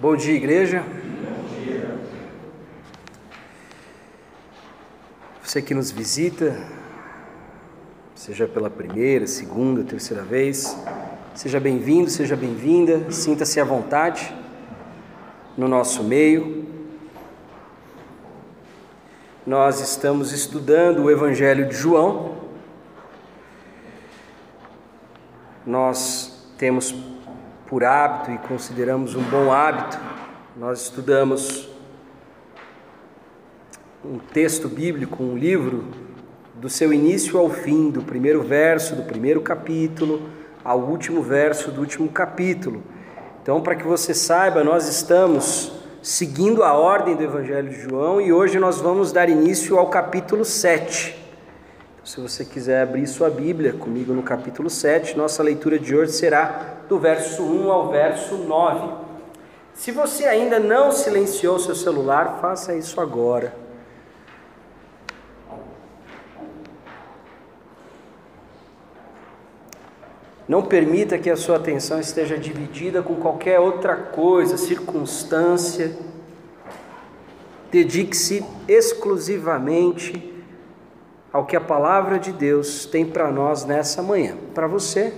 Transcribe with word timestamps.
Bom 0.00 0.14
dia, 0.14 0.34
igreja. 0.34 0.84
Você 5.42 5.60
que 5.60 5.74
nos 5.74 5.90
visita, 5.90 6.56
seja 8.14 8.46
pela 8.46 8.70
primeira, 8.70 9.26
segunda, 9.26 9.82
terceira 9.82 10.22
vez, 10.22 10.78
seja 11.34 11.58
bem-vindo, 11.58 12.08
seja 12.08 12.36
bem-vinda, 12.36 13.10
sinta-se 13.10 13.58
à 13.58 13.64
vontade 13.64 14.32
no 15.56 15.66
nosso 15.66 16.04
meio. 16.04 16.64
Nós 19.44 19.80
estamos 19.80 20.30
estudando 20.30 21.02
o 21.02 21.10
Evangelho 21.10 21.68
de 21.68 21.74
João. 21.74 22.36
Nós 25.66 26.48
temos 26.56 26.94
por 27.68 27.84
hábito 27.84 28.30
e 28.30 28.38
consideramos 28.38 29.14
um 29.14 29.22
bom 29.22 29.52
hábito, 29.52 30.00
nós 30.56 30.84
estudamos 30.84 31.68
um 34.02 34.18
texto 34.18 34.68
bíblico, 34.68 35.22
um 35.22 35.36
livro, 35.36 35.84
do 36.54 36.70
seu 36.70 36.92
início 36.92 37.38
ao 37.38 37.50
fim, 37.50 37.90
do 37.90 38.02
primeiro 38.02 38.42
verso 38.42 38.96
do 38.96 39.02
primeiro 39.02 39.40
capítulo 39.42 40.28
ao 40.64 40.80
último 40.80 41.22
verso 41.22 41.70
do 41.70 41.80
último 41.80 42.08
capítulo. 42.08 42.82
Então, 43.42 43.60
para 43.60 43.76
que 43.76 43.84
você 43.84 44.12
saiba, 44.12 44.64
nós 44.64 44.88
estamos 44.88 45.72
seguindo 46.02 46.64
a 46.64 46.72
ordem 46.72 47.14
do 47.16 47.22
Evangelho 47.22 47.68
de 47.68 47.82
João 47.82 48.20
e 48.20 48.32
hoje 48.32 48.58
nós 48.58 48.80
vamos 48.80 49.12
dar 49.12 49.28
início 49.28 49.78
ao 49.78 49.88
capítulo 49.88 50.44
7. 50.44 51.16
Então, 51.94 52.06
se 52.06 52.20
você 52.20 52.44
quiser 52.44 52.82
abrir 52.82 53.06
sua 53.06 53.28
Bíblia 53.30 53.74
comigo 53.74 54.12
no 54.12 54.22
capítulo 54.22 54.70
7, 54.70 55.16
nossa 55.16 55.42
leitura 55.42 55.78
de 55.78 55.94
hoje 55.94 56.12
será 56.12 56.77
do 56.88 56.98
verso 56.98 57.42
1 57.42 57.70
ao 57.70 57.90
verso 57.90 58.36
9. 58.36 59.08
Se 59.74 59.92
você 59.92 60.24
ainda 60.24 60.58
não 60.58 60.90
silenciou 60.90 61.58
seu 61.58 61.74
celular, 61.74 62.38
faça 62.40 62.74
isso 62.74 63.00
agora. 63.00 63.54
Não 70.48 70.62
permita 70.62 71.18
que 71.18 71.28
a 71.28 71.36
sua 71.36 71.56
atenção 71.56 72.00
esteja 72.00 72.38
dividida 72.38 73.02
com 73.02 73.16
qualquer 73.16 73.60
outra 73.60 73.94
coisa, 73.94 74.56
circunstância. 74.56 75.94
Dedique-se 77.70 78.42
exclusivamente 78.66 80.34
ao 81.30 81.44
que 81.44 81.54
a 81.54 81.60
palavra 81.60 82.18
de 82.18 82.32
Deus 82.32 82.86
tem 82.86 83.04
para 83.04 83.30
nós 83.30 83.66
nessa 83.66 84.02
manhã, 84.02 84.36
para 84.54 84.66
você 84.66 85.12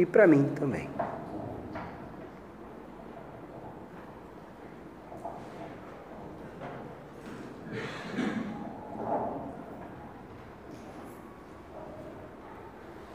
e 0.00 0.06
para 0.06 0.26
mim 0.26 0.50
também. 0.58 0.88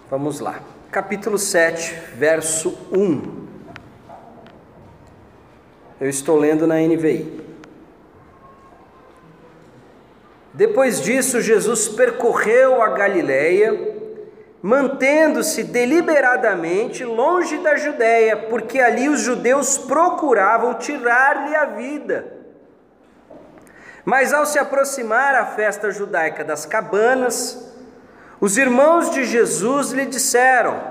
Vamos 0.08 0.39
lá. 0.39 0.61
Capítulo 0.92 1.39
7, 1.39 1.94
verso 2.16 2.77
1. 2.92 3.47
Eu 5.99 6.08
estou 6.08 6.38
lendo 6.38 6.67
na 6.67 6.75
NVI. 6.75 7.44
Depois 10.53 11.02
disso, 11.02 11.42
Jesus 11.42 11.88
percorreu 11.88 12.81
a 12.81 12.89
Galileia 12.89 13.95
mantendo-se 14.66 15.61
deliberadamente 15.61 17.05
longe 17.05 17.59
da 17.59 17.75
Judéia, 17.75 18.35
porque 18.49 18.80
ali 18.80 19.08
os 19.08 19.19
judeus 19.19 19.77
procuravam 19.77 20.73
tirar-lhe 20.73 21.55
a 21.55 21.65
vida. 21.65 22.33
Mas 24.04 24.33
ao 24.33 24.43
se 24.43 24.58
aproximar 24.58 25.36
a 25.36 25.45
festa 25.45 25.92
judaica 25.92 26.43
das 26.43 26.65
cabanas, 26.65 27.75
os 28.42 28.58
irmãos 28.58 29.11
de 29.11 29.23
Jesus 29.23 29.92
lhe 29.92 30.08
disseram: 30.08 30.81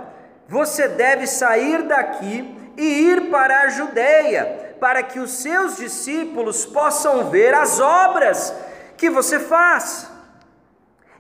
Você 0.49 0.87
deve 0.87 1.27
sair 1.27 1.83
daqui 1.83 2.57
e 2.77 3.11
ir 3.11 3.23
para 3.29 3.63
a 3.63 3.69
Judéia, 3.71 4.77
para 4.79 5.03
que 5.03 5.19
os 5.19 5.33
seus 5.43 5.79
discípulos 5.79 6.65
possam 6.65 7.29
ver 7.29 7.53
as 7.53 7.81
obras 7.81 8.55
que 8.97 9.11
você 9.11 9.41
faz. 9.41 10.14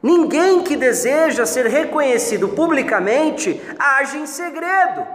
Ninguém 0.04 0.62
que 0.62 0.76
deseja 0.76 1.46
ser 1.46 1.64
reconhecido 1.64 2.50
publicamente 2.50 3.58
age 3.78 4.18
em 4.18 4.26
segredo. 4.26 5.06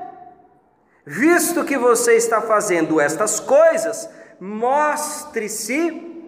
Visto 1.05 1.63
que 1.63 1.77
você 1.77 2.15
está 2.15 2.41
fazendo 2.41 2.99
estas 2.99 3.39
coisas, 3.39 4.09
mostre-se 4.39 6.25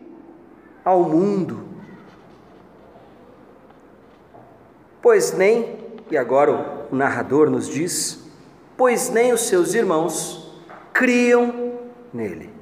ao 0.85 1.01
mundo. 1.01 1.69
Pois 5.01 5.31
nem, 5.31 5.99
e 6.11 6.15
agora 6.15 6.51
o 6.91 6.95
narrador 6.95 7.49
nos 7.49 7.67
diz, 7.67 8.23
pois 8.77 9.09
nem 9.09 9.33
os 9.33 9.47
seus 9.47 9.73
irmãos 9.73 10.55
criam 10.93 11.79
nele. 12.13 12.53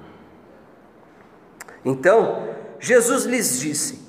Então, 1.84 2.48
Jesus 2.80 3.26
lhes 3.26 3.60
disse: 3.60 4.09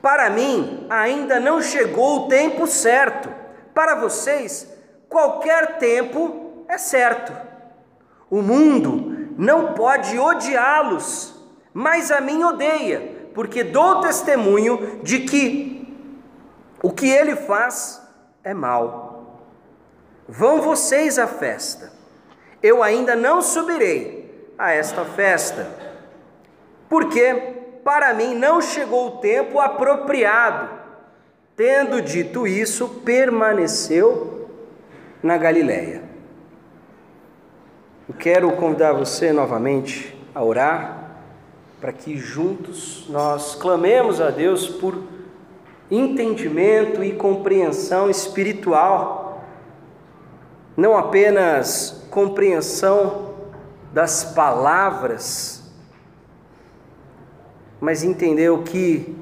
para 0.00 0.30
mim, 0.30 0.86
ainda 0.88 1.40
não 1.40 1.60
chegou 1.60 2.20
o 2.20 2.28
tempo 2.28 2.66
certo. 2.66 3.28
Para 3.74 3.94
vocês, 3.96 4.68
qualquer 5.08 5.78
tempo 5.78 6.64
é 6.68 6.78
certo. 6.78 7.32
O 8.30 8.42
mundo 8.42 9.34
não 9.36 9.72
pode 9.72 10.18
odiá-los, 10.18 11.34
mas 11.72 12.10
a 12.10 12.20
mim 12.20 12.42
odeia, 12.44 13.30
porque 13.34 13.64
dou 13.64 14.00
testemunho 14.00 15.00
de 15.02 15.20
que 15.20 15.96
o 16.82 16.92
que 16.92 17.08
ele 17.08 17.34
faz 17.34 18.02
é 18.44 18.54
mal. 18.54 19.40
Vão 20.28 20.60
vocês 20.60 21.18
à 21.18 21.26
festa. 21.26 21.92
Eu 22.62 22.82
ainda 22.82 23.16
não 23.16 23.40
subirei 23.40 24.52
a 24.58 24.72
esta 24.72 25.04
festa, 25.04 25.70
porque 26.88 27.57
para 27.88 28.12
mim 28.12 28.34
não 28.34 28.60
chegou 28.60 29.06
o 29.06 29.10
tempo 29.12 29.58
apropriado. 29.58 30.68
Tendo 31.56 32.02
dito 32.02 32.46
isso, 32.46 32.86
permaneceu 33.02 34.46
na 35.22 35.38
Galileia. 35.38 36.02
Eu 38.06 38.14
quero 38.14 38.52
convidar 38.52 38.92
você 38.92 39.32
novamente 39.32 40.14
a 40.34 40.44
orar 40.44 41.12
para 41.80 41.90
que 41.90 42.18
juntos 42.18 43.06
nós 43.08 43.54
clamemos 43.54 44.20
a 44.20 44.28
Deus 44.28 44.68
por 44.68 45.02
entendimento 45.90 47.02
e 47.02 47.14
compreensão 47.14 48.10
espiritual, 48.10 49.44
não 50.76 50.94
apenas 50.94 52.06
compreensão 52.10 53.34
das 53.94 54.24
palavras 54.24 55.57
mas 57.80 58.02
entender 58.02 58.50
o 58.50 58.62
que 58.62 59.14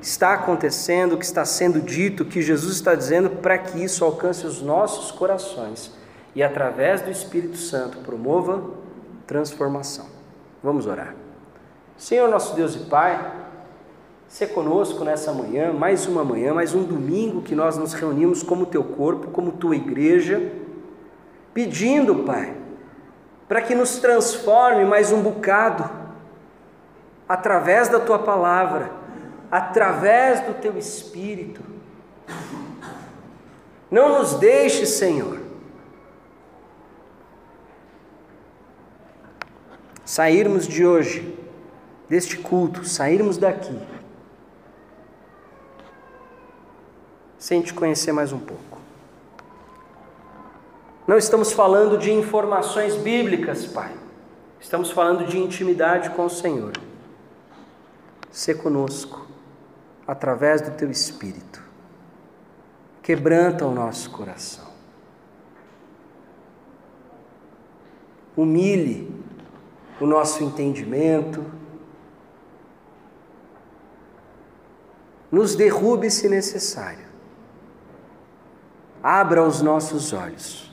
está 0.00 0.34
acontecendo, 0.34 1.14
o 1.14 1.18
que 1.18 1.24
está 1.24 1.44
sendo 1.44 1.80
dito, 1.80 2.22
o 2.22 2.26
que 2.26 2.40
Jesus 2.40 2.76
está 2.76 2.94
dizendo, 2.94 3.30
para 3.30 3.58
que 3.58 3.82
isso 3.82 4.04
alcance 4.04 4.46
os 4.46 4.62
nossos 4.62 5.10
corações 5.10 5.92
e, 6.34 6.42
através 6.42 7.00
do 7.00 7.10
Espírito 7.10 7.56
Santo, 7.56 7.98
promova 7.98 8.62
transformação. 9.26 10.06
Vamos 10.62 10.86
orar. 10.86 11.14
Senhor, 11.96 12.28
nosso 12.28 12.54
Deus 12.54 12.76
e 12.76 12.80
Pai, 12.80 13.32
se 14.28 14.46
conosco 14.46 15.02
nessa 15.02 15.32
manhã, 15.32 15.72
mais 15.72 16.06
uma 16.06 16.24
manhã, 16.24 16.52
mais 16.52 16.74
um 16.74 16.84
domingo 16.84 17.42
que 17.42 17.54
nós 17.54 17.76
nos 17.76 17.92
reunimos 17.92 18.42
como 18.42 18.66
teu 18.66 18.84
corpo, 18.84 19.30
como 19.30 19.52
tua 19.52 19.74
igreja, 19.74 20.52
pedindo, 21.54 22.16
Pai, 22.16 22.54
para 23.48 23.62
que 23.62 23.74
nos 23.74 23.98
transforme 23.98 24.84
mais 24.84 25.10
um 25.10 25.22
bocado 25.22 26.05
através 27.28 27.88
da 27.88 27.98
tua 27.98 28.18
palavra, 28.18 28.90
através 29.50 30.40
do 30.40 30.54
teu 30.54 30.76
espírito. 30.78 31.62
Não 33.90 34.18
nos 34.18 34.34
deixe, 34.34 34.86
Senhor, 34.86 35.40
sairmos 40.04 40.66
de 40.66 40.86
hoje, 40.86 41.36
deste 42.08 42.36
culto, 42.36 42.84
sairmos 42.84 43.36
daqui, 43.36 43.78
sem 47.38 47.60
te 47.60 47.72
conhecer 47.72 48.12
mais 48.12 48.32
um 48.32 48.38
pouco. 48.38 48.76
Não 51.06 51.16
estamos 51.16 51.52
falando 51.52 51.96
de 51.96 52.12
informações 52.12 52.96
bíblicas, 52.96 53.64
Pai. 53.64 53.92
Estamos 54.58 54.90
falando 54.90 55.24
de 55.24 55.38
intimidade 55.38 56.10
com 56.10 56.24
o 56.24 56.30
Senhor 56.30 56.72
se 58.36 58.54
conosco, 58.54 59.26
através 60.06 60.60
do 60.60 60.70
teu 60.72 60.90
Espírito. 60.90 61.62
Quebranta 63.02 63.64
o 63.64 63.74
nosso 63.74 64.10
coração. 64.10 64.66
Humilhe 68.36 69.10
o 69.98 70.06
nosso 70.06 70.44
entendimento, 70.44 71.42
nos 75.32 75.56
derrube 75.56 76.10
se 76.10 76.28
necessário, 76.28 77.06
abra 79.02 79.42
os 79.42 79.62
nossos 79.62 80.12
olhos, 80.12 80.70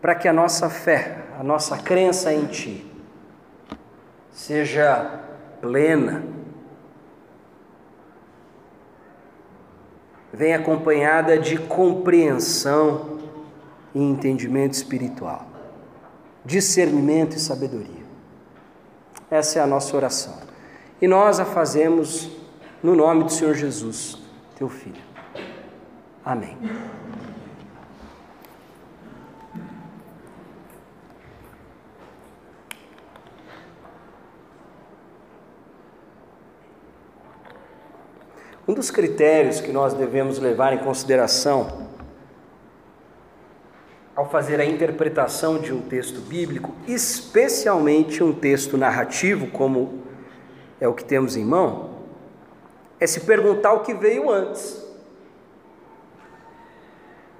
para 0.00 0.14
que 0.14 0.28
a 0.28 0.32
nossa 0.32 0.70
fé, 0.70 1.26
a 1.36 1.42
nossa 1.42 1.76
crença 1.78 2.32
em 2.32 2.46
Ti, 2.46 2.95
seja 4.36 5.20
plena, 5.62 6.22
vem 10.30 10.52
acompanhada 10.52 11.38
de 11.38 11.56
compreensão 11.56 13.18
e 13.94 13.98
entendimento 13.98 14.74
espiritual, 14.74 15.46
discernimento 16.44 17.34
e 17.34 17.40
sabedoria. 17.40 18.04
Essa 19.30 19.58
é 19.58 19.62
a 19.62 19.66
nossa 19.66 19.96
oração. 19.96 20.34
E 21.00 21.08
nós 21.08 21.40
a 21.40 21.46
fazemos 21.46 22.30
no 22.82 22.94
nome 22.94 23.24
do 23.24 23.32
Senhor 23.32 23.54
Jesus, 23.54 24.18
teu 24.54 24.68
Filho. 24.68 25.02
Amém. 26.22 26.58
Um 38.68 38.74
dos 38.74 38.90
critérios 38.90 39.60
que 39.60 39.70
nós 39.70 39.94
devemos 39.94 40.38
levar 40.38 40.72
em 40.72 40.78
consideração 40.78 41.86
ao 44.16 44.28
fazer 44.28 44.58
a 44.60 44.64
interpretação 44.64 45.58
de 45.58 45.72
um 45.72 45.82
texto 45.82 46.20
bíblico, 46.20 46.74
especialmente 46.88 48.24
um 48.24 48.32
texto 48.32 48.76
narrativo, 48.76 49.48
como 49.48 50.02
é 50.80 50.88
o 50.88 50.94
que 50.94 51.04
temos 51.04 51.36
em 51.36 51.44
mão, 51.44 51.96
é 52.98 53.06
se 53.06 53.20
perguntar 53.20 53.74
o 53.74 53.80
que 53.80 53.94
veio 53.94 54.30
antes. 54.30 54.84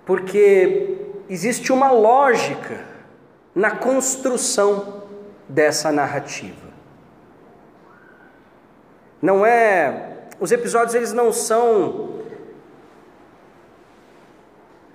Porque 0.04 0.98
existe 1.28 1.72
uma 1.72 1.90
lógica 1.90 2.84
na 3.54 3.70
construção 3.70 5.02
dessa 5.48 5.90
narrativa. 5.90 6.66
Não 9.20 9.44
é 9.44 10.15
os 10.38 10.52
episódios 10.52 10.94
eles 10.94 11.12
não 11.12 11.32
são 11.32 12.20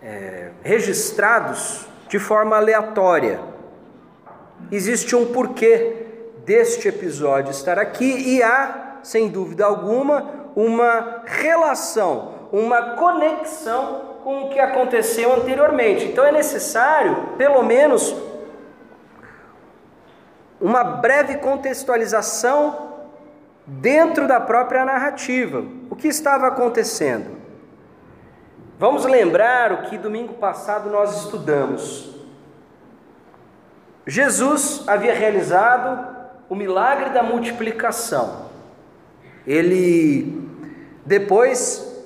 é, 0.02 0.52
registrados 0.64 1.86
de 2.08 2.20
forma 2.20 2.56
aleatória. 2.56 3.40
Existe 4.72 5.16
um 5.16 5.32
porquê 5.32 6.06
deste 6.46 6.88
episódio 6.88 7.52
estar 7.52 7.80
aqui 7.80 8.36
e 8.36 8.44
há, 8.44 9.00
sem 9.04 9.30
dúvida 9.30 9.66
alguma, 9.66 10.52
uma 10.56 11.24
relação, 11.26 12.50
uma 12.52 12.96
conexão 12.96 14.20
com 14.24 14.44
o 14.44 14.50
que 14.50 14.60
aconteceu 14.60 15.34
anteriormente. 15.34 16.06
Então 16.06 16.24
é 16.24 16.32
necessário, 16.32 17.30
pelo 17.38 17.64
menos, 17.64 18.16
uma 20.60 20.84
breve 20.84 21.38
contextualização 21.38 22.91
dentro 23.66 24.28
da 24.28 24.40
própria 24.40 24.84
narrativa. 24.86 25.64
O 25.90 25.96
que 25.96 26.08
estava 26.08 26.48
acontecendo? 26.48 27.38
Vamos 28.80 29.06
lembrar 29.06 29.72
o 29.72 29.82
que 29.84 29.98
domingo 29.98 30.34
passado 30.34 30.90
nós 30.90 31.24
estudamos. 31.24 32.16
Jesus 34.08 34.84
havia 34.88 35.14
realizado 35.14 36.16
o 36.50 36.56
milagre 36.56 37.12
da 37.12 37.22
multiplicação. 37.22 38.50
Ele 39.46 40.50
depois 41.06 42.04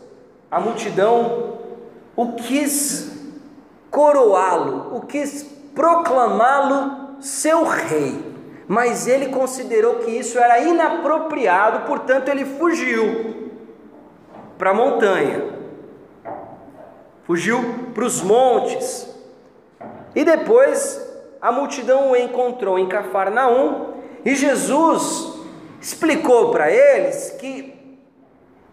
a 0.51 0.59
multidão 0.59 1.57
o 2.15 2.33
quis 2.33 3.11
coroá-lo, 3.89 4.95
o 4.97 5.01
quis 5.01 5.43
proclamá-lo 5.73 7.21
seu 7.21 7.63
rei 7.63 8.34
mas 8.67 9.07
ele 9.07 9.27
considerou 9.27 9.95
que 9.95 10.11
isso 10.11 10.39
era 10.39 10.59
inapropriado, 10.59 11.85
portanto 11.85 12.29
ele 12.29 12.45
fugiu 12.45 13.51
para 14.57 14.71
a 14.71 14.73
montanha, 14.73 15.43
fugiu 17.23 17.91
para 17.93 18.05
os 18.05 18.21
montes. 18.21 19.13
E 20.15 20.23
depois 20.23 21.01
a 21.41 21.51
multidão 21.51 22.11
o 22.11 22.15
encontrou 22.15 22.79
em 22.79 22.87
Cafarnaum 22.87 23.93
e 24.23 24.33
Jesus 24.33 25.35
explicou 25.79 26.51
para 26.51 26.71
eles 26.71 27.31
que 27.39 27.75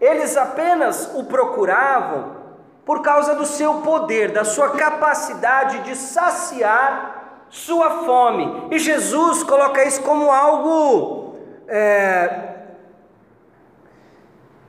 eles 0.01 0.35
apenas 0.35 1.11
o 1.15 1.25
procuravam 1.25 2.43
por 2.85 3.01
causa 3.01 3.35
do 3.35 3.45
seu 3.45 3.75
poder, 3.75 4.31
da 4.31 4.43
sua 4.43 4.71
capacidade 4.71 5.79
de 5.83 5.95
saciar 5.95 7.22
sua 7.53 8.03
fome. 8.03 8.67
E 8.71 8.79
Jesus 8.79 9.43
coloca 9.43 9.85
isso 9.85 10.01
como 10.01 10.31
algo 10.31 11.35
é, 11.67 12.49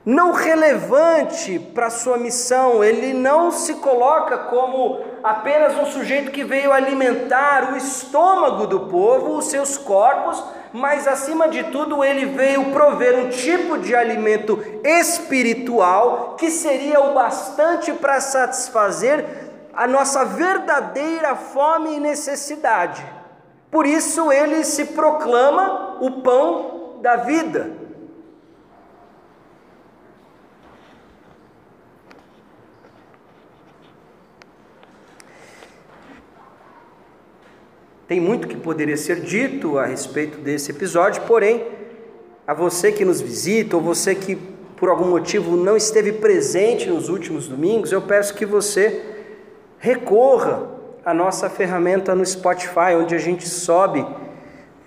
não 0.05 0.31
relevante 0.31 1.57
para 1.57 1.87
a 1.87 1.89
sua 1.89 2.15
missão. 2.15 2.83
Ele 2.83 3.11
não 3.11 3.49
se 3.49 3.73
coloca 3.75 4.37
como 4.37 4.99
apenas 5.23 5.75
um 5.75 5.87
sujeito 5.87 6.29
que 6.29 6.43
veio 6.43 6.71
alimentar 6.71 7.73
o 7.73 7.75
estômago 7.75 8.67
do 8.67 8.81
povo, 8.81 9.35
os 9.35 9.45
seus 9.45 9.79
corpos, 9.79 10.43
mas 10.71 11.07
acima 11.07 11.47
de 11.47 11.63
tudo 11.63 12.03
ele 12.03 12.27
veio 12.27 12.65
prover 12.65 13.17
um 13.17 13.29
tipo 13.29 13.79
de 13.79 13.95
alimento 13.95 14.63
espiritual 14.83 16.35
que 16.37 16.51
seria 16.51 16.99
o 16.99 17.15
bastante 17.15 17.91
para 17.93 18.21
satisfazer 18.21 19.44
a 19.75 19.87
nossa 19.87 20.23
verdadeira 20.23 21.35
fome 21.35 21.95
e 21.95 21.99
necessidade. 21.99 23.05
Por 23.69 23.85
isso 23.85 24.31
ele 24.31 24.63
se 24.63 24.85
proclama 24.85 25.97
o 26.01 26.21
pão 26.21 26.99
da 27.01 27.17
vida. 27.17 27.85
Tem 38.07 38.21
muito 38.21 38.47
que 38.47 38.55
poderia 38.55 38.95
ser 38.95 39.19
dito 39.19 39.79
a 39.79 39.85
respeito 39.85 40.37
desse 40.37 40.71
episódio, 40.71 41.23
porém, 41.23 41.67
a 42.47 42.53
você 42.53 42.91
que 42.91 43.03
nos 43.03 43.19
visita, 43.19 43.75
ou 43.75 43.81
você 43.81 44.13
que 44.13 44.35
por 44.77 44.89
algum 44.89 45.09
motivo 45.09 45.57
não 45.57 45.75
esteve 45.75 46.13
presente 46.13 46.87
nos 46.87 47.09
últimos 47.09 47.47
domingos, 47.47 47.91
eu 47.91 48.01
peço 48.01 48.35
que 48.35 48.45
você 48.45 49.14
recorra 49.85 50.67
à 51.05 51.13
nossa 51.13 51.47
ferramenta 51.47 52.15
no 52.15 52.25
Spotify, 52.25 52.95
onde 52.99 53.13
a 53.13 53.19
gente 53.19 53.47
sobe 53.47 54.03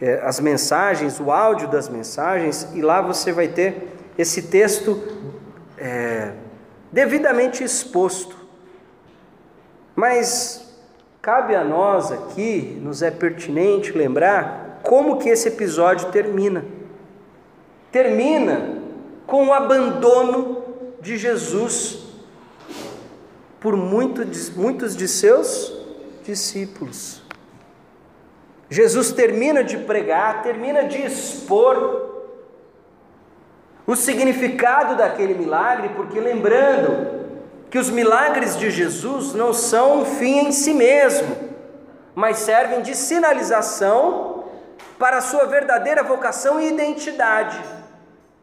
é, 0.01 0.21
as 0.25 0.41
mensagens, 0.41 1.21
o 1.21 1.31
áudio 1.31 1.69
das 1.69 1.89
mensagens, 1.89 2.67
e 2.75 2.83
lá 2.83 3.01
você 3.01 3.31
vai 3.31 3.47
ter 3.47 3.97
esse 4.19 4.43
texto 4.43 5.01
é, 5.77 6.33
devidamente 6.91 7.63
exposto. 7.63 8.37
Mas 9.95 10.77
cabe 11.23 11.55
a 11.55 11.63
nós 11.63 12.11
aqui, 12.11 12.77
nos 12.83 13.01
é 13.01 13.13
pertinente 13.13 13.97
lembrar 13.97 14.81
como 14.83 15.19
que 15.19 15.29
esse 15.29 15.47
episódio 15.47 16.11
termina. 16.11 16.65
Termina 17.93 18.79
com 19.29 19.47
o 19.47 19.53
abandono 19.53 20.61
de 21.01 21.17
Jesus 21.17 22.08
por 23.61 23.77
muitos, 23.77 24.51
muitos 24.51 24.97
de 24.97 25.09
seus 25.09 25.73
discípulos. 26.25 27.23
Jesus 28.71 29.13
termina 29.13 29.65
de 29.65 29.79
pregar, 29.79 30.43
termina 30.43 30.85
de 30.85 30.99
expor 30.99 32.17
o 33.87 33.97
significado 33.97 34.97
daquele 34.97 35.35
milagre, 35.35 35.89
porque 35.97 36.21
lembrando 36.21 37.19
que 37.71 37.79
os 37.79 37.89
milagres 37.89 38.57
de 38.57 38.71
Jesus 38.71 39.33
não 39.33 39.55
são 39.55 40.01
um 40.01 40.05
fim 40.05 40.41
em 40.41 40.53
si 40.53 40.75
mesmo, 40.75 41.35
mas 42.15 42.39
servem 42.39 42.83
de 42.83 42.95
sinalização 42.95 44.45
para 44.99 45.19
a 45.19 45.23
sua 45.23 45.47
verdadeira 45.47 46.03
vocação 46.03 46.61
e 46.61 46.69
identidade. 46.69 47.59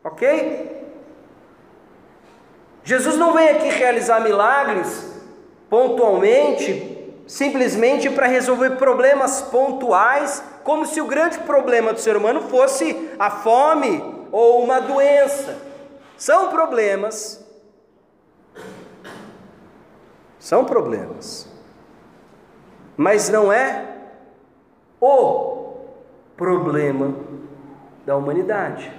Ok? 0.03 0.74
Jesus 2.85 3.17
não 3.17 3.33
vem 3.33 3.49
aqui 3.49 3.67
realizar 3.67 4.21
milagres 4.21 5.11
pontualmente, 5.67 7.11
simplesmente 7.25 8.11
para 8.11 8.27
resolver 8.27 8.77
problemas 8.77 9.41
pontuais, 9.41 10.43
como 10.63 10.85
se 10.85 11.01
o 11.01 11.07
grande 11.07 11.39
problema 11.39 11.91
do 11.91 11.99
ser 11.99 12.15
humano 12.15 12.41
fosse 12.41 13.09
a 13.17 13.31
fome 13.31 14.27
ou 14.31 14.63
uma 14.63 14.79
doença. 14.79 15.57
São 16.15 16.49
problemas. 16.49 17.43
São 20.39 20.63
problemas. 20.63 21.49
Mas 22.95 23.29
não 23.29 23.51
é 23.51 23.83
o 25.01 25.73
problema 26.37 27.15
da 28.05 28.15
humanidade. 28.15 28.93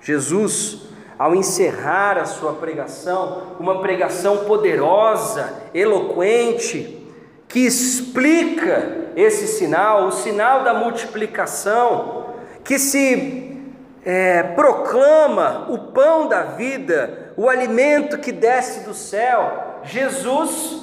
Jesus, 0.00 0.93
ao 1.18 1.34
encerrar 1.34 2.18
a 2.18 2.24
sua 2.24 2.54
pregação, 2.54 3.56
uma 3.60 3.80
pregação 3.80 4.38
poderosa, 4.38 5.52
eloquente, 5.72 7.06
que 7.48 7.60
explica 7.60 9.04
esse 9.16 9.46
sinal, 9.46 10.06
o 10.06 10.12
sinal 10.12 10.64
da 10.64 10.74
multiplicação, 10.74 12.34
que 12.64 12.78
se 12.78 13.60
é, 14.04 14.42
proclama 14.42 15.66
o 15.70 15.78
pão 15.92 16.26
da 16.28 16.42
vida, 16.42 17.32
o 17.36 17.48
alimento 17.48 18.18
que 18.18 18.32
desce 18.32 18.80
do 18.80 18.94
céu, 18.94 19.80
Jesus 19.84 20.82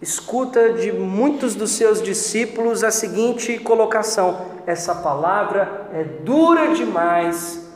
escuta 0.00 0.74
de 0.74 0.92
muitos 0.92 1.54
dos 1.54 1.72
seus 1.72 2.00
discípulos 2.02 2.84
a 2.84 2.90
seguinte 2.90 3.58
colocação: 3.58 4.46
essa 4.66 4.94
palavra 4.94 5.88
é 5.92 6.04
dura 6.04 6.68
demais. 6.74 7.67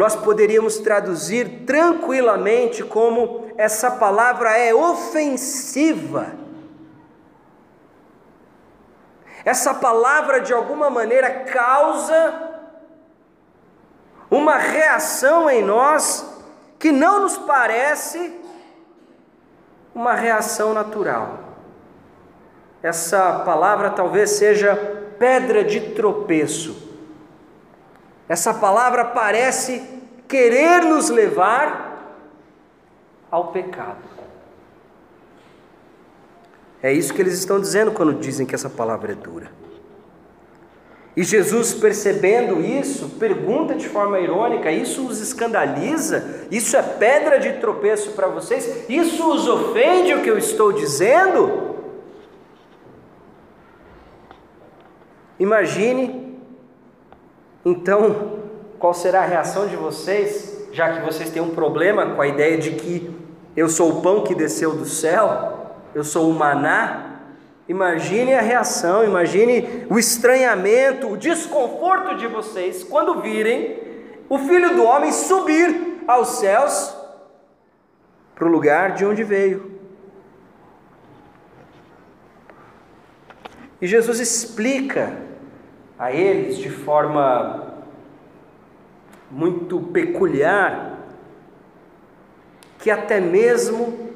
Nós 0.00 0.16
poderíamos 0.16 0.78
traduzir 0.78 1.66
tranquilamente 1.66 2.82
como 2.82 3.52
essa 3.58 3.90
palavra 3.90 4.56
é 4.56 4.74
ofensiva. 4.74 6.32
Essa 9.44 9.74
palavra 9.74 10.40
de 10.40 10.54
alguma 10.54 10.88
maneira 10.88 11.44
causa 11.44 12.32
uma 14.30 14.56
reação 14.56 15.50
em 15.50 15.62
nós 15.62 16.34
que 16.78 16.90
não 16.90 17.20
nos 17.20 17.36
parece 17.36 18.40
uma 19.94 20.14
reação 20.14 20.72
natural. 20.72 21.40
Essa 22.82 23.40
palavra 23.40 23.90
talvez 23.90 24.30
seja 24.30 24.74
pedra 25.18 25.62
de 25.62 25.92
tropeço. 25.92 26.89
Essa 28.30 28.54
palavra 28.54 29.06
parece 29.06 29.82
querer 30.28 30.84
nos 30.84 31.08
levar 31.08 32.14
ao 33.28 33.48
pecado. 33.48 33.98
É 36.80 36.92
isso 36.92 37.12
que 37.12 37.20
eles 37.20 37.34
estão 37.34 37.60
dizendo 37.60 37.90
quando 37.90 38.14
dizem 38.14 38.46
que 38.46 38.54
essa 38.54 38.70
palavra 38.70 39.10
é 39.10 39.14
dura. 39.16 39.50
E 41.16 41.24
Jesus, 41.24 41.74
percebendo 41.74 42.60
isso, 42.60 43.16
pergunta 43.18 43.74
de 43.74 43.88
forma 43.88 44.20
irônica: 44.20 44.70
Isso 44.70 45.04
os 45.08 45.20
escandaliza? 45.20 46.46
Isso 46.52 46.76
é 46.76 46.82
pedra 46.82 47.40
de 47.40 47.54
tropeço 47.54 48.12
para 48.12 48.28
vocês? 48.28 48.88
Isso 48.88 49.28
os 49.28 49.48
ofende 49.48 50.14
o 50.14 50.22
que 50.22 50.30
eu 50.30 50.38
estou 50.38 50.72
dizendo? 50.72 51.74
Imagine, 55.36 56.19
então, 57.64 58.38
qual 58.78 58.94
será 58.94 59.22
a 59.22 59.26
reação 59.26 59.66
de 59.66 59.76
vocês, 59.76 60.68
já 60.72 60.92
que 60.92 61.04
vocês 61.04 61.30
têm 61.30 61.42
um 61.42 61.54
problema 61.54 62.14
com 62.14 62.22
a 62.22 62.26
ideia 62.26 62.56
de 62.58 62.72
que 62.72 63.14
eu 63.56 63.68
sou 63.68 63.98
o 63.98 64.02
pão 64.02 64.24
que 64.24 64.34
desceu 64.34 64.74
do 64.74 64.86
céu, 64.86 65.76
eu 65.94 66.04
sou 66.04 66.30
o 66.30 66.34
maná, 66.34 67.10
Imagine 67.70 68.34
a 68.34 68.40
reação, 68.40 69.04
imagine 69.04 69.86
o 69.88 69.96
estranhamento, 69.96 71.06
o 71.06 71.16
desconforto 71.16 72.16
de 72.16 72.26
vocês 72.26 72.82
quando 72.82 73.20
virem 73.20 73.78
o 74.28 74.38
filho 74.40 74.74
do 74.74 74.82
homem 74.82 75.12
subir 75.12 76.02
aos 76.04 76.40
céus 76.40 76.92
para 78.34 78.48
o 78.48 78.50
lugar 78.50 78.94
de 78.94 79.06
onde 79.06 79.22
veio. 79.22 79.78
E 83.80 83.86
Jesus 83.86 84.18
explica 84.18 85.16
a 86.00 86.10
eles 86.10 86.56
de 86.56 86.70
forma 86.70 87.74
muito 89.30 89.78
peculiar 89.78 90.98
que 92.78 92.90
até 92.90 93.20
mesmo 93.20 94.10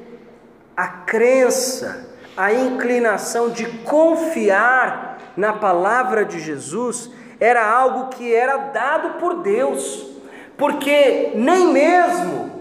a 0.75 0.87
crença 0.87 2.09
a 2.35 2.51
inclinação 2.51 3.51
de 3.51 3.67
confiar 3.83 5.19
na 5.37 5.53
palavra 5.53 6.25
de 6.25 6.39
Jesus 6.39 7.11
era 7.39 7.65
algo 7.65 8.09
que 8.09 8.33
era 8.33 8.57
dado 8.57 9.19
por 9.19 9.43
Deus, 9.43 10.07
porque 10.57 11.33
nem 11.35 11.71
mesmo 11.71 12.51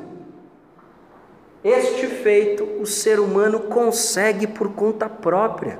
este 1.64 2.07
feito 2.07 2.64
o 2.78 2.85
ser 2.85 3.19
humano 3.19 3.61
consegue 3.61 4.47
por 4.47 4.75
conta 4.75 5.09
própria. 5.09 5.78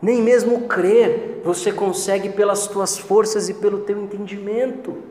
Nem 0.00 0.22
mesmo 0.22 0.62
crer 0.62 1.40
você 1.44 1.72
consegue 1.72 2.30
pelas 2.30 2.66
tuas 2.66 2.98
forças 2.98 3.48
e 3.48 3.54
pelo 3.54 3.80
teu 3.80 4.00
entendimento 4.02 5.10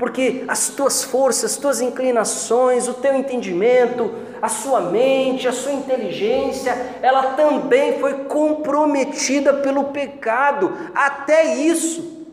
porque 0.00 0.44
as 0.48 0.70
tuas 0.70 1.04
forças, 1.04 1.52
as 1.52 1.56
tuas 1.58 1.82
inclinações, 1.82 2.88
o 2.88 2.94
teu 2.94 3.14
entendimento, 3.14 4.10
a 4.40 4.48
sua 4.48 4.80
mente, 4.80 5.46
a 5.46 5.52
sua 5.52 5.72
inteligência, 5.72 6.74
ela 7.02 7.34
também 7.34 8.00
foi 8.00 8.24
comprometida 8.24 9.52
pelo 9.52 9.84
pecado, 9.84 10.72
até 10.94 11.54
isso. 11.54 12.26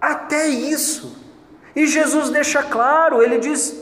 Até 0.00 0.48
isso. 0.48 1.14
E 1.76 1.86
Jesus 1.86 2.30
deixa 2.30 2.62
claro, 2.62 3.22
ele 3.22 3.36
diz: 3.36 3.81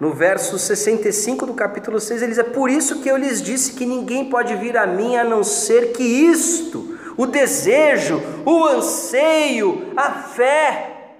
No 0.00 0.14
verso 0.14 0.58
65 0.58 1.44
do 1.44 1.52
capítulo 1.52 2.00
6, 2.00 2.22
ele 2.22 2.30
diz: 2.30 2.38
É 2.38 2.42
por 2.42 2.70
isso 2.70 3.02
que 3.02 3.08
eu 3.10 3.18
lhes 3.18 3.42
disse 3.42 3.74
que 3.74 3.84
ninguém 3.84 4.30
pode 4.30 4.56
vir 4.56 4.78
a 4.78 4.86
mim 4.86 5.14
a 5.16 5.22
não 5.22 5.44
ser 5.44 5.92
que 5.92 6.02
isto, 6.02 6.98
o 7.18 7.26
desejo, 7.26 8.18
o 8.46 8.64
anseio, 8.64 9.92
a 9.94 10.10
fé, 10.10 11.16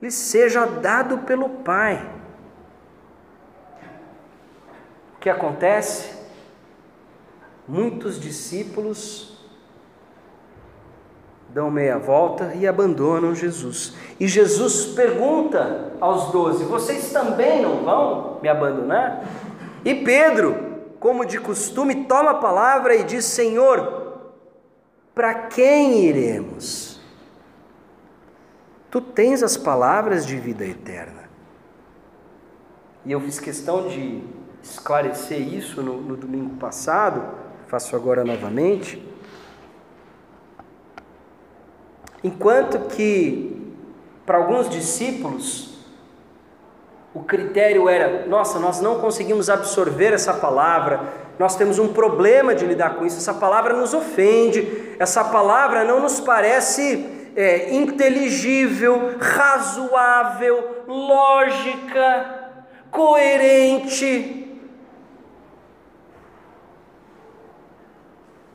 lhe 0.00 0.10
seja 0.10 0.64
dado 0.64 1.18
pelo 1.18 1.50
Pai. 1.50 2.10
O 5.14 5.20
que 5.20 5.28
acontece? 5.28 6.08
Muitos 7.68 8.18
discípulos 8.18 9.31
dão 11.52 11.70
meia 11.70 11.98
volta 11.98 12.54
e 12.54 12.66
abandonam 12.66 13.34
Jesus. 13.34 13.94
E 14.18 14.26
Jesus 14.26 14.86
pergunta 14.86 15.92
aos 16.00 16.32
doze: 16.32 16.64
Vocês 16.64 17.12
também 17.12 17.62
não 17.62 17.84
vão 17.84 18.38
me 18.42 18.48
abandonar? 18.48 19.24
E 19.84 19.94
Pedro, 19.94 20.94
como 20.98 21.26
de 21.26 21.38
costume, 21.38 22.04
toma 22.04 22.30
a 22.30 22.34
palavra 22.34 22.94
e 22.94 23.04
diz: 23.04 23.24
Senhor, 23.26 24.30
para 25.14 25.34
quem 25.34 26.04
iremos? 26.04 27.00
Tu 28.90 29.00
tens 29.00 29.42
as 29.42 29.56
palavras 29.56 30.26
de 30.26 30.36
vida 30.36 30.64
eterna. 30.64 31.22
E 33.04 33.12
eu 33.12 33.20
fiz 33.20 33.40
questão 33.40 33.88
de 33.88 34.22
esclarecer 34.62 35.40
isso 35.40 35.82
no, 35.82 36.00
no 36.00 36.16
domingo 36.16 36.56
passado, 36.56 37.22
faço 37.66 37.96
agora 37.96 38.22
novamente 38.22 39.11
Enquanto 42.24 42.88
que 42.88 43.74
para 44.24 44.38
alguns 44.38 44.68
discípulos 44.68 45.72
o 47.14 47.22
critério 47.22 47.88
era: 47.88 48.26
nossa, 48.26 48.58
nós 48.58 48.80
não 48.80 49.00
conseguimos 49.00 49.50
absorver 49.50 50.12
essa 50.12 50.32
palavra, 50.34 51.00
nós 51.38 51.56
temos 51.56 51.78
um 51.78 51.92
problema 51.92 52.54
de 52.54 52.64
lidar 52.64 52.94
com 52.94 53.04
isso, 53.04 53.18
essa 53.18 53.34
palavra 53.34 53.74
nos 53.74 53.92
ofende, 53.92 54.94
essa 54.98 55.24
palavra 55.24 55.84
não 55.84 56.00
nos 56.00 56.20
parece 56.20 57.30
é, 57.34 57.74
inteligível, 57.74 59.16
razoável, 59.18 60.84
lógica, 60.86 62.50
coerente. 62.90 64.38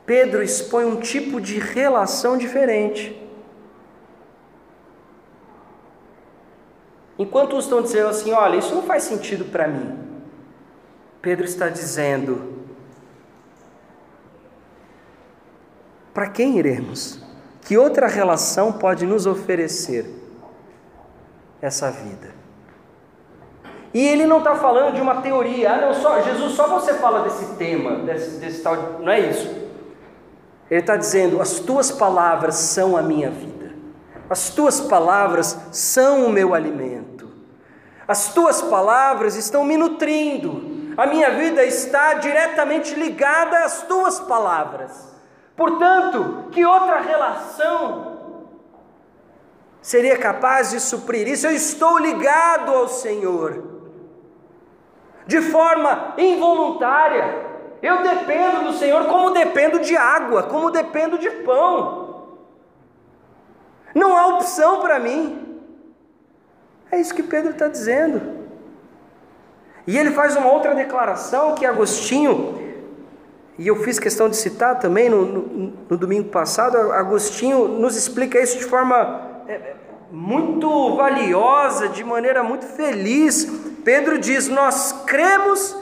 Pedro 0.06 0.42
expõe 0.42 0.86
um 0.86 0.96
tipo 0.96 1.38
de 1.38 1.58
relação 1.58 2.38
diferente. 2.38 3.27
Enquanto 7.18 7.56
uns 7.56 7.64
estão 7.64 7.82
dizendo 7.82 8.08
assim: 8.08 8.32
olha, 8.32 8.56
isso 8.56 8.74
não 8.74 8.82
faz 8.82 9.02
sentido 9.02 9.44
para 9.46 9.66
mim. 9.66 9.98
Pedro 11.20 11.44
está 11.44 11.68
dizendo: 11.68 12.64
para 16.14 16.28
quem 16.28 16.58
iremos? 16.58 17.20
Que 17.62 17.76
outra 17.76 18.06
relação 18.06 18.72
pode 18.72 19.04
nos 19.04 19.26
oferecer 19.26 20.08
essa 21.60 21.90
vida? 21.90 22.38
E 23.92 24.06
ele 24.06 24.26
não 24.26 24.38
está 24.38 24.54
falando 24.54 24.94
de 24.94 25.00
uma 25.00 25.22
teoria, 25.22 25.72
ah, 25.72 25.80
não, 25.80 25.94
só, 25.94 26.22
Jesus, 26.22 26.52
só 26.52 26.68
você 26.68 26.94
fala 26.94 27.22
desse 27.22 27.56
tema, 27.56 27.96
desse, 27.96 28.38
desse 28.38 28.62
tal, 28.62 29.00
não 29.00 29.10
é 29.10 29.20
isso. 29.20 29.48
Ele 30.70 30.80
está 30.80 30.96
dizendo: 30.96 31.40
as 31.40 31.58
tuas 31.58 31.90
palavras 31.90 32.54
são 32.54 32.96
a 32.96 33.02
minha 33.02 33.30
vida. 33.30 33.57
As 34.30 34.50
tuas 34.50 34.80
palavras 34.80 35.58
são 35.72 36.26
o 36.26 36.30
meu 36.30 36.54
alimento. 36.54 37.28
As 38.06 38.32
tuas 38.32 38.62
palavras 38.62 39.36
estão 39.36 39.64
me 39.64 39.76
nutrindo. 39.76 40.94
A 40.96 41.06
minha 41.06 41.30
vida 41.30 41.64
está 41.64 42.14
diretamente 42.14 42.94
ligada 42.94 43.64
às 43.64 43.82
tuas 43.82 44.18
palavras. 44.20 45.08
Portanto, 45.56 46.46
que 46.50 46.64
outra 46.64 47.00
relação 47.00 48.18
seria 49.80 50.16
capaz 50.18 50.70
de 50.70 50.80
suprir 50.80 51.26
isso? 51.26 51.46
Eu 51.46 51.52
estou 51.52 51.98
ligado 51.98 52.72
ao 52.72 52.88
Senhor. 52.88 53.64
De 55.26 55.40
forma 55.42 56.14
involuntária, 56.16 57.46
eu 57.82 58.02
dependo 58.02 58.64
do 58.64 58.72
Senhor 58.72 59.04
como 59.06 59.30
dependo 59.30 59.80
de 59.80 59.96
água, 59.96 60.44
como 60.44 60.70
dependo 60.70 61.18
de 61.18 61.30
pão. 61.30 61.97
Não 63.98 64.16
há 64.16 64.28
opção 64.28 64.80
para 64.80 65.00
mim. 65.00 65.58
É 66.90 67.00
isso 67.00 67.12
que 67.12 67.22
Pedro 67.22 67.50
está 67.50 67.66
dizendo. 67.66 68.38
E 69.86 69.98
ele 69.98 70.12
faz 70.12 70.36
uma 70.36 70.52
outra 70.52 70.72
declaração 70.72 71.56
que 71.56 71.66
Agostinho, 71.66 72.56
e 73.58 73.66
eu 73.66 73.76
fiz 73.82 73.98
questão 73.98 74.28
de 74.28 74.36
citar 74.36 74.78
também 74.78 75.08
no, 75.08 75.24
no, 75.24 75.72
no 75.90 75.96
domingo 75.96 76.28
passado, 76.28 76.76
Agostinho 76.92 77.66
nos 77.66 77.96
explica 77.96 78.40
isso 78.40 78.58
de 78.58 78.64
forma 78.64 79.42
é, 79.48 79.54
é, 79.54 79.76
muito 80.12 80.94
valiosa, 80.94 81.88
de 81.88 82.04
maneira 82.04 82.44
muito 82.44 82.66
feliz. 82.66 83.46
Pedro 83.84 84.16
diz: 84.16 84.46
Nós 84.46 84.92
cremos 85.06 85.76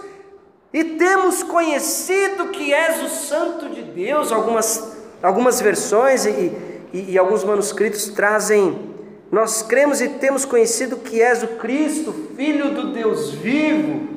e 0.73 0.83
temos 0.85 1.43
conhecido 1.43 2.49
que 2.49 2.73
és 2.73 3.03
o 3.03 3.09
Santo 3.09 3.69
de 3.69 3.83
Deus. 3.83 4.33
Algumas, 4.33 4.97
algumas 5.23 5.61
versões 5.61 6.25
e, 6.25 6.76
e, 6.93 7.13
e 7.13 7.19
alguns 7.19 7.45
manuscritos 7.45 8.09
trazem 8.09 8.97
nós 9.31 9.63
cremos 9.63 10.01
e 10.01 10.09
temos 10.09 10.45
conhecido 10.45 10.97
que 10.97 11.21
és 11.21 11.43
o 11.43 11.49
Cristo, 11.57 12.13
Filho 12.37 12.75
do 12.75 12.93
Deus 12.93 13.33
vivo. 13.33 14.09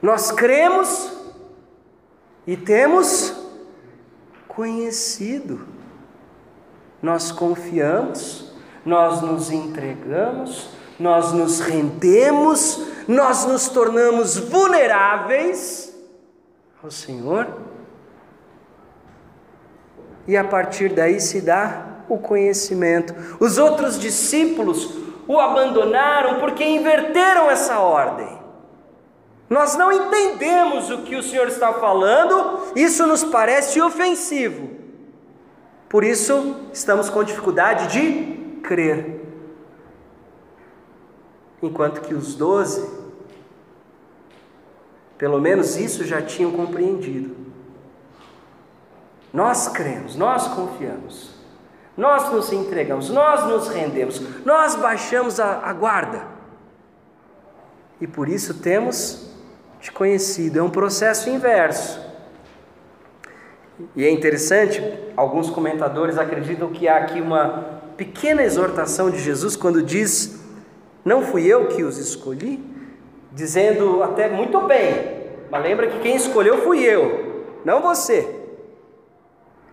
Nós 0.00 0.30
cremos 0.30 1.12
e 2.46 2.56
temos 2.56 3.34
conhecido. 4.46 5.66
Nós 7.02 7.32
confiamos, 7.32 8.52
nós 8.84 9.20
nos 9.20 9.50
entregamos, 9.50 10.68
nós 10.98 11.32
nos 11.32 11.60
rendemos, 11.60 12.80
nós 13.08 13.44
nos 13.44 13.68
tornamos 13.68 14.38
vulneráveis 14.38 15.94
ao 16.82 16.90
Senhor. 16.90 17.73
E 20.26 20.36
a 20.36 20.44
partir 20.44 20.90
daí 20.90 21.20
se 21.20 21.40
dá 21.40 22.04
o 22.08 22.18
conhecimento. 22.18 23.14
Os 23.40 23.58
outros 23.58 23.98
discípulos 23.98 24.90
o 25.26 25.38
abandonaram 25.38 26.40
porque 26.40 26.64
inverteram 26.64 27.50
essa 27.50 27.78
ordem. 27.78 28.38
Nós 29.48 29.76
não 29.76 29.92
entendemos 29.92 30.90
o 30.90 31.02
que 31.02 31.16
o 31.16 31.22
Senhor 31.22 31.48
está 31.48 31.72
falando, 31.74 32.72
isso 32.74 33.06
nos 33.06 33.22
parece 33.22 33.80
ofensivo. 33.80 34.70
Por 35.88 36.02
isso, 36.02 36.56
estamos 36.72 37.08
com 37.08 37.22
dificuldade 37.22 37.86
de 37.92 38.60
crer. 38.62 39.20
Enquanto 41.62 42.00
que 42.00 42.14
os 42.14 42.34
doze, 42.34 42.84
pelo 45.16 45.40
menos 45.40 45.76
isso 45.76 46.04
já 46.04 46.20
tinham 46.20 46.50
compreendido. 46.50 47.43
Nós 49.34 49.66
cremos, 49.66 50.14
nós 50.14 50.46
confiamos. 50.46 51.34
Nós 51.96 52.32
nos 52.32 52.52
entregamos, 52.52 53.10
nós 53.10 53.44
nos 53.46 53.68
rendemos, 53.68 54.20
nós 54.44 54.76
baixamos 54.76 55.40
a, 55.40 55.60
a 55.68 55.72
guarda. 55.72 56.22
E 58.00 58.06
por 58.06 58.28
isso 58.28 58.54
temos 58.54 59.28
te 59.80 59.90
conhecido. 59.90 60.60
É 60.60 60.62
um 60.62 60.70
processo 60.70 61.28
inverso. 61.28 62.00
E 63.96 64.04
é 64.04 64.10
interessante, 64.10 64.80
alguns 65.16 65.50
comentadores 65.50 66.16
acreditam 66.16 66.70
que 66.70 66.86
há 66.86 66.98
aqui 66.98 67.20
uma 67.20 67.80
pequena 67.96 68.42
exortação 68.42 69.10
de 69.10 69.18
Jesus 69.18 69.56
quando 69.56 69.82
diz: 69.82 70.40
Não 71.04 71.22
fui 71.22 71.44
eu 71.44 71.66
que 71.66 71.82
os 71.82 71.98
escolhi, 71.98 72.64
dizendo 73.32 74.00
até 74.02 74.28
muito 74.28 74.60
bem, 74.60 75.24
mas 75.50 75.62
lembra 75.62 75.88
que 75.88 75.98
quem 76.00 76.14
escolheu 76.14 76.62
fui 76.62 76.84
eu, 76.84 77.44
não 77.64 77.82
você. 77.82 78.33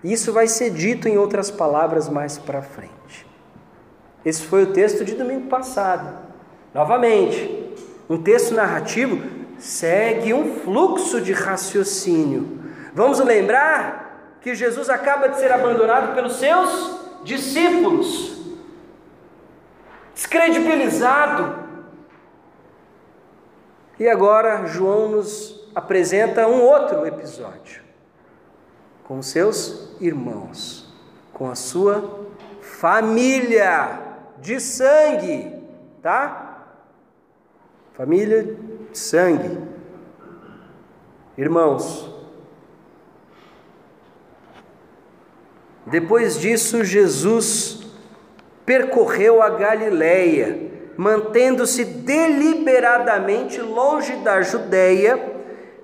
Isso 0.03 0.33
vai 0.33 0.47
ser 0.47 0.71
dito 0.71 1.07
em 1.07 1.17
outras 1.17 1.51
palavras 1.51 2.09
mais 2.09 2.37
para 2.37 2.61
frente. 2.61 3.27
Esse 4.25 4.43
foi 4.43 4.63
o 4.63 4.73
texto 4.73 5.05
de 5.05 5.13
domingo 5.15 5.47
passado. 5.47 6.17
Novamente, 6.73 7.73
um 8.09 8.21
texto 8.21 8.53
narrativo 8.53 9.21
segue 9.59 10.33
um 10.33 10.59
fluxo 10.59 11.21
de 11.21 11.33
raciocínio. 11.33 12.59
Vamos 12.93 13.19
lembrar 13.19 14.37
que 14.41 14.55
Jesus 14.55 14.89
acaba 14.89 15.29
de 15.29 15.37
ser 15.37 15.51
abandonado 15.51 16.15
pelos 16.15 16.37
seus 16.37 16.99
discípulos, 17.23 18.41
descredibilizado. 20.15 21.61
E 23.99 24.07
agora 24.07 24.65
João 24.65 25.09
nos 25.09 25.69
apresenta 25.75 26.47
um 26.47 26.61
outro 26.61 27.05
episódio 27.05 27.83
com 29.03 29.21
seus 29.21 29.90
irmãos, 30.01 30.91
com 31.31 31.49
a 31.49 31.55
sua 31.55 32.27
família 32.61 33.99
de 34.39 34.59
sangue, 34.59 35.53
tá? 36.01 36.65
Família 37.93 38.57
de 38.91 38.97
sangue. 38.97 39.57
Irmãos, 41.37 42.09
depois 45.85 46.39
disso, 46.39 46.83
Jesus 46.83 47.81
percorreu 48.65 49.41
a 49.41 49.49
Galileia, 49.49 50.71
mantendo-se 50.97 51.85
deliberadamente 51.85 53.61
longe 53.61 54.15
da 54.17 54.41
Judéia 54.41 55.31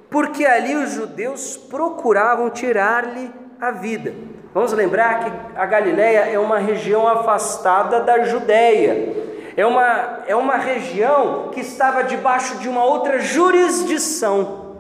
porque 0.10 0.46
ali 0.46 0.76
os 0.76 0.92
judeus 0.92 1.58
procuravam 1.58 2.50
tirar-lhe 2.50 3.32
a 3.60 3.72
vida. 3.72 4.14
Vamos 4.54 4.72
lembrar 4.74 5.24
que 5.24 5.32
a 5.56 5.66
Galiléia 5.66 6.32
é 6.32 6.40
uma 6.40 6.58
região 6.58 7.08
afastada 7.08 8.02
da 8.02 8.24
Judéia. 8.24 9.16
É 9.56 9.66
uma, 9.66 10.24
é 10.28 10.36
uma 10.36 10.56
região 10.56 11.50
que 11.52 11.62
estava 11.62 12.04
debaixo 12.04 12.58
de 12.58 12.70
uma 12.70 12.84
outra 12.84 13.20
jurisdição. 13.20 14.78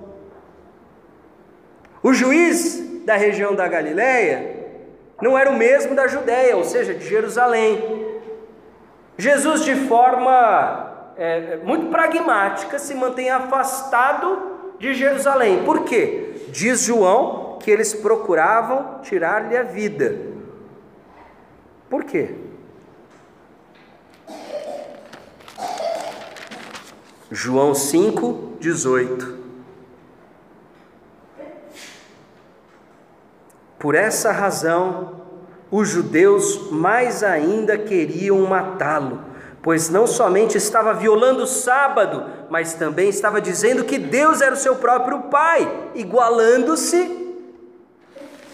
O 2.02 2.14
juiz 2.14 3.04
da 3.06 3.16
região 3.16 3.56
da 3.56 3.68
Galiléia 3.68 4.56
não 5.22 5.38
era 5.38 5.50
o 5.50 5.58
mesmo 5.58 5.96
da 5.96 6.08
Judéia, 6.08 6.56
ou 6.56 6.64
seja, 6.64 6.94
de 6.94 7.08
Jerusalém. 7.08 8.06
Jesus, 9.18 9.64
de 9.64 9.76
forma 9.88 11.12
é, 11.18 11.58
muito 11.64 11.88
pragmática, 11.88 12.78
se 12.78 12.94
mantém 12.94 13.32
afastado 13.32 14.76
de 14.78 14.94
Jerusalém. 14.94 15.64
Por 15.64 15.84
quê? 15.86 16.36
Diz 16.50 16.84
João 16.84 17.47
que 17.58 17.72
eles 17.72 17.94
procuravam 17.94 19.00
tirar-lhe 19.02 19.56
a 19.58 19.64
vida. 19.64 20.18
Por 21.90 22.04
quê? 22.04 22.36
João 27.30 27.76
5, 27.76 28.58
18. 28.60 29.38
Por 33.78 33.96
essa 33.96 34.32
razão, 34.32 35.22
os 35.70 35.90
judeus 35.90 36.72
mais 36.72 37.24
ainda 37.24 37.78
queriam 37.78 38.40
matá-lo 38.42 39.28
pois 39.68 39.90
não 39.90 40.08
somente 40.08 40.58
estava 40.58 40.94
violando 40.94 41.44
o 41.44 41.46
sábado, 41.46 42.24
mas 42.50 42.76
também 42.76 43.10
estava 43.10 43.42
dizendo 43.42 43.84
que 43.84 43.98
Deus 43.98 44.40
era 44.40 44.54
o 44.54 44.58
seu 44.58 44.78
próprio 44.78 45.24
Pai, 45.24 45.90
igualando-se 45.94 47.27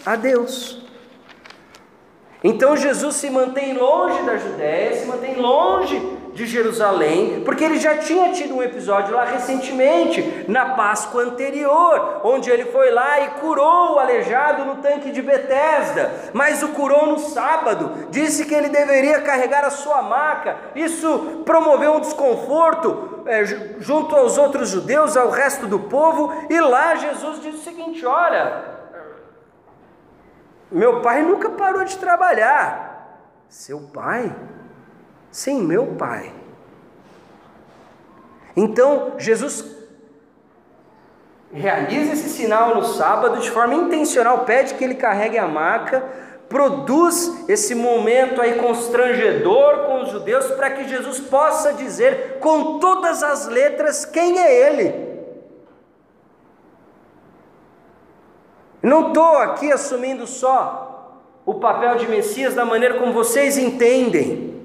a 0.04 0.16
Deus. 0.16 0.84
Então 2.42 2.76
Jesus 2.76 3.16
se 3.16 3.30
mantém 3.30 3.72
longe 3.72 4.22
da 4.22 4.36
Judéia, 4.36 4.94
se 4.96 5.06
mantém 5.06 5.36
longe 5.36 5.98
de 6.34 6.46
Jerusalém, 6.46 7.42
porque 7.44 7.64
ele 7.64 7.78
já 7.78 7.96
tinha 7.96 8.32
tido 8.32 8.56
um 8.56 8.62
episódio 8.62 9.14
lá 9.14 9.24
recentemente, 9.24 10.44
na 10.48 10.70
Páscoa 10.70 11.22
anterior, 11.22 12.20
onde 12.24 12.50
ele 12.50 12.66
foi 12.66 12.90
lá 12.90 13.20
e 13.20 13.28
curou 13.40 13.94
o 13.94 13.98
aleijado 13.98 14.64
no 14.64 14.76
tanque 14.82 15.10
de 15.10 15.22
Betesda, 15.22 16.12
mas 16.34 16.62
o 16.62 16.68
curou 16.68 17.06
no 17.06 17.18
sábado, 17.18 18.08
disse 18.10 18.44
que 18.44 18.54
ele 18.54 18.68
deveria 18.68 19.22
carregar 19.22 19.64
a 19.64 19.70
sua 19.70 20.02
maca. 20.02 20.56
Isso 20.74 21.42
promoveu 21.46 21.94
um 21.94 22.00
desconforto 22.00 23.22
é, 23.26 23.44
junto 23.78 24.14
aos 24.14 24.36
outros 24.36 24.68
judeus, 24.68 25.16
ao 25.16 25.30
resto 25.30 25.66
do 25.66 25.78
povo, 25.78 26.30
e 26.50 26.60
lá 26.60 26.96
Jesus 26.96 27.40
disse 27.40 27.58
o 27.58 27.62
seguinte: 27.62 28.04
olha, 28.04 28.74
meu 30.70 31.00
pai 31.00 31.22
nunca 31.22 31.50
parou 31.50 31.84
de 31.84 31.96
trabalhar. 31.96 32.92
Seu 33.48 33.80
pai 33.80 34.34
sem 35.30 35.60
meu 35.60 35.94
pai 35.98 36.32
Então, 38.56 39.14
Jesus 39.18 39.64
realiza 41.52 42.12
esse 42.12 42.28
sinal 42.28 42.74
no 42.76 42.84
sábado 42.84 43.40
de 43.40 43.50
forma 43.50 43.74
intencional, 43.74 44.44
pede 44.44 44.74
que 44.74 44.84
ele 44.84 44.94
carregue 44.94 45.38
a 45.38 45.46
maca, 45.46 46.04
produz 46.48 47.48
esse 47.48 47.74
momento 47.74 48.40
aí 48.40 48.54
constrangedor 48.54 49.86
com 49.86 50.02
os 50.02 50.10
judeus 50.10 50.46
para 50.52 50.70
que 50.70 50.88
Jesus 50.88 51.20
possa 51.20 51.72
dizer 51.72 52.38
com 52.40 52.78
todas 52.78 53.22
as 53.22 53.46
letras 53.46 54.04
quem 54.04 54.38
é 54.38 54.68
ele. 54.68 55.13
Não 58.84 59.08
estou 59.08 59.38
aqui 59.38 59.72
assumindo 59.72 60.26
só 60.26 61.40
o 61.46 61.54
papel 61.54 61.96
de 61.96 62.06
Messias 62.06 62.52
da 62.52 62.66
maneira 62.66 62.98
como 62.98 63.14
vocês 63.14 63.56
entendem. 63.56 64.62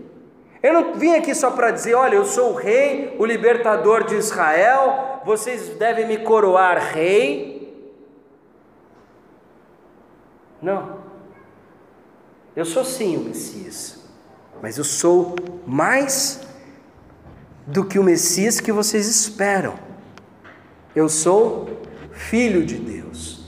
Eu 0.62 0.74
não 0.74 0.94
vim 0.96 1.16
aqui 1.16 1.34
só 1.34 1.52
para 1.52 1.72
dizer, 1.72 1.94
olha, 1.94 2.16
eu 2.16 2.26
sou 2.26 2.52
o 2.52 2.56
rei, 2.56 3.16
o 3.18 3.26
libertador 3.26 4.04
de 4.04 4.16
Israel, 4.16 5.22
vocês 5.24 5.70
devem 5.70 6.06
me 6.06 6.18
coroar 6.18 6.92
rei. 6.92 7.96
Não. 10.62 10.98
Eu 12.54 12.66
sou 12.66 12.84
sim 12.84 13.16
o 13.16 13.22
Messias, 13.22 14.04
mas 14.62 14.78
eu 14.78 14.84
sou 14.84 15.34
mais 15.66 16.42
do 17.66 17.86
que 17.86 17.98
o 17.98 18.04
Messias 18.04 18.60
que 18.60 18.74
vocês 18.74 19.08
esperam. 19.08 19.80
Eu 20.94 21.08
sou 21.08 21.70
filho 22.12 22.66
de 22.66 22.76
Deus. 22.76 23.39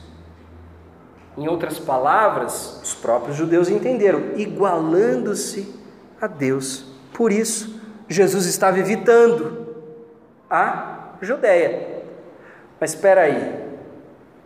Em 1.41 1.47
outras 1.47 1.79
palavras, 1.79 2.79
os 2.83 2.93
próprios 2.93 3.35
judeus 3.35 3.67
entenderam, 3.67 4.37
igualando-se 4.37 5.73
a 6.21 6.27
Deus. 6.27 6.85
Por 7.15 7.31
isso, 7.31 7.81
Jesus 8.07 8.45
estava 8.45 8.77
evitando 8.77 9.65
a 10.47 11.15
Judéia. 11.19 12.03
Mas 12.79 12.91
espera 12.91 13.21
aí, 13.21 13.75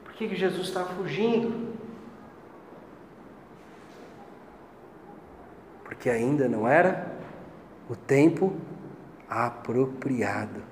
por 0.05 0.13
que, 0.13 0.33
Jesus 0.37 0.69
estava 0.69 0.93
fugindo? 0.93 1.75
Porque 5.83 6.09
ainda 6.09 6.47
não 6.47 6.65
era 6.65 7.11
o 7.89 7.95
tempo 7.97 8.55
apropriado. 9.29 10.63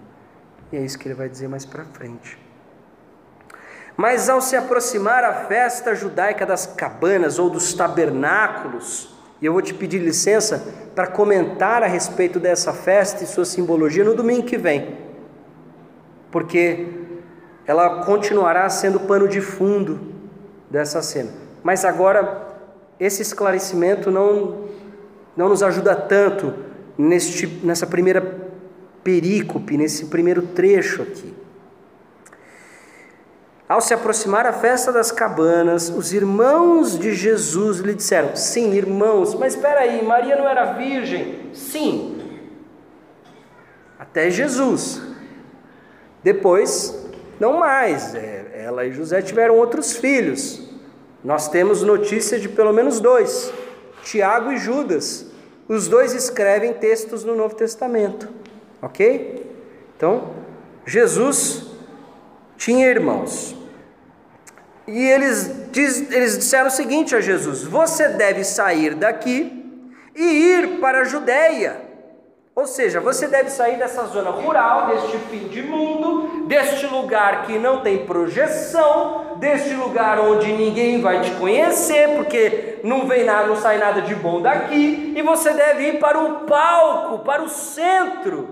E 0.72 0.78
é 0.78 0.86
isso 0.86 0.98
que 0.98 1.06
ele 1.06 1.16
vai 1.16 1.28
dizer 1.28 1.50
mais 1.50 1.66
para 1.66 1.84
frente. 1.84 2.43
Mas 3.96 4.30
ao 4.30 4.42
se 4.42 4.56
aproximar 4.56 5.24
a 5.24 5.34
festa 5.46 5.94
judaica 5.94 6.46
das 6.46 6.66
cabanas 6.66 7.38
ou 7.38 7.50
dos 7.50 7.74
tabernáculos, 7.74 9.14
e 9.42 9.46
eu 9.46 9.54
vou 9.54 9.62
te 9.62 9.74
pedir 9.74 10.00
licença 10.00 10.66
para 10.96 11.08
comentar 11.08 11.84
a 11.84 11.88
respeito 11.88 12.40
dessa 12.40 12.74
festa 12.74 13.24
e 13.24 13.28
sua 13.28 13.46
simbologia 13.46 14.04
no 14.04 14.16
domingo 14.16 14.44
que 14.44 14.58
vem, 14.58 14.98
porque 16.32 16.88
ela 17.66 18.04
continuará 18.04 18.68
sendo 18.70 19.00
pano 19.02 19.28
de 19.28 19.42
fundo 19.42 20.00
dessa 20.70 21.02
cena. 21.02 21.30
Mas 21.62 21.86
agora, 21.86 22.48
esse 23.00 23.22
esclarecimento 23.22 24.10
não, 24.10 24.66
não 25.36 25.50
nos 25.50 25.62
ajuda 25.62 25.96
tanto 25.96 26.54
neste, 26.98 27.48
nessa 27.64 27.86
primeira 27.86 28.22
perícope, 29.04 29.78
nesse 29.78 30.06
primeiro 30.06 30.42
trecho 30.42 31.02
aqui. 31.02 31.43
Ao 33.74 33.82
se 33.82 33.92
aproximar 33.92 34.46
a 34.46 34.54
festa 34.54 34.92
das 34.92 35.12
cabanas, 35.12 35.90
os 35.90 36.14
irmãos 36.14 36.96
de 36.96 37.12
Jesus 37.12 37.80
lhe 37.80 37.96
disseram: 37.96 38.36
Sim, 38.36 38.72
irmãos, 38.74 39.34
mas 39.34 39.56
espera 39.56 39.80
aí, 39.80 40.06
Maria 40.06 40.36
não 40.36 40.48
era 40.48 40.74
virgem? 40.74 41.50
Sim, 41.54 42.22
até 43.98 44.30
Jesus. 44.30 45.02
Depois, 46.22 47.10
não 47.40 47.54
mais. 47.54 48.14
É, 48.14 48.64
ela 48.64 48.86
e 48.86 48.92
José 48.92 49.24
tiveram 49.24 49.58
outros 49.58 49.94
filhos. 49.94 50.70
Nós 51.24 51.48
temos 51.48 51.82
notícia 51.82 52.40
de 52.40 52.48
pelo 52.48 52.74
menos 52.74 53.00
dois: 53.00 53.52
Tiago 54.04 54.52
e 54.52 54.58
Judas. 54.58 55.26
Os 55.68 55.88
dois 55.88 56.14
escrevem 56.14 56.76
textos 56.76 57.24
no 57.24 57.36
Novo 57.36 57.56
Testamento, 57.56 58.30
ok? 58.80 59.52
Então, 59.98 60.30
Jesus 60.86 61.72
tinha 62.56 62.88
irmãos. 62.88 63.63
E 64.88 65.08
eles, 65.08 65.70
diz, 65.72 66.12
eles 66.12 66.38
disseram 66.38 66.68
o 66.68 66.72
seguinte 66.72 67.16
a 67.16 67.22
Jesus: 67.22 67.64
Você 67.64 68.10
deve 68.10 68.44
sair 68.44 68.96
daqui 68.96 69.64
e 70.16 70.24
ir 70.24 70.80
para 70.80 71.02
a 71.02 71.04
Judéia. 71.04 71.94
Ou 72.56 72.68
seja, 72.68 73.00
você 73.00 73.28
deve 73.28 73.50
sair 73.50 73.78
dessa 73.78 74.06
zona 74.06 74.30
rural, 74.30 74.86
deste 74.88 75.18
fim 75.30 75.48
de 75.48 75.64
mundo, 75.64 76.46
deste 76.46 76.86
lugar 76.86 77.48
que 77.48 77.58
não 77.58 77.82
tem 77.82 78.06
projeção, 78.06 79.38
deste 79.40 79.74
lugar 79.74 80.20
onde 80.20 80.54
ninguém 80.54 81.02
vai 81.02 81.22
te 81.22 81.32
conhecer, 81.32 82.10
porque 82.16 82.80
não 82.84 83.08
vem 83.08 83.24
nada, 83.24 83.48
não 83.48 83.56
sai 83.56 83.80
nada 83.80 84.04
de 84.04 84.14
bom 84.14 84.40
daqui, 84.40 85.14
e 85.16 85.22
você 85.24 85.52
deve 85.52 85.94
ir 85.94 86.00
para 86.00 86.20
o 86.20 86.42
palco, 86.42 87.26
para 87.26 87.42
o 87.42 87.50
centro, 87.50 88.48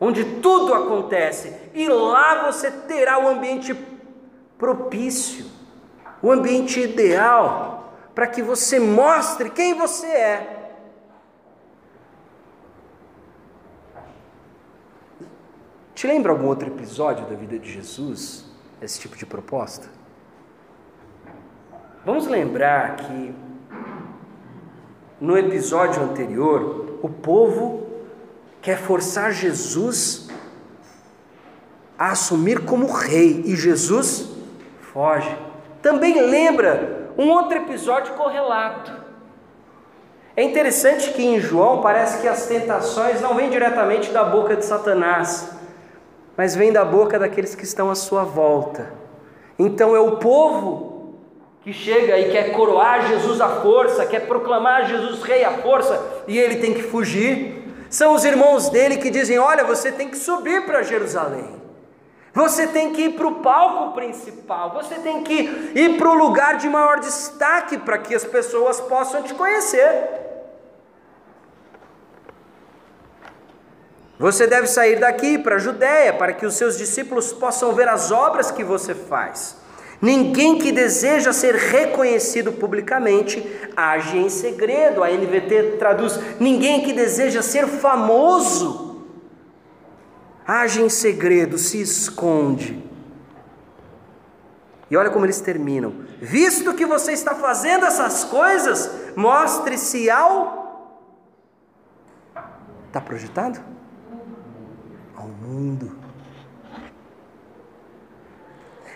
onde 0.00 0.24
tudo 0.40 0.74
acontece, 0.74 1.54
e 1.72 1.86
lá 1.86 2.50
você 2.50 2.68
terá 2.68 3.20
o 3.20 3.28
ambiente 3.28 3.72
propício, 4.62 5.46
o 6.22 6.30
ambiente 6.30 6.78
ideal 6.78 7.92
para 8.14 8.28
que 8.28 8.40
você 8.40 8.78
mostre 8.78 9.50
quem 9.50 9.74
você 9.74 10.06
é. 10.06 10.76
Te 15.96 16.06
lembra 16.06 16.30
algum 16.30 16.46
outro 16.46 16.68
episódio 16.68 17.26
da 17.26 17.34
vida 17.34 17.58
de 17.58 17.72
Jesus? 17.72 18.44
Esse 18.80 19.00
tipo 19.00 19.16
de 19.16 19.26
proposta? 19.26 19.88
Vamos 22.06 22.28
lembrar 22.28 22.94
que 22.98 23.34
no 25.20 25.36
episódio 25.36 26.04
anterior, 26.04 27.00
o 27.02 27.08
povo 27.08 27.88
quer 28.60 28.78
forçar 28.78 29.32
Jesus 29.32 30.28
a 31.98 32.12
assumir 32.12 32.64
como 32.64 32.86
rei 32.86 33.42
e 33.44 33.56
Jesus 33.56 34.31
foge. 34.92 35.34
Também 35.80 36.20
lembra 36.20 37.10
um 37.18 37.30
outro 37.30 37.58
episódio 37.58 38.14
correlato. 38.14 38.92
É 40.36 40.42
interessante 40.42 41.12
que 41.12 41.22
em 41.22 41.38
João 41.40 41.82
parece 41.82 42.22
que 42.22 42.28
as 42.28 42.46
tentações 42.46 43.20
não 43.20 43.34
vêm 43.34 43.50
diretamente 43.50 44.10
da 44.10 44.24
boca 44.24 44.56
de 44.56 44.64
Satanás, 44.64 45.50
mas 46.36 46.54
vêm 46.54 46.72
da 46.72 46.84
boca 46.84 47.18
daqueles 47.18 47.54
que 47.54 47.64
estão 47.64 47.90
à 47.90 47.94
sua 47.94 48.22
volta. 48.22 48.92
Então 49.58 49.94
é 49.94 50.00
o 50.00 50.16
povo 50.16 51.18
que 51.62 51.72
chega 51.72 52.18
e 52.18 52.32
quer 52.32 52.52
coroar 52.52 53.06
Jesus 53.08 53.40
à 53.40 53.48
força, 53.48 54.06
quer 54.06 54.26
proclamar 54.26 54.86
Jesus 54.86 55.22
rei 55.22 55.44
à 55.44 55.52
força, 55.58 56.02
e 56.26 56.38
ele 56.38 56.56
tem 56.56 56.72
que 56.72 56.82
fugir. 56.82 57.62
São 57.90 58.14
os 58.14 58.24
irmãos 58.24 58.70
dele 58.70 58.96
que 58.96 59.10
dizem: 59.10 59.38
Olha, 59.38 59.64
você 59.64 59.92
tem 59.92 60.08
que 60.08 60.16
subir 60.16 60.64
para 60.64 60.82
Jerusalém. 60.82 61.61
Você 62.34 62.66
tem 62.66 62.92
que 62.92 63.02
ir 63.02 63.10
para 63.10 63.26
o 63.26 63.36
palco 63.36 63.94
principal, 63.94 64.72
você 64.72 64.94
tem 64.94 65.22
que 65.22 65.72
ir 65.74 65.98
para 65.98 66.08
o 66.08 66.14
lugar 66.14 66.56
de 66.56 66.68
maior 66.68 66.98
destaque 66.98 67.76
para 67.76 67.98
que 67.98 68.14
as 68.14 68.24
pessoas 68.24 68.80
possam 68.80 69.22
te 69.22 69.34
conhecer. 69.34 70.22
Você 74.18 74.46
deve 74.46 74.66
sair 74.66 74.98
daqui 74.98 75.36
para 75.36 75.56
a 75.56 75.58
Judéia 75.58 76.12
para 76.12 76.32
que 76.32 76.46
os 76.46 76.54
seus 76.54 76.78
discípulos 76.78 77.32
possam 77.32 77.72
ver 77.72 77.88
as 77.88 78.10
obras 78.10 78.50
que 78.50 78.64
você 78.64 78.94
faz. 78.94 79.56
Ninguém 80.00 80.58
que 80.58 80.72
deseja 80.72 81.32
ser 81.32 81.54
reconhecido 81.54 82.52
publicamente 82.52 83.44
age 83.76 84.18
em 84.18 84.28
segredo. 84.28 85.04
A 85.04 85.10
NVT 85.10 85.76
traduz: 85.78 86.18
ninguém 86.40 86.82
que 86.82 86.92
deseja 86.92 87.42
ser 87.42 87.66
famoso 87.66 88.91
age 90.46 90.82
em 90.82 90.88
segredo, 90.88 91.58
se 91.58 91.80
esconde. 91.80 92.82
E 94.90 94.96
olha 94.96 95.10
como 95.10 95.24
eles 95.24 95.40
terminam: 95.40 95.94
visto 96.20 96.74
que 96.74 96.84
você 96.84 97.12
está 97.12 97.34
fazendo 97.34 97.86
essas 97.86 98.24
coisas, 98.24 98.90
mostre-se 99.16 100.10
ao. 100.10 100.62
Está 102.88 103.00
projetado? 103.00 103.58
Ao 105.16 105.26
mundo. 105.26 105.96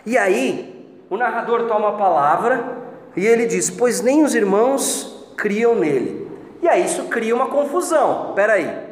E 0.04 0.18
aí, 0.18 1.02
o 1.08 1.16
narrador 1.16 1.66
toma 1.66 1.88
a 1.88 1.92
palavra 1.92 2.76
e 3.16 3.26
ele 3.26 3.46
diz: 3.46 3.70
Pois 3.70 4.00
nem 4.00 4.22
os 4.22 4.34
irmãos 4.34 5.34
criam 5.36 5.74
nele. 5.74 6.30
E 6.60 6.68
aí 6.68 6.84
isso 6.84 7.04
cria 7.04 7.34
uma 7.34 7.48
confusão. 7.48 8.30
Espera 8.30 8.54
aí. 8.54 8.85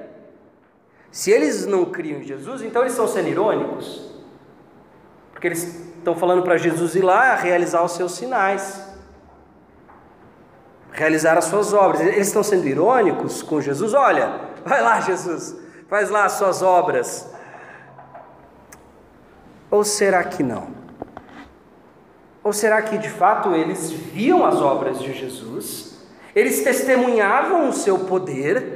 Se 1.14 1.30
eles 1.30 1.64
não 1.64 1.84
criam 1.84 2.18
em 2.18 2.24
Jesus, 2.24 2.60
então 2.60 2.82
eles 2.82 2.92
estão 2.92 3.06
sendo 3.06 3.28
irônicos. 3.28 4.10
Porque 5.30 5.46
eles 5.46 5.62
estão 5.96 6.16
falando 6.16 6.42
para 6.42 6.56
Jesus 6.56 6.96
ir 6.96 7.02
lá 7.02 7.36
realizar 7.36 7.84
os 7.84 7.92
seus 7.92 8.16
sinais, 8.16 8.84
realizar 10.90 11.38
as 11.38 11.44
suas 11.44 11.72
obras. 11.72 12.00
Eles 12.00 12.26
estão 12.26 12.42
sendo 12.42 12.66
irônicos 12.66 13.44
com 13.44 13.60
Jesus. 13.60 13.94
Olha, 13.94 14.40
vai 14.66 14.82
lá, 14.82 14.98
Jesus, 15.02 15.56
faz 15.88 16.10
lá 16.10 16.24
as 16.24 16.32
suas 16.32 16.62
obras. 16.62 17.32
Ou 19.70 19.84
será 19.84 20.24
que 20.24 20.42
não? 20.42 20.66
Ou 22.42 22.52
será 22.52 22.82
que 22.82 22.98
de 22.98 23.08
fato 23.08 23.54
eles 23.54 23.88
viam 23.88 24.44
as 24.44 24.60
obras 24.60 25.00
de 25.00 25.12
Jesus, 25.12 25.96
eles 26.34 26.64
testemunhavam 26.64 27.68
o 27.68 27.72
seu 27.72 28.00
poder, 28.00 28.73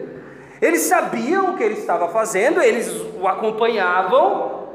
eles 0.60 0.82
sabiam 0.82 1.52
o 1.52 1.56
que 1.56 1.62
ele 1.62 1.74
estava 1.74 2.08
fazendo, 2.08 2.60
eles 2.60 2.88
o 3.20 3.26
acompanhavam, 3.28 4.68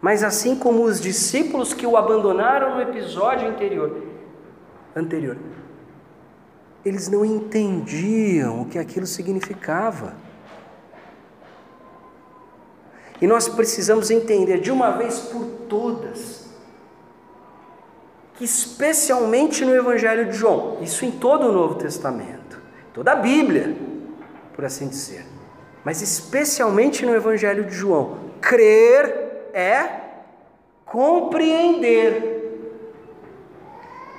mas 0.00 0.22
assim 0.22 0.56
como 0.56 0.84
os 0.84 1.00
discípulos 1.00 1.72
que 1.72 1.86
o 1.86 1.96
abandonaram 1.96 2.76
no 2.76 2.82
episódio 2.82 3.48
anterior, 3.48 4.02
anterior, 4.94 5.36
eles 6.84 7.08
não 7.08 7.24
entendiam 7.24 8.62
o 8.62 8.66
que 8.66 8.78
aquilo 8.78 9.06
significava. 9.06 10.14
E 13.20 13.26
nós 13.26 13.48
precisamos 13.48 14.10
entender 14.10 14.60
de 14.60 14.70
uma 14.70 14.92
vez 14.92 15.18
por 15.18 15.44
todas 15.68 16.48
que 18.36 18.44
especialmente 18.44 19.64
no 19.64 19.74
Evangelho 19.74 20.26
de 20.26 20.36
João, 20.36 20.78
isso 20.80 21.04
em 21.04 21.10
todo 21.10 21.48
o 21.48 21.52
Novo 21.52 21.74
Testamento, 21.74 22.60
toda 22.94 23.10
a 23.10 23.16
Bíblia, 23.16 23.76
por 24.58 24.64
assim 24.64 24.88
dizer, 24.88 25.24
mas 25.84 26.02
especialmente 26.02 27.06
no 27.06 27.14
Evangelho 27.14 27.64
de 27.66 27.76
João, 27.76 28.18
crer 28.40 29.50
é 29.54 29.88
compreender. 30.84 32.34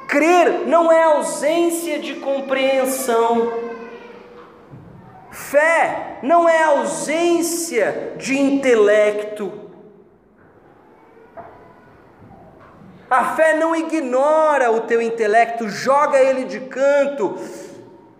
Crer 0.07 0.65
não 0.65 0.89
é 0.89 1.03
ausência 1.03 1.99
de 1.99 2.15
compreensão. 2.21 3.51
Fé 5.29 6.19
não 6.23 6.47
é 6.47 6.63
ausência 6.63 8.13
de 8.15 8.39
intelecto. 8.39 9.51
A 13.09 13.35
fé 13.35 13.57
não 13.57 13.75
ignora 13.75 14.71
o 14.71 14.79
teu 14.79 15.01
intelecto, 15.01 15.67
joga 15.67 16.17
ele 16.17 16.45
de 16.45 16.61
canto. 16.61 17.37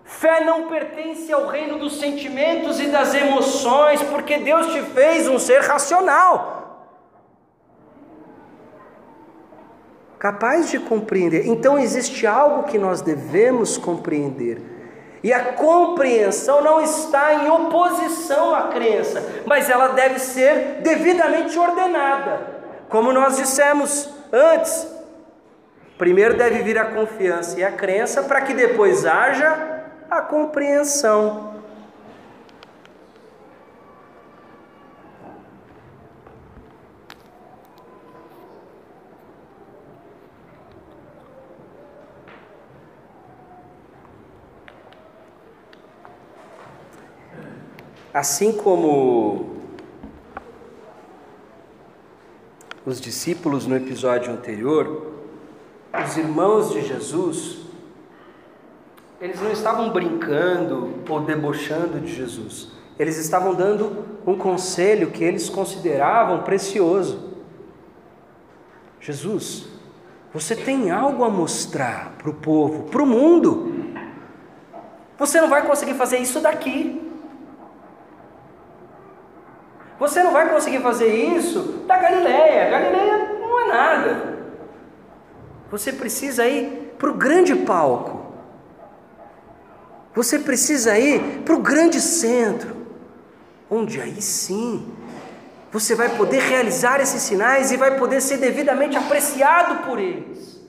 Fé 0.10 0.44
não 0.44 0.68
pertence 0.68 1.32
ao 1.32 1.46
reino 1.46 1.78
dos 1.78 2.00
sentimentos 2.00 2.80
e 2.80 2.88
das 2.88 3.14
emoções, 3.14 4.02
porque 4.02 4.40
Deus 4.40 4.74
te 4.74 4.82
fez 4.82 5.28
um 5.28 5.38
ser 5.38 5.62
racional. 5.62 6.98
Capaz 10.18 10.72
de 10.72 10.80
compreender. 10.80 11.46
Então 11.46 11.78
existe 11.78 12.26
algo 12.26 12.64
que 12.64 12.80
nós 12.80 13.02
devemos 13.02 13.78
compreender. 13.78 14.60
E 15.24 15.32
a 15.32 15.54
compreensão 15.54 16.60
não 16.64 16.82
está 16.82 17.36
em 17.36 17.50
oposição 17.52 18.56
à 18.56 18.64
crença, 18.70 19.44
mas 19.46 19.70
ela 19.70 19.90
deve 19.90 20.18
ser 20.18 20.82
devidamente 20.82 21.58
ordenada. 21.58 22.64
Como 22.90 23.14
nós 23.14 23.38
dissemos, 23.38 24.10
antes. 24.34 24.88
Primeiro 26.00 26.36
deve 26.36 26.64
vir 26.64 26.80
a 26.80 26.86
confiança 26.86 27.60
e 27.60 27.64
a 27.64 27.72
crença 27.72 28.24
para 28.24 28.42
que 28.42 28.56
depois 28.56 29.06
haja 29.06 29.79
a 30.10 30.22
compreensão. 30.22 31.60
Assim 48.12 48.52
como 48.52 49.58
os 52.86 53.00
discípulos 53.00 53.68
no 53.68 53.76
episódio 53.76 54.34
anterior, 54.34 55.14
os 55.94 56.18
irmãos 56.18 56.72
de 56.72 56.82
Jesus, 56.82 57.69
eles 59.22 59.42
não 59.42 59.52
estavam 59.52 59.90
brincando 59.92 60.94
ou 61.08 61.22
debochando 61.22 62.00
de 62.00 62.14
Jesus, 62.14 62.72
eles 62.98 63.18
estavam 63.18 63.54
dando 63.54 64.06
um 64.26 64.38
conselho 64.38 65.12
que 65.12 65.24
eles 65.24 65.50
consideravam 65.50 66.44
precioso. 66.44 67.30
Jesus, 69.00 69.68
você 70.34 70.56
tem 70.56 70.92
algo 70.92 71.24
a 71.24 71.30
mostrar 71.30 72.14
para 72.18 72.30
o 72.30 72.34
povo, 72.34 72.84
para 72.84 73.02
o 73.02 73.06
mundo. 73.06 73.74
Você 75.18 75.42
não 75.42 75.50
vai 75.50 75.66
conseguir 75.66 75.96
fazer 75.96 76.18
isso 76.18 76.40
daqui. 76.40 77.10
Você 80.00 80.24
não 80.24 80.32
vai 80.32 80.50
conseguir 80.50 80.80
fazer 80.80 81.14
isso 81.14 81.84
da 81.86 81.98
Galileia. 81.98 82.70
Galileia 82.70 83.40
não 83.40 83.60
é 83.60 83.68
nada. 83.68 84.40
Você 85.70 85.92
precisa 85.92 86.48
ir 86.48 86.96
para 86.98 87.10
o 87.10 87.14
grande 87.14 87.56
palco. 87.56 88.19
Você 90.20 90.38
precisa 90.38 91.00
ir 91.00 91.44
para 91.46 91.56
o 91.56 91.62
grande 91.62 92.02
centro, 92.02 92.76
onde 93.70 94.02
aí 94.02 94.22
sim 94.22 94.94
você 95.72 95.96
vai 95.96 96.10
poder 96.10 96.42
realizar 96.42 97.00
esses 97.00 97.22
sinais 97.22 97.72
e 97.72 97.78
vai 97.78 97.98
poder 97.98 98.20
ser 98.20 98.36
devidamente 98.36 98.98
apreciado 98.98 99.86
por 99.86 99.98
eles. 99.98 100.60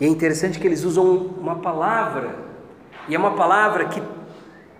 E 0.00 0.04
é 0.04 0.08
interessante 0.08 0.60
que 0.60 0.66
eles 0.68 0.84
usam 0.84 1.04
uma 1.36 1.56
palavra 1.56 2.32
e 3.08 3.14
é 3.16 3.18
uma 3.18 3.34
palavra 3.34 3.88
que 3.88 4.00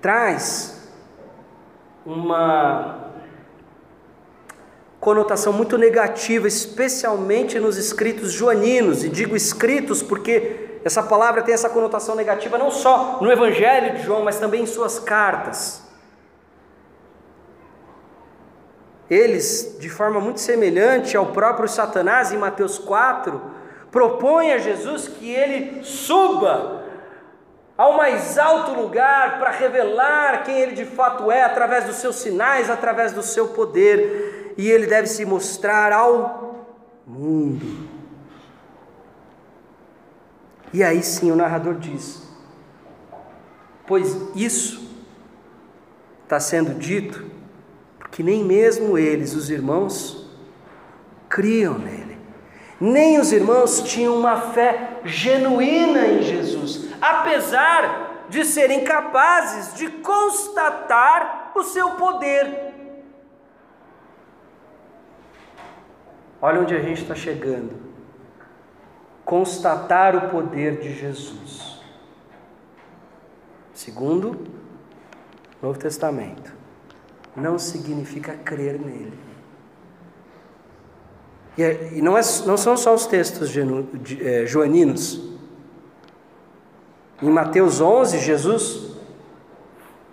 traz 0.00 0.88
uma 2.06 3.07
conotação 5.00 5.52
muito 5.52 5.78
negativa, 5.78 6.48
especialmente 6.48 7.58
nos 7.58 7.76
escritos 7.76 8.32
joaninos, 8.32 9.04
e 9.04 9.08
digo 9.08 9.36
escritos 9.36 10.02
porque 10.02 10.80
essa 10.84 11.02
palavra 11.02 11.42
tem 11.42 11.54
essa 11.54 11.70
conotação 11.70 12.14
negativa 12.14 12.56
não 12.58 12.70
só 12.70 13.18
no 13.20 13.30
Evangelho 13.30 13.96
de 13.96 14.02
João, 14.02 14.24
mas 14.24 14.38
também 14.38 14.62
em 14.62 14.66
suas 14.66 14.98
cartas. 14.98 15.82
Eles, 19.10 19.76
de 19.80 19.88
forma 19.88 20.20
muito 20.20 20.40
semelhante 20.40 21.16
ao 21.16 21.26
próprio 21.26 21.68
Satanás 21.68 22.30
em 22.30 22.36
Mateus 22.36 22.78
4, 22.78 23.40
propõem 23.90 24.52
a 24.52 24.58
Jesus 24.58 25.08
que 25.08 25.30
ele 25.30 25.82
suba 25.82 26.84
ao 27.76 27.96
mais 27.96 28.36
alto 28.36 28.72
lugar 28.72 29.38
para 29.38 29.50
revelar 29.50 30.42
quem 30.42 30.60
ele 30.60 30.72
de 30.72 30.84
fato 30.84 31.30
é, 31.30 31.44
através 31.44 31.84
dos 31.84 31.96
seus 31.96 32.16
sinais, 32.16 32.68
através 32.68 33.12
do 33.12 33.22
seu 33.22 33.48
poder, 33.48 34.37
e 34.58 34.70
ele 34.70 34.86
deve 34.86 35.06
se 35.06 35.24
mostrar 35.24 35.92
ao 35.92 36.66
mundo. 37.06 37.88
E 40.72 40.82
aí 40.82 41.02
sim 41.02 41.30
o 41.30 41.36
narrador 41.36 41.76
diz: 41.76 42.22
Pois 43.86 44.14
isso 44.34 44.86
está 46.24 46.38
sendo 46.38 46.78
dito, 46.78 47.24
porque 47.98 48.22
nem 48.22 48.44
mesmo 48.44 48.98
eles, 48.98 49.34
os 49.34 49.48
irmãos, 49.48 50.28
criam 51.30 51.78
nele. 51.78 52.18
Nem 52.78 53.18
os 53.18 53.32
irmãos 53.32 53.80
tinham 53.80 54.14
uma 54.14 54.52
fé 54.52 55.00
genuína 55.04 56.06
em 56.06 56.22
Jesus 56.22 56.88
apesar 57.00 58.26
de 58.28 58.44
serem 58.44 58.84
capazes 58.84 59.74
de 59.74 59.88
constatar 59.88 61.52
o 61.54 61.62
seu 61.62 61.90
poder. 61.92 62.67
Olha 66.40 66.60
onde 66.60 66.74
a 66.74 66.80
gente 66.80 67.02
está 67.02 67.14
chegando. 67.14 67.74
Constatar 69.24 70.16
o 70.16 70.30
poder 70.30 70.78
de 70.78 70.94
Jesus. 70.94 71.80
Segundo, 73.74 74.46
Novo 75.62 75.78
Testamento. 75.78 76.52
Não 77.36 77.58
significa 77.58 78.34
crer 78.34 78.78
nele. 78.80 79.18
E, 81.56 81.62
é, 81.62 81.90
não, 82.02 82.16
é, 82.16 82.20
não 82.46 82.56
são 82.56 82.76
só 82.76 82.94
os 82.94 83.06
textos 83.06 83.50
é, 84.20 84.46
joaninos 84.46 85.28
em 87.20 87.30
Mateus 87.30 87.80
11, 87.80 88.20
Jesus 88.20 88.92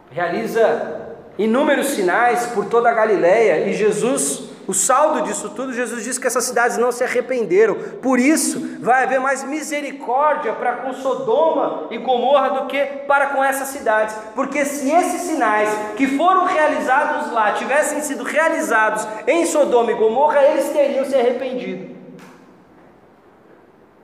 realiza 0.10 1.18
inúmeros 1.38 1.88
sinais 1.90 2.48
por 2.48 2.66
toda 2.66 2.90
a 2.90 2.94
Galiléia 2.94 3.68
e 3.68 3.74
Jesus, 3.74 4.50
o 4.68 4.74
saldo 4.74 5.22
disso 5.22 5.50
tudo, 5.50 5.74
Jesus 5.74 6.04
diz 6.04 6.18
que 6.18 6.28
essas 6.28 6.46
cidades 6.46 6.78
não 6.78 6.92
se 6.92 7.04
arrependeram. 7.04 7.76
Por 8.02 8.20
isso, 8.20 8.78
vai 8.80 9.04
haver 9.04 9.20
mais 9.20 9.44
misericórdia 9.44 10.54
para 10.54 10.74
com 10.78 10.94
Sodoma 10.94 11.88
e 11.92 11.98
Gomorra 11.98 12.62
do 12.62 12.68
que 12.68 12.84
para 13.08 13.28
com 13.28 13.44
essas 13.44 13.68
cidades. 13.70 14.16
Porque 14.34 14.66
se 14.66 14.90
esses 14.92 15.22
sinais 15.22 15.70
que 15.96 16.08
foram 16.18 16.46
realizados 16.46 17.32
lá 17.32 17.52
tivessem 17.54 18.02
sido 18.02 18.24
realizados 18.24 19.08
em 19.28 19.46
Sodoma 19.46 19.92
e 19.92 19.96
Gomorra, 19.96 20.42
eles 20.44 20.70
teriam 20.70 21.06
se 21.06 21.16
arrependido 21.16 21.96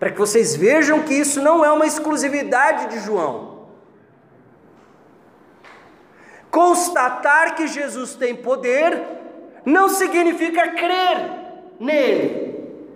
para 0.02 0.10
que 0.10 0.18
vocês 0.18 0.56
vejam 0.56 1.04
que 1.04 1.14
isso 1.14 1.40
não 1.44 1.64
é 1.64 1.72
uma 1.72 1.86
exclusividade 1.86 2.88
de 2.88 3.06
João. 3.06 3.68
Constatar 6.50 7.54
que 7.54 7.68
Jesus 7.68 8.16
tem 8.16 8.36
poder 8.36 9.21
não 9.66 9.90
significa 9.90 10.70
crer 10.70 11.32
nele. 11.80 12.52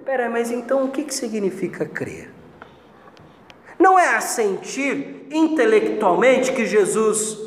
Pera, 0.06 0.30
mas 0.30 0.52
então 0.52 0.86
o 0.86 0.92
que, 0.92 1.04
que 1.04 1.14
significa 1.14 1.86
crer? 1.86 2.32
Não 3.80 4.00
é 4.00 4.16
assentir 4.16 5.28
intelectualmente 5.32 6.52
que 6.54 6.66
Jesus 6.66 7.38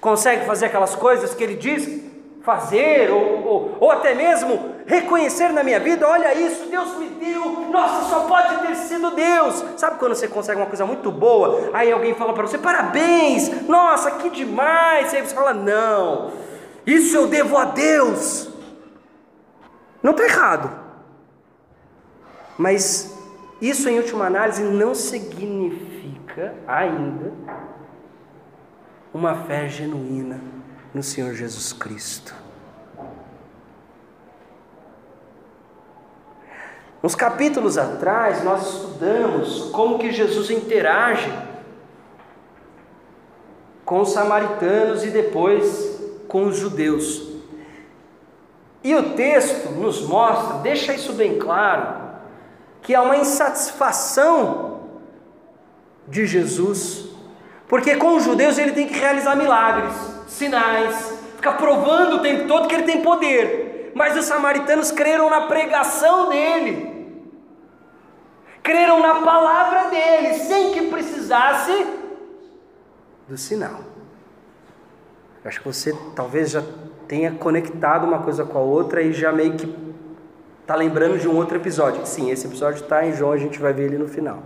consegue 0.00 0.46
fazer 0.46 0.66
aquelas 0.66 0.94
coisas 0.94 1.34
que 1.34 1.42
ele 1.42 1.56
diz 1.56 2.08
fazer, 2.48 3.10
ou, 3.10 3.46
ou, 3.46 3.76
ou, 3.78 3.90
até 3.90 4.14
mesmo 4.14 4.76
reconhecer 4.86 5.50
na 5.50 5.62
minha 5.62 5.78
vida: 5.78 6.08
olha 6.08 6.32
isso, 6.32 6.66
Deus 6.70 6.96
me 6.96 7.08
deu, 7.08 7.44
nossa, 7.70 8.08
só 8.08 8.20
pode 8.20 8.66
ter 8.66 8.74
sido 8.74 9.10
Deus. 9.10 9.62
Sabe 9.76 9.98
quando 9.98 10.14
você 10.14 10.26
consegue 10.26 10.58
uma 10.58 10.66
coisa 10.66 10.86
muito 10.86 11.12
boa, 11.12 11.68
aí 11.74 11.92
alguém 11.92 12.14
fala 12.14 12.32
para 12.32 12.46
você: 12.46 12.56
parabéns, 12.56 13.66
nossa, 13.68 14.12
que 14.12 14.30
demais. 14.30 15.12
Aí 15.12 15.20
você 15.20 15.34
fala: 15.34 15.52
não, 15.52 16.30
isso 16.88 17.14
eu 17.14 17.26
devo 17.26 17.54
a 17.58 17.66
Deus. 17.66 18.48
Não 20.02 20.12
está 20.12 20.24
errado, 20.24 20.70
mas 22.56 23.14
isso 23.60 23.88
em 23.90 23.98
última 23.98 24.26
análise 24.26 24.62
não 24.62 24.94
significa 24.94 26.54
ainda 26.66 27.32
uma 29.12 29.34
fé 29.44 29.68
genuína 29.68 30.40
no 30.94 31.02
Senhor 31.02 31.34
Jesus 31.34 31.74
Cristo. 31.74 32.34
Uns 37.02 37.14
capítulos 37.14 37.76
atrás 37.76 38.42
nós 38.42 38.66
estudamos 38.66 39.70
como 39.72 39.98
que 39.98 40.10
Jesus 40.10 40.50
interage 40.50 41.30
com 43.84 44.00
os 44.00 44.12
samaritanos 44.12 45.04
e 45.04 45.10
depois 45.10 45.97
com 46.28 46.44
os 46.46 46.56
judeus. 46.56 47.26
E 48.84 48.94
o 48.94 49.14
texto 49.14 49.70
nos 49.70 50.02
mostra, 50.02 50.58
deixa 50.58 50.94
isso 50.94 51.12
bem 51.14 51.38
claro, 51.38 52.08
que 52.82 52.94
há 52.94 53.02
uma 53.02 53.16
insatisfação 53.16 54.82
de 56.06 56.26
Jesus, 56.26 57.08
porque 57.66 57.96
com 57.96 58.16
os 58.16 58.24
judeus 58.24 58.56
ele 58.56 58.72
tem 58.72 58.86
que 58.86 58.98
realizar 58.98 59.34
milagres, 59.34 59.92
sinais, 60.28 61.18
ficar 61.36 61.54
provando 61.54 62.16
o 62.16 62.22
tempo 62.22 62.46
todo 62.46 62.68
que 62.68 62.74
ele 62.74 62.84
tem 62.84 63.02
poder. 63.02 63.92
Mas 63.94 64.16
os 64.16 64.26
samaritanos 64.26 64.92
creram 64.92 65.28
na 65.28 65.42
pregação 65.42 66.28
dele, 66.28 67.20
creram 68.62 69.00
na 69.00 69.16
palavra 69.16 69.88
dele, 69.88 70.34
sem 70.34 70.72
que 70.72 70.82
precisasse 70.82 71.86
do 73.26 73.36
sinal. 73.36 73.87
Acho 75.44 75.60
que 75.60 75.66
você 75.66 75.96
talvez 76.14 76.50
já 76.50 76.62
tenha 77.06 77.32
conectado 77.32 78.06
uma 78.06 78.18
coisa 78.20 78.44
com 78.44 78.58
a 78.58 78.60
outra 78.60 79.00
e 79.00 79.12
já 79.12 79.32
meio 79.32 79.56
que 79.56 79.74
está 80.60 80.74
lembrando 80.74 81.18
de 81.18 81.26
um 81.26 81.36
outro 81.36 81.56
episódio. 81.56 82.04
Sim, 82.04 82.30
esse 82.30 82.46
episódio 82.46 82.82
está 82.82 83.06
em 83.06 83.14
João, 83.14 83.32
a 83.32 83.38
gente 83.38 83.58
vai 83.58 83.72
ver 83.72 83.84
ele 83.84 83.98
no 83.98 84.06
final. 84.06 84.42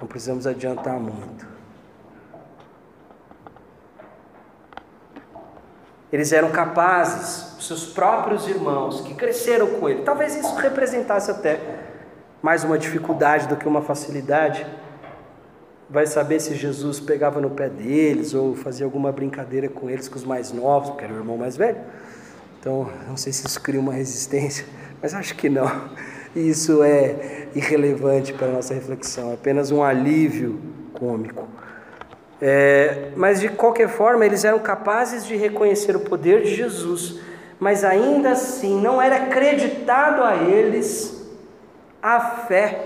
Não 0.00 0.06
precisamos 0.06 0.46
adiantar 0.46 0.98
muito. 0.98 1.46
Eles 6.12 6.32
eram 6.32 6.50
capazes, 6.50 7.56
seus 7.60 7.86
próprios 7.86 8.48
irmãos 8.48 9.00
que 9.00 9.14
cresceram 9.14 9.66
com 9.66 9.88
ele, 9.88 10.02
talvez 10.02 10.34
isso 10.36 10.54
representasse 10.54 11.30
até 11.30 11.60
mais 12.40 12.62
uma 12.62 12.78
dificuldade 12.78 13.48
do 13.48 13.56
que 13.56 13.66
uma 13.66 13.82
facilidade. 13.82 14.64
Vai 15.88 16.06
saber 16.06 16.40
se 16.40 16.54
Jesus 16.54 16.98
pegava 16.98 17.40
no 17.40 17.50
pé 17.50 17.68
deles 17.68 18.34
ou 18.34 18.56
fazia 18.56 18.84
alguma 18.84 19.12
brincadeira 19.12 19.68
com 19.68 19.88
eles, 19.88 20.08
com 20.08 20.16
os 20.16 20.24
mais 20.24 20.52
novos, 20.52 20.90
porque 20.90 21.04
era 21.04 21.14
o 21.14 21.16
irmão 21.16 21.36
mais 21.36 21.56
velho. 21.56 21.78
Então, 22.58 22.90
não 23.06 23.16
sei 23.16 23.32
se 23.32 23.46
isso 23.46 23.60
cria 23.60 23.78
uma 23.78 23.92
resistência, 23.92 24.66
mas 25.00 25.14
acho 25.14 25.36
que 25.36 25.48
não. 25.48 25.70
Isso 26.34 26.82
é 26.82 27.48
irrelevante 27.54 28.32
para 28.32 28.48
a 28.48 28.50
nossa 28.50 28.74
reflexão, 28.74 29.32
apenas 29.32 29.70
um 29.70 29.82
alívio 29.82 30.60
cômico. 30.92 31.48
É, 32.42 33.12
mas 33.16 33.40
de 33.40 33.48
qualquer 33.48 33.88
forma, 33.88 34.26
eles 34.26 34.44
eram 34.44 34.58
capazes 34.58 35.24
de 35.24 35.36
reconhecer 35.36 35.96
o 35.96 36.00
poder 36.00 36.42
de 36.42 36.54
Jesus, 36.54 37.20
mas 37.58 37.84
ainda 37.84 38.32
assim 38.32 38.80
não 38.80 39.00
era 39.00 39.16
acreditado 39.16 40.22
a 40.22 40.36
eles 40.36 41.26
a 42.02 42.20
fé 42.20 42.85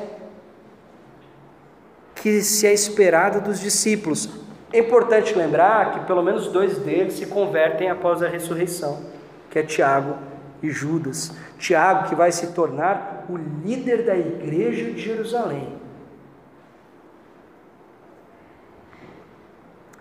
que 2.21 2.43
se 2.43 2.67
é 2.67 2.73
esperada 2.73 3.41
dos 3.41 3.59
discípulos. 3.59 4.29
É 4.73 4.79
importante 4.79 5.35
lembrar 5.35 5.93
que 5.93 6.07
pelo 6.07 6.23
menos 6.23 6.49
dois 6.49 6.79
deles 6.79 7.15
se 7.15 7.27
convertem 7.27 7.91
após 7.91 8.23
a 8.23 8.29
ressurreição 8.29 9.19
que 9.51 9.59
é 9.59 9.63
Tiago 9.63 10.17
e 10.63 10.71
Judas. 10.71 11.33
Tiago, 11.59 12.09
que 12.09 12.15
vai 12.15 12.31
se 12.31 12.49
tornar 12.49 13.25
o 13.29 13.37
líder 13.37 14.05
da 14.05 14.17
igreja 14.17 14.93
de 14.93 15.01
Jerusalém. 15.01 15.81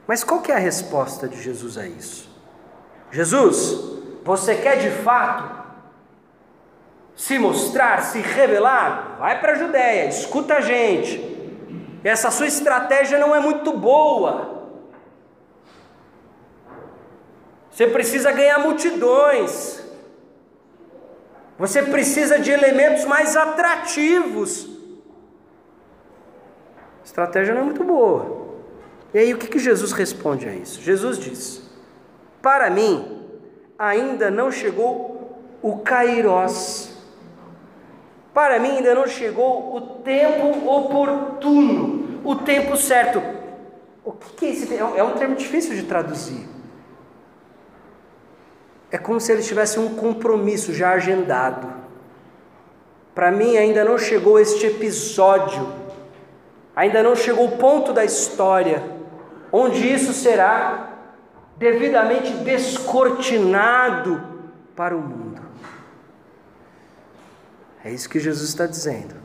Mas 0.05 0.23
qual 0.23 0.41
que 0.41 0.51
é 0.51 0.55
a 0.55 0.59
resposta 0.59 1.27
de 1.27 1.41
Jesus 1.41 1.77
a 1.77 1.87
isso? 1.87 2.29
Jesus, 3.11 3.99
você 4.23 4.55
quer 4.55 4.77
de 4.77 4.91
fato 4.91 5.57
se 7.15 7.39
mostrar, 7.39 8.01
se 8.03 8.19
revelar? 8.19 9.17
Vai 9.19 9.39
para 9.39 9.53
a 9.53 9.55
Judéia, 9.55 10.09
escuta 10.09 10.55
a 10.55 10.61
gente. 10.61 11.38
Essa 12.03 12.31
sua 12.31 12.47
estratégia 12.47 13.17
não 13.17 13.35
é 13.35 13.39
muito 13.39 13.73
boa. 13.73 14.59
Você 17.71 17.87
precisa 17.87 18.31
ganhar 18.31 18.59
multidões. 18.59 19.83
Você 21.57 21.81
precisa 21.83 22.39
de 22.39 22.51
elementos 22.51 23.05
mais 23.05 23.35
atrativos. 23.35 24.69
A 27.01 27.05
estratégia 27.05 27.53
não 27.53 27.61
é 27.61 27.65
muito 27.65 27.83
boa. 27.83 28.47
E 29.13 29.17
aí 29.17 29.33
o 29.33 29.37
que, 29.37 29.47
que 29.47 29.59
Jesus 29.59 29.91
responde 29.91 30.47
a 30.47 30.53
isso? 30.53 30.81
Jesus 30.81 31.17
diz: 31.17 31.61
Para 32.41 32.69
mim 32.69 33.27
ainda 33.77 34.29
não 34.29 34.51
chegou 34.51 35.39
o 35.61 35.79
Kairós. 35.79 36.88
Para 38.39 38.57
mim 38.57 38.77
ainda 38.77 38.95
não 38.95 39.05
chegou 39.05 39.75
o 39.75 39.81
tempo 40.01 40.65
oportuno, 40.65 42.21
o 42.23 42.37
tempo 42.37 42.77
certo. 42.77 43.21
O 44.01 44.13
que, 44.13 44.45
é 44.45 44.49
esse? 44.51 44.73
É 44.77 45.03
um 45.03 45.11
termo 45.15 45.35
difícil 45.35 45.75
de 45.75 45.83
traduzir. 45.83 46.47
É 48.89 48.97
como 48.97 49.19
se 49.19 49.29
ele 49.33 49.41
tivesse 49.41 49.77
um 49.77 49.93
compromisso 49.93 50.73
já 50.73 50.91
agendado. 50.91 51.67
Para 53.13 53.29
mim 53.29 53.57
ainda 53.57 53.83
não 53.83 53.97
chegou 53.97 54.39
este 54.39 54.67
episódio, 54.67 55.73
ainda 56.73 57.03
não 57.03 57.17
chegou 57.17 57.45
o 57.45 57.57
ponto 57.57 57.91
da 57.91 58.05
história 58.05 58.81
onde 59.51 59.85
isso 59.85 60.13
será 60.13 60.93
devidamente 61.57 62.31
descortinado 62.35 64.23
para 64.77 64.95
o 64.95 65.01
mundo. 65.01 65.28
É 67.83 67.91
isso 67.91 68.09
que 68.09 68.19
Jesus 68.19 68.49
está 68.49 68.65
dizendo. 68.65 69.15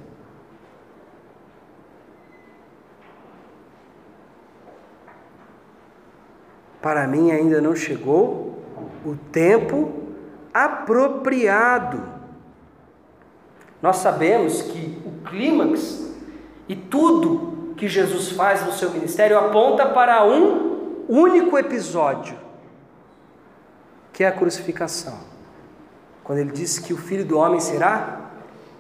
Para 6.81 7.07
mim 7.07 7.31
ainda 7.31 7.61
não 7.61 7.75
chegou 7.75 8.63
o 9.05 9.17
tempo 9.33 10.05
apropriado. 10.53 12.03
Nós 13.83 13.97
sabemos 13.97 14.63
que 14.63 15.03
o 15.05 15.29
clímax 15.29 16.15
e 16.69 16.77
tudo 16.77 17.75
que 17.77 17.89
Jesus 17.89 18.31
faz 18.31 18.65
no 18.65 18.73
seu 18.73 18.91
ministério 18.91 19.39
aponta 19.39 19.87
para 19.87 20.25
um 20.25 21.05
único 21.09 21.59
episódio, 21.59 22.37
que 24.13 24.23
é 24.23 24.29
a 24.29 24.33
crucificação. 24.33 25.19
Quando 26.23 26.39
ele 26.39 26.53
diz 26.53 26.79
que 26.79 26.93
o 26.93 26.97
filho 26.97 27.25
do 27.25 27.37
homem 27.37 27.61
será 27.61 28.24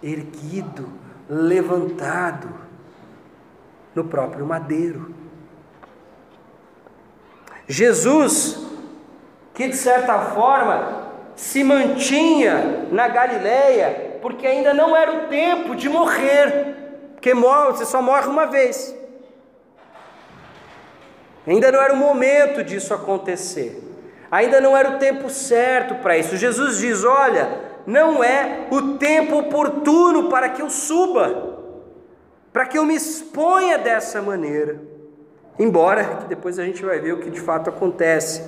erguido, 0.04 0.92
levantado 1.28 2.48
no 3.94 4.04
próprio 4.04 4.44
madeiro. 4.44 5.14
Jesus 7.66 8.62
que 9.54 9.68
de 9.68 9.76
certa 9.76 10.18
forma 10.18 11.12
se 11.36 11.64
mantinha 11.64 12.86
na 12.90 13.08
Galileia, 13.08 14.18
porque 14.20 14.46
ainda 14.46 14.74
não 14.74 14.96
era 14.96 15.12
o 15.12 15.28
tempo 15.28 15.74
de 15.74 15.88
morrer, 15.88 16.74
porque 17.12 17.32
morre, 17.32 17.72
você 17.72 17.84
só 17.84 18.02
morre 18.02 18.26
uma 18.26 18.46
vez. 18.46 18.94
Ainda 21.46 21.70
não 21.70 21.80
era 21.80 21.92
o 21.92 21.96
momento 21.96 22.62
disso 22.64 22.92
acontecer. 22.92 23.80
Ainda 24.30 24.60
não 24.60 24.76
era 24.76 24.90
o 24.90 24.98
tempo 24.98 25.28
certo 25.30 25.96
para 25.96 26.16
isso. 26.16 26.36
Jesus 26.36 26.78
diz: 26.78 27.04
Olha, 27.04 27.63
não 27.86 28.22
é 28.24 28.68
o 28.70 28.96
tempo 28.96 29.38
oportuno 29.38 30.28
para 30.28 30.48
que 30.48 30.62
eu 30.62 30.70
suba, 30.70 31.58
para 32.52 32.66
que 32.66 32.78
eu 32.78 32.84
me 32.84 32.94
exponha 32.94 33.78
dessa 33.78 34.22
maneira. 34.22 34.80
Embora 35.58 36.16
que 36.16 36.26
depois 36.26 36.58
a 36.58 36.64
gente 36.64 36.84
vai 36.84 36.98
ver 36.98 37.12
o 37.12 37.20
que 37.20 37.30
de 37.30 37.40
fato 37.40 37.70
acontece. 37.70 38.42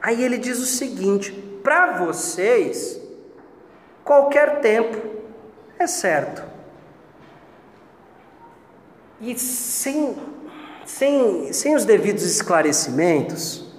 Aí 0.00 0.22
ele 0.22 0.36
diz 0.36 0.58
o 0.58 0.66
seguinte: 0.66 1.32
para 1.62 1.98
vocês, 1.98 3.00
qualquer 4.04 4.60
tempo 4.60 5.00
é 5.78 5.86
certo. 5.86 6.42
E 9.20 9.38
sem, 9.38 10.16
sem, 10.84 11.52
sem 11.52 11.76
os 11.76 11.84
devidos 11.84 12.24
esclarecimentos, 12.24 13.72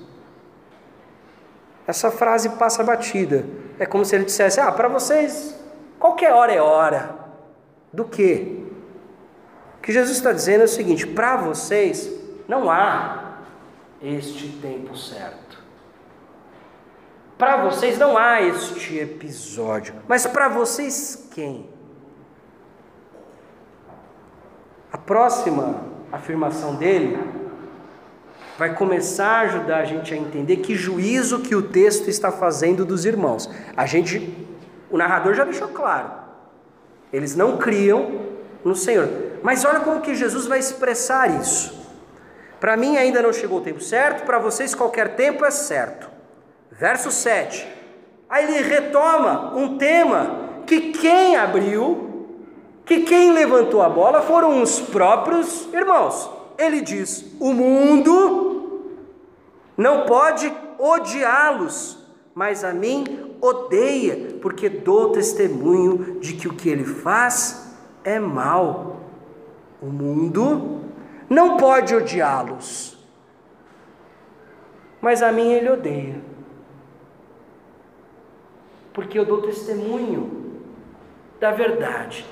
essa 1.86 2.10
frase 2.10 2.50
passa 2.52 2.82
batida. 2.84 3.46
É 3.80 3.86
como 3.86 4.06
se 4.06 4.16
ele 4.16 4.26
dissesse: 4.26 4.60
Ah, 4.60 4.72
para 4.72 4.88
vocês, 4.88 5.58
qualquer 6.00 6.34
hora 6.34 6.52
é 6.52 6.62
hora. 6.62 7.16
Do 7.92 8.06
que? 8.06 8.66
O 9.78 9.82
que 9.82 9.92
Jesus 9.92 10.18
está 10.18 10.32
dizendo 10.32 10.62
é 10.62 10.66
o 10.66 10.68
seguinte: 10.68 11.06
para 11.06 11.38
vocês, 11.38 12.12
não 12.48 12.70
há 12.70 13.40
este 14.02 14.48
tempo 14.62 14.96
certo. 14.98 15.62
Para 17.38 17.58
vocês 17.66 17.98
não 17.98 18.18
há 18.18 18.42
este 18.42 19.00
episódio, 19.00 19.96
mas 20.08 20.26
para 20.26 20.48
vocês 20.48 21.28
quem? 21.34 21.70
A 24.92 24.98
próxima 24.98 25.82
afirmação 26.12 26.76
dele 26.76 27.18
vai 28.58 28.76
começar 28.76 29.28
a 29.28 29.42
ajudar 29.42 29.78
a 29.78 29.86
gente 29.86 30.14
a 30.14 30.18
entender 30.18 30.58
que 30.58 30.76
juízo 30.76 31.40
que 31.40 31.56
o 31.56 31.62
texto 31.62 32.10
está 32.10 32.32
fazendo 32.32 32.86
dos 32.86 33.06
irmãos. 33.06 33.50
A 33.76 33.86
gente, 33.86 34.36
o 34.90 34.98
narrador 34.98 35.34
já 35.34 35.44
deixou 35.44 35.68
claro. 35.70 36.12
Eles 37.12 37.36
não 37.36 37.58
criam 37.58 38.22
no 38.64 38.76
Senhor. 38.76 39.10
Mas 39.42 39.66
olha 39.66 39.80
como 39.80 40.02
que 40.02 40.16
Jesus 40.16 40.46
vai 40.46 40.60
expressar 40.60 41.40
isso. 41.40 41.82
Para 42.60 42.78
mim 42.78 42.98
ainda 42.98 43.22
não 43.22 43.34
chegou 43.34 43.60
o 43.60 43.62
tempo 43.62 43.82
certo, 43.82 44.26
para 44.26 44.40
vocês 44.40 44.74
qualquer 44.74 45.16
tempo 45.16 45.44
é 45.44 45.52
certo. 45.52 46.10
Verso 46.72 47.12
7. 47.12 47.68
Aí 48.30 48.46
ele 48.46 48.68
retoma 48.68 49.56
um 49.56 49.78
tema 49.78 50.62
que 50.66 50.92
quem 50.94 51.36
abriu, 51.36 52.30
que 52.86 53.02
quem 53.02 53.32
levantou 53.32 53.82
a 53.82 53.90
bola 53.90 54.22
foram 54.22 54.62
os 54.62 54.80
próprios 54.80 55.68
irmãos. 55.74 56.43
Ele 56.58 56.82
diz: 56.82 57.26
o 57.40 57.54
mundo 57.54 58.92
não 59.78 60.06
pode 60.06 60.52
odiá-los, 60.78 61.98
mas 62.34 62.64
a 62.64 62.74
mim 62.74 63.36
odeia, 63.42 64.36
porque 64.42 64.70
dou 64.70 65.12
testemunho 65.12 66.20
de 66.20 66.34
que 66.34 66.48
o 66.48 66.54
que 66.54 66.70
ele 66.70 66.86
faz 66.86 67.76
é 68.04 68.20
mal. 68.20 69.02
O 69.82 69.88
mundo 69.88 70.82
não 71.30 71.58
pode 71.58 71.94
odiá-los, 71.94 72.98
mas 75.02 75.22
a 75.22 75.32
mim 75.32 75.52
ele 75.52 75.70
odeia 75.70 76.34
porque 78.94 79.18
eu 79.18 79.26
dou 79.26 79.42
testemunho 79.42 80.62
da 81.40 81.52
verdade. 81.52 82.26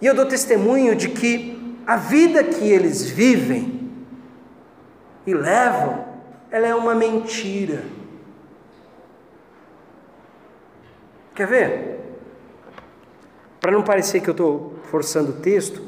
E 0.00 0.06
eu 0.06 0.14
dou 0.14 0.26
testemunho 0.26 0.94
de 0.94 1.08
que 1.08 1.58
a 1.90 1.96
vida 1.96 2.44
que 2.44 2.70
eles 2.70 3.10
vivem 3.10 3.90
e 5.26 5.34
levam, 5.34 6.04
ela 6.48 6.68
é 6.68 6.72
uma 6.72 6.94
mentira. 6.94 7.82
Quer 11.34 11.48
ver? 11.48 11.98
Para 13.60 13.72
não 13.72 13.82
parecer 13.82 14.20
que 14.20 14.30
eu 14.30 14.34
estou 14.34 14.76
forçando 14.84 15.32
o 15.32 15.40
texto, 15.40 15.82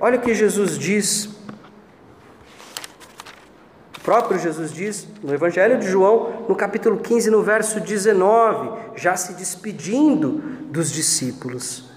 olha 0.00 0.18
o 0.18 0.20
que 0.20 0.34
Jesus 0.34 0.76
diz 0.76 1.36
próprio 4.02 4.40
Jesus 4.40 4.72
diz 4.72 5.06
no 5.22 5.32
Evangelho 5.32 5.78
de 5.78 5.86
João, 5.88 6.44
no 6.48 6.56
capítulo 6.56 6.98
15, 6.98 7.30
no 7.30 7.44
verso 7.44 7.78
19, 7.80 8.96
já 8.96 9.14
se 9.16 9.34
despedindo 9.34 10.38
dos 10.70 10.90
discípulos. 10.90 11.88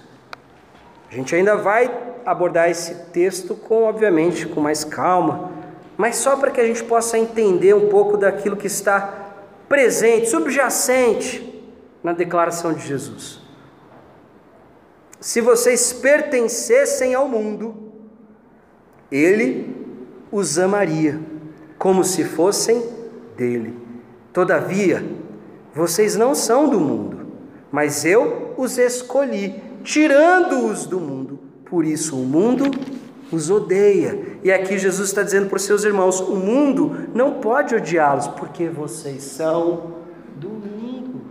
A 1.10 1.14
gente 1.14 1.34
ainda 1.34 1.56
vai 1.56 2.09
abordar 2.24 2.70
esse 2.70 2.94
texto 3.12 3.54
com, 3.54 3.84
obviamente, 3.84 4.46
com 4.46 4.60
mais 4.60 4.84
calma, 4.84 5.52
mas 5.96 6.16
só 6.16 6.36
para 6.36 6.50
que 6.50 6.60
a 6.60 6.66
gente 6.66 6.82
possa 6.84 7.18
entender 7.18 7.74
um 7.74 7.88
pouco 7.88 8.16
daquilo 8.16 8.56
que 8.56 8.66
está 8.66 9.32
presente, 9.68 10.28
subjacente 10.28 11.62
na 12.02 12.12
declaração 12.12 12.72
de 12.72 12.86
Jesus. 12.86 13.40
Se 15.20 15.40
vocês 15.40 15.92
pertencessem 15.92 17.14
ao 17.14 17.28
mundo, 17.28 17.92
ele 19.12 19.76
os 20.32 20.58
amaria 20.58 21.20
como 21.78 22.04
se 22.04 22.24
fossem 22.24 22.82
dele. 23.36 23.76
Todavia, 24.32 25.04
vocês 25.74 26.16
não 26.16 26.34
são 26.34 26.68
do 26.68 26.80
mundo, 26.80 27.26
mas 27.70 28.04
eu 28.04 28.54
os 28.56 28.78
escolhi, 28.78 29.62
tirando-os 29.82 30.86
do 30.86 31.00
mundo. 31.00 31.39
Por 31.70 31.84
isso 31.84 32.20
o 32.20 32.26
mundo 32.26 32.64
os 33.32 33.48
odeia. 33.48 34.38
E 34.42 34.50
aqui 34.50 34.76
Jesus 34.76 35.08
está 35.08 35.22
dizendo 35.22 35.48
para 35.48 35.56
os 35.56 35.62
seus 35.62 35.84
irmãos: 35.84 36.20
o 36.20 36.34
mundo 36.36 37.08
não 37.14 37.34
pode 37.34 37.74
odiá-los, 37.74 38.26
porque 38.28 38.68
vocês 38.68 39.22
são 39.22 39.94
do 40.34 40.48
mundo. 40.48 41.22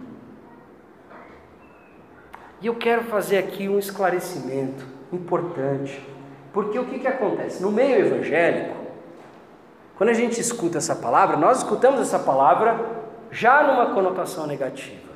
E 2.61 2.67
eu 2.67 2.75
quero 2.75 3.03
fazer 3.03 3.37
aqui 3.37 3.67
um 3.67 3.77
esclarecimento 3.77 4.85
importante, 5.11 6.01
porque 6.53 6.79
o 6.79 6.85
que, 6.85 6.99
que 6.99 7.07
acontece? 7.07 7.61
No 7.61 7.71
meio 7.71 8.05
evangélico, 8.05 8.75
quando 9.97 10.09
a 10.09 10.13
gente 10.13 10.39
escuta 10.39 10.77
essa 10.77 10.95
palavra, 10.95 11.35
nós 11.35 11.57
escutamos 11.57 11.99
essa 11.99 12.19
palavra 12.19 12.79
já 13.29 13.63
numa 13.63 13.93
conotação 13.93 14.47
negativa. 14.47 15.09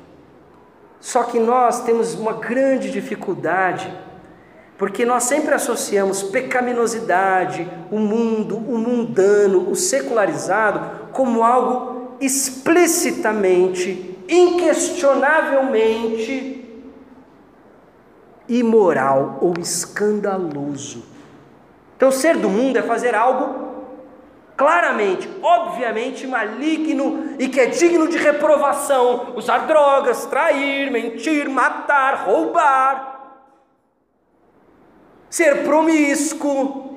Só 1.00 1.24
que 1.24 1.38
nós 1.38 1.82
temos 1.84 2.14
uma 2.14 2.34
grande 2.34 2.90
dificuldade, 2.90 3.92
porque 4.76 5.04
nós 5.04 5.22
sempre 5.24 5.54
associamos 5.54 6.22
pecaminosidade, 6.22 7.70
o 7.90 7.98
mundo, 7.98 8.56
o 8.56 8.78
mundano, 8.78 9.70
o 9.70 9.76
secularizado, 9.76 11.10
como 11.12 11.44
algo 11.44 12.16
explicitamente, 12.20 14.18
inquestionavelmente 14.28 16.62
imoral 18.48 19.38
ou 19.40 19.54
escandaloso. 19.58 21.04
Então, 21.96 22.10
ser 22.10 22.36
do 22.36 22.50
mundo 22.50 22.78
é 22.78 22.82
fazer 22.82 23.14
algo 23.14 23.62
claramente, 24.56 25.28
obviamente 25.42 26.26
maligno 26.26 27.36
e 27.38 27.48
que 27.48 27.60
é 27.60 27.66
digno 27.66 28.08
de 28.08 28.18
reprovação, 28.18 29.34
usar 29.36 29.66
drogas, 29.66 30.26
trair, 30.26 30.90
mentir, 30.90 31.48
matar, 31.48 32.24
roubar, 32.26 33.13
ser 35.34 35.64
promíscuo. 35.64 36.96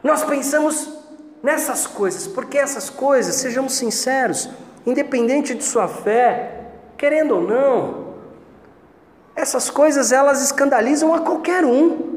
Nós 0.00 0.22
pensamos 0.22 0.96
nessas 1.42 1.88
coisas, 1.88 2.28
porque 2.28 2.56
essas 2.56 2.88
coisas, 2.88 3.34
sejamos 3.34 3.72
sinceros, 3.72 4.48
independente 4.86 5.56
de 5.56 5.64
sua 5.64 5.88
fé, 5.88 6.66
querendo 6.96 7.34
ou 7.34 7.42
não, 7.42 8.14
essas 9.34 9.68
coisas 9.68 10.12
elas 10.12 10.40
escandalizam 10.40 11.12
a 11.12 11.18
qualquer 11.18 11.64
um. 11.64 12.16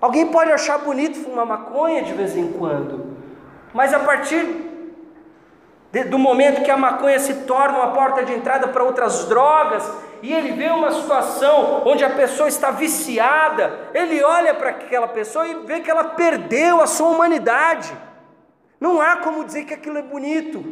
Alguém 0.00 0.28
pode 0.28 0.52
achar 0.52 0.78
bonito 0.78 1.18
fumar 1.18 1.44
maconha 1.44 2.04
de 2.04 2.12
vez 2.12 2.36
em 2.36 2.52
quando, 2.52 3.16
mas 3.74 3.92
a 3.92 3.98
partir 3.98 4.69
de, 5.92 6.04
do 6.04 6.18
momento 6.18 6.62
que 6.62 6.70
a 6.70 6.76
maconha 6.76 7.18
se 7.18 7.34
torna 7.44 7.78
uma 7.78 7.92
porta 7.92 8.24
de 8.24 8.32
entrada 8.32 8.68
para 8.68 8.84
outras 8.84 9.24
drogas, 9.26 9.88
e 10.22 10.32
ele 10.32 10.52
vê 10.52 10.68
uma 10.68 10.92
situação 10.92 11.82
onde 11.86 12.04
a 12.04 12.10
pessoa 12.10 12.48
está 12.48 12.70
viciada, 12.70 13.88
ele 13.94 14.22
olha 14.22 14.54
para 14.54 14.70
aquela 14.70 15.08
pessoa 15.08 15.46
e 15.46 15.54
vê 15.66 15.80
que 15.80 15.90
ela 15.90 16.04
perdeu 16.04 16.80
a 16.80 16.86
sua 16.86 17.08
humanidade. 17.08 17.90
Não 18.78 19.00
há 19.00 19.16
como 19.16 19.44
dizer 19.44 19.64
que 19.64 19.74
aquilo 19.74 19.98
é 19.98 20.02
bonito. 20.02 20.62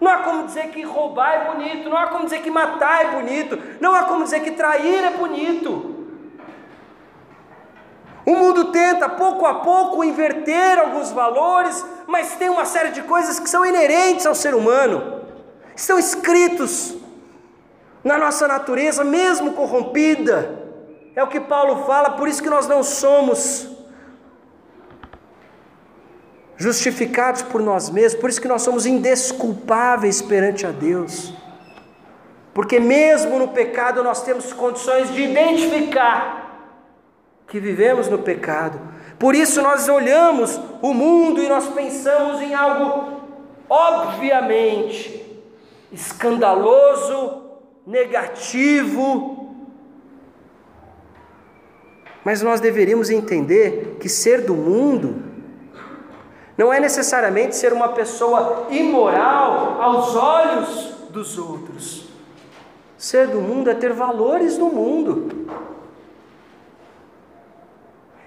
Não 0.00 0.10
há 0.10 0.16
como 0.18 0.46
dizer 0.46 0.68
que 0.70 0.82
roubar 0.82 1.32
é 1.32 1.52
bonito, 1.52 1.88
não 1.88 1.96
há 1.96 2.08
como 2.08 2.24
dizer 2.24 2.40
que 2.40 2.50
matar 2.50 3.02
é 3.02 3.08
bonito, 3.10 3.56
não 3.80 3.94
há 3.94 4.02
como 4.02 4.24
dizer 4.24 4.40
que 4.40 4.50
trair 4.50 5.04
é 5.04 5.10
bonito. 5.10 6.01
O 8.24 8.36
mundo 8.36 8.66
tenta 8.66 9.08
pouco 9.08 9.44
a 9.46 9.54
pouco 9.54 10.04
inverter 10.04 10.78
alguns 10.78 11.10
valores, 11.10 11.84
mas 12.06 12.36
tem 12.36 12.48
uma 12.48 12.64
série 12.64 12.90
de 12.90 13.02
coisas 13.02 13.40
que 13.40 13.50
são 13.50 13.66
inerentes 13.66 14.26
ao 14.26 14.34
ser 14.34 14.54
humano, 14.54 15.22
estão 15.74 15.98
escritos 15.98 16.96
na 18.04 18.18
nossa 18.18 18.46
natureza, 18.46 19.02
mesmo 19.02 19.52
corrompida. 19.52 20.60
É 21.14 21.22
o 21.22 21.28
que 21.28 21.40
Paulo 21.40 21.84
fala, 21.84 22.10
por 22.10 22.28
isso 22.28 22.42
que 22.42 22.50
nós 22.50 22.66
não 22.66 22.82
somos 22.82 23.68
justificados 26.56 27.42
por 27.42 27.60
nós 27.60 27.90
mesmos, 27.90 28.20
por 28.20 28.30
isso 28.30 28.40
que 28.40 28.48
nós 28.48 28.62
somos 28.62 28.86
indesculpáveis 28.86 30.22
perante 30.22 30.64
a 30.64 30.70
Deus. 30.70 31.34
Porque 32.54 32.78
mesmo 32.78 33.38
no 33.38 33.48
pecado 33.48 34.02
nós 34.02 34.22
temos 34.22 34.52
condições 34.52 35.12
de 35.12 35.22
identificar 35.22 36.41
que 37.52 37.60
vivemos 37.60 38.08
no 38.08 38.18
pecado, 38.18 38.80
Por 39.18 39.34
isso 39.34 39.60
nós 39.60 39.86
olhamos 39.86 40.58
o 40.80 40.94
mundo 40.94 41.42
e 41.42 41.48
nós 41.50 41.68
pensamos 41.68 42.40
em 42.40 42.54
algo 42.54 43.20
obviamente 43.68 45.22
escandaloso, 45.92 47.42
negativo. 47.86 49.54
Mas 52.24 52.40
nós 52.40 52.58
deveríamos 52.58 53.10
entender 53.10 53.98
que 54.00 54.08
ser 54.08 54.40
do 54.40 54.54
mundo 54.54 55.22
não 56.56 56.72
é 56.72 56.80
necessariamente 56.80 57.54
ser 57.54 57.74
uma 57.74 57.90
pessoa 57.90 58.66
imoral 58.70 59.78
aos 59.78 60.16
olhos 60.16 60.94
dos 61.10 61.36
outros. 61.36 62.08
Ser 62.96 63.26
do 63.26 63.42
mundo 63.42 63.68
é 63.68 63.74
ter 63.74 63.92
valores 63.92 64.56
do 64.56 64.66
mundo. 64.66 65.71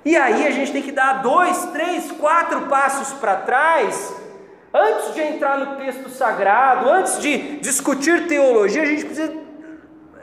E 0.05 0.15
aí 0.15 0.45
a 0.45 0.51
gente 0.51 0.71
tem 0.71 0.83
que 0.83 0.91
dar 0.91 1.23
dois, 1.23 1.65
três, 1.73 2.11
quatro 2.11 2.67
passos 2.67 3.11
para 3.13 3.37
trás, 3.37 4.15
antes 4.71 5.15
de 5.15 5.21
entrar 5.21 5.57
no 5.57 5.77
texto 5.77 6.09
sagrado, 6.09 6.87
antes 6.87 7.19
de 7.19 7.57
discutir 7.59 8.27
teologia, 8.27 8.83
a 8.83 8.85
gente 8.85 9.03
precisa 9.03 9.33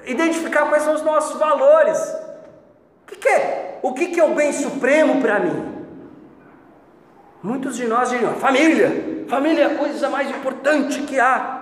identificar 0.06 0.66
quais 0.66 0.84
são 0.84 0.94
os 0.94 1.02
nossos 1.02 1.36
valores. 1.36 1.98
O 3.02 3.06
que, 3.08 3.16
que 3.16 3.28
é? 3.28 3.80
O 3.82 3.92
que, 3.92 4.06
que 4.06 4.20
é 4.20 4.24
o 4.24 4.34
bem 4.36 4.52
supremo 4.52 5.20
para 5.20 5.40
mim? 5.40 5.84
Muitos 7.42 7.76
de 7.76 7.88
nós 7.88 8.08
dizem, 8.08 8.32
família, 8.34 9.26
família 9.28 9.64
é 9.64 9.74
a 9.74 9.78
coisa 9.78 10.08
mais 10.08 10.30
importante 10.30 11.02
que 11.02 11.18
há. 11.18 11.60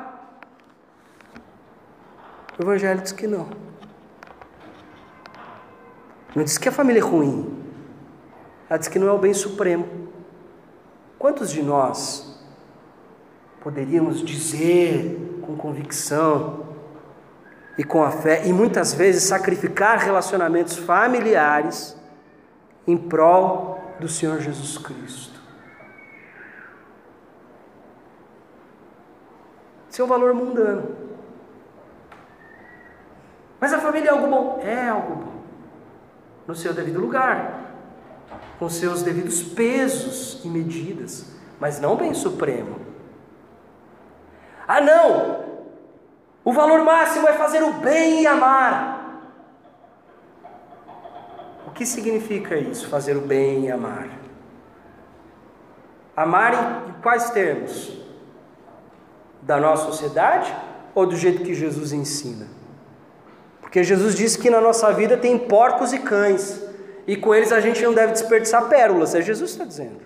O 2.58 2.62
Evangelho 2.62 3.00
diz 3.00 3.12
que 3.12 3.26
não. 3.26 3.48
Não 6.36 6.44
diz 6.44 6.58
que 6.58 6.68
a 6.68 6.72
família 6.72 7.00
é 7.00 7.02
ruim. 7.02 7.59
Ela 8.70 8.78
diz 8.78 8.86
que 8.86 9.00
não 9.00 9.08
é 9.08 9.12
o 9.12 9.18
bem 9.18 9.34
supremo. 9.34 10.08
Quantos 11.18 11.50
de 11.50 11.60
nós 11.60 12.40
poderíamos 13.60 14.24
dizer 14.24 15.42
com 15.42 15.56
convicção 15.56 16.68
e 17.76 17.82
com 17.82 18.04
a 18.04 18.12
fé, 18.12 18.46
e 18.46 18.52
muitas 18.52 18.94
vezes 18.94 19.24
sacrificar 19.24 19.98
relacionamentos 19.98 20.76
familiares 20.76 21.96
em 22.86 22.96
prol 22.96 23.80
do 23.98 24.06
Senhor 24.06 24.38
Jesus 24.40 24.78
Cristo? 24.78 25.40
Seu 29.88 30.06
valor 30.06 30.32
mundano. 30.32 30.96
Mas 33.58 33.72
a 33.72 33.80
família 33.80 34.10
é 34.10 34.12
algo 34.12 34.28
bom? 34.28 34.60
É 34.62 34.88
algo 34.88 35.16
bom. 35.16 35.32
No 36.46 36.54
seu 36.54 36.72
devido 36.72 37.00
lugar 37.00 37.69
com 38.60 38.68
seus 38.68 39.02
devidos 39.02 39.42
pesos 39.42 40.44
e 40.44 40.48
medidas, 40.48 41.24
mas 41.58 41.80
não 41.80 41.96
bem 41.96 42.12
supremo. 42.12 42.78
Ah, 44.68 44.82
não! 44.82 45.44
O 46.44 46.52
valor 46.52 46.84
máximo 46.84 47.26
é 47.26 47.32
fazer 47.32 47.62
o 47.62 47.72
bem 47.72 48.20
e 48.20 48.26
amar. 48.26 49.22
O 51.66 51.70
que 51.70 51.86
significa 51.86 52.54
isso, 52.54 52.86
fazer 52.88 53.16
o 53.16 53.22
bem 53.22 53.64
e 53.64 53.70
amar? 53.70 54.10
Amar 56.14 56.84
em 56.86 57.00
quais 57.00 57.30
termos? 57.30 57.98
Da 59.40 59.58
nossa 59.58 59.86
sociedade 59.86 60.54
ou 60.94 61.06
do 61.06 61.16
jeito 61.16 61.42
que 61.42 61.54
Jesus 61.54 61.92
ensina? 61.92 62.46
Porque 63.62 63.82
Jesus 63.82 64.14
disse 64.14 64.38
que 64.38 64.50
na 64.50 64.60
nossa 64.60 64.92
vida 64.92 65.16
tem 65.16 65.38
porcos 65.38 65.94
e 65.94 65.98
cães 65.98 66.69
e 67.06 67.16
com 67.16 67.34
eles 67.34 67.52
a 67.52 67.60
gente 67.60 67.82
não 67.82 67.92
deve 67.92 68.12
desperdiçar 68.12 68.68
pérolas, 68.68 69.14
é 69.14 69.22
Jesus 69.22 69.52
que 69.52 69.56
está 69.56 69.64
dizendo. 69.64 70.00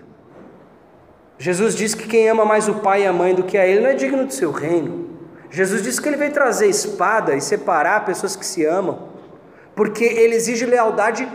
Jesus 1.37 1.75
diz 1.75 1.93
que 1.93 2.07
quem 2.07 2.29
ama 2.29 2.45
mais 2.45 2.67
o 2.67 2.75
pai 2.75 3.03
e 3.03 3.07
a 3.07 3.13
mãe 3.13 3.35
do 3.35 3.43
que 3.43 3.57
a 3.57 3.65
ele 3.65 3.81
não 3.81 3.89
é 3.89 3.93
digno 3.93 4.25
do 4.25 4.33
seu 4.33 4.51
reino. 4.51 5.09
Jesus 5.49 5.83
disse 5.83 6.01
que 6.01 6.07
ele 6.07 6.17
veio 6.17 6.33
trazer 6.33 6.67
espada 6.67 7.35
e 7.35 7.41
separar 7.41 8.05
pessoas 8.05 8.35
que 8.35 8.45
se 8.45 8.65
amam, 8.65 9.09
porque 9.75 10.03
ele 10.03 10.35
exige 10.35 10.65
lealdade 10.65 11.27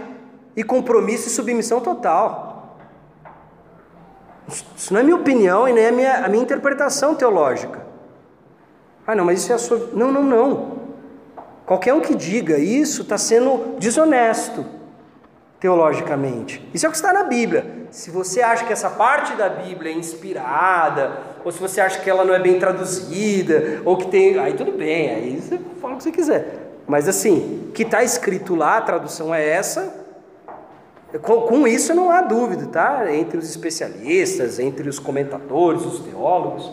e 0.57 0.65
compromisso 0.65 1.29
e 1.29 1.31
submissão 1.31 1.81
total. 1.81 2.79
Isso 4.77 4.93
não 4.93 5.01
é 5.01 5.03
minha 5.03 5.17
opinião 5.17 5.69
e 5.69 5.73
nem 5.73 5.85
é 5.85 5.91
minha, 5.93 6.25
a 6.25 6.29
minha 6.29 6.43
interpretação 6.43 7.15
teológica. 7.15 7.87
Ah, 9.07 9.15
não, 9.15 9.25
mas 9.25 9.41
isso 9.41 9.53
é 9.53 9.55
a 9.55 9.59
sua. 9.59 9.91
Não, 9.93 10.11
não, 10.11 10.23
não. 10.23 10.81
Qualquer 11.67 11.95
um 11.95 12.01
que 12.01 12.15
diga 12.15 12.59
isso 12.59 13.03
está 13.03 13.17
sendo 13.17 13.77
desonesto 13.79 14.80
teologicamente. 15.61 16.67
Isso 16.73 16.87
é 16.87 16.89
o 16.89 16.91
que 16.91 16.97
está 16.97 17.13
na 17.13 17.25
Bíblia. 17.25 17.87
Se 17.91 18.11
você 18.11 18.41
acha 18.41 18.65
que 18.65 18.73
essa 18.73 18.89
parte 18.89 19.35
da 19.35 19.49
Bíblia 19.49 19.93
é 19.93 19.95
inspirada, 19.95 21.19
ou 21.45 21.53
se 21.53 21.59
você 21.59 21.81
acha 21.81 22.01
que 22.01 22.09
ela 22.09 22.25
não 22.25 22.35
é 22.35 22.39
bem 22.39 22.59
traduzida, 22.59 23.83
ou 23.85 23.97
que 23.97 24.09
tem. 24.09 24.39
Aí 24.39 24.55
tudo 24.55 24.73
bem, 24.73 25.11
aí 25.11 25.41
você 25.41 25.61
fala 25.81 25.95
o 25.95 25.97
que 25.99 26.05
você 26.05 26.11
quiser. 26.11 26.71
Mas 26.87 27.07
assim, 27.07 27.71
que 27.75 27.83
está 27.83 28.03
escrito 28.03 28.55
lá, 28.55 28.79
a 28.79 28.81
tradução 28.81 29.35
é 29.35 29.47
essa. 29.47 30.01
Com, 31.23 31.43
com 31.43 31.67
isso 31.67 31.93
não 31.95 32.11
há 32.11 32.23
dúvida, 32.23 32.67
tá? 32.67 33.13
Entre 33.13 33.37
os 33.37 33.49
especialistas, 33.49 34.59
entre 34.59 34.89
os 34.89 34.99
comentadores, 34.99 35.85
os 35.85 36.01
teólogos. 36.01 36.73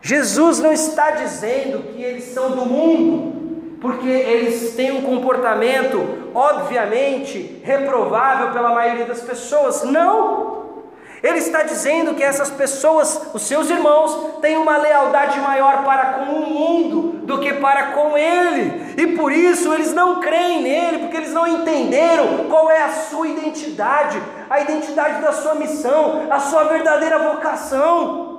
Jesus 0.00 0.60
não 0.60 0.72
está 0.72 1.10
dizendo 1.10 1.82
que 1.92 2.02
eles 2.02 2.24
são 2.24 2.52
do 2.52 2.64
mundo, 2.64 3.76
porque 3.80 4.08
eles 4.08 4.74
têm 4.74 4.92
um 4.92 5.02
comportamento, 5.02 6.19
obviamente, 6.34 7.60
reprovável 7.64 8.52
pela 8.52 8.74
maioria 8.74 9.04
das 9.04 9.20
pessoas. 9.20 9.82
Não! 9.84 10.60
Ele 11.22 11.38
está 11.38 11.62
dizendo 11.62 12.14
que 12.14 12.22
essas 12.22 12.48
pessoas, 12.48 13.28
os 13.34 13.42
seus 13.42 13.68
irmãos, 13.68 14.40
têm 14.40 14.56
uma 14.56 14.78
lealdade 14.78 15.38
maior 15.40 15.84
para 15.84 16.04
com 16.14 16.32
o 16.32 16.46
mundo 16.50 17.26
do 17.26 17.38
que 17.38 17.52
para 17.54 17.88
com 17.92 18.16
ele, 18.16 18.94
e 18.96 19.06
por 19.08 19.30
isso 19.30 19.72
eles 19.72 19.92
não 19.92 20.20
creem 20.20 20.62
nele, 20.62 20.98
porque 21.00 21.18
eles 21.18 21.32
não 21.32 21.46
entenderam 21.46 22.46
qual 22.48 22.70
é 22.70 22.82
a 22.82 22.88
sua 22.88 23.28
identidade, 23.28 24.20
a 24.48 24.60
identidade 24.60 25.20
da 25.20 25.32
sua 25.32 25.54
missão, 25.54 26.26
a 26.30 26.40
sua 26.40 26.64
verdadeira 26.64 27.18
vocação. 27.18 28.30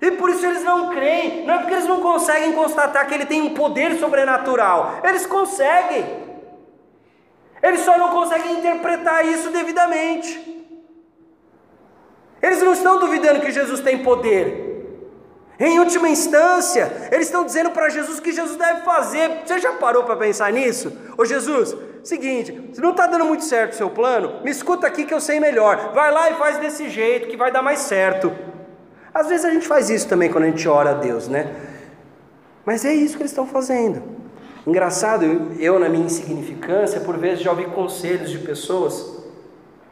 E 0.00 0.10
por 0.10 0.28
isso 0.30 0.44
eles 0.44 0.64
não 0.64 0.90
creem, 0.90 1.46
não 1.46 1.54
é 1.54 1.58
porque 1.58 1.74
eles 1.74 1.86
não 1.86 2.00
conseguem 2.00 2.52
constatar 2.52 3.06
que 3.06 3.14
ele 3.14 3.24
tem 3.24 3.40
um 3.40 3.54
poder 3.54 3.98
sobrenatural, 3.98 4.98
eles 5.02 5.24
conseguem, 5.24 6.04
eles 7.62 7.80
só 7.80 7.96
não 7.96 8.10
conseguem 8.10 8.58
interpretar 8.58 9.24
isso 9.24 9.50
devidamente. 9.50 10.52
Eles 12.42 12.60
não 12.60 12.72
estão 12.72 12.98
duvidando 12.98 13.40
que 13.40 13.52
Jesus 13.52 13.80
tem 13.80 14.02
poder. 14.02 14.70
Em 15.60 15.78
última 15.78 16.08
instância, 16.08 17.08
eles 17.12 17.28
estão 17.28 17.44
dizendo 17.44 17.70
para 17.70 17.88
Jesus 17.88 18.18
o 18.18 18.22
que 18.22 18.32
Jesus 18.32 18.56
deve 18.56 18.80
fazer. 18.80 19.42
Você 19.46 19.60
já 19.60 19.74
parou 19.74 20.02
para 20.02 20.16
pensar 20.16 20.52
nisso? 20.52 20.92
Ô 21.16 21.24
Jesus, 21.24 21.76
seguinte, 22.02 22.70
se 22.72 22.80
não 22.80 22.90
está 22.90 23.06
dando 23.06 23.24
muito 23.24 23.44
certo 23.44 23.74
o 23.74 23.76
seu 23.76 23.88
plano, 23.88 24.42
me 24.42 24.50
escuta 24.50 24.88
aqui 24.88 25.04
que 25.04 25.14
eu 25.14 25.20
sei 25.20 25.38
melhor. 25.38 25.92
Vai 25.94 26.10
lá 26.10 26.30
e 26.30 26.34
faz 26.34 26.58
desse 26.58 26.88
jeito 26.88 27.28
que 27.28 27.36
vai 27.36 27.52
dar 27.52 27.62
mais 27.62 27.78
certo. 27.78 28.32
Às 29.14 29.28
vezes 29.28 29.44
a 29.44 29.50
gente 29.50 29.68
faz 29.68 29.88
isso 29.88 30.08
também 30.08 30.32
quando 30.32 30.44
a 30.44 30.48
gente 30.48 30.66
ora 30.68 30.90
a 30.90 30.94
Deus, 30.94 31.28
né? 31.28 31.54
Mas 32.64 32.84
é 32.84 32.92
isso 32.92 33.16
que 33.16 33.22
eles 33.22 33.30
estão 33.30 33.46
fazendo. 33.46 34.21
Engraçado, 34.66 35.24
eu, 35.58 35.78
na 35.78 35.88
minha 35.88 36.06
insignificância, 36.06 37.00
por 37.00 37.18
vezes 37.18 37.42
já 37.42 37.50
ouvi 37.50 37.64
conselhos 37.66 38.30
de 38.30 38.38
pessoas 38.38 39.22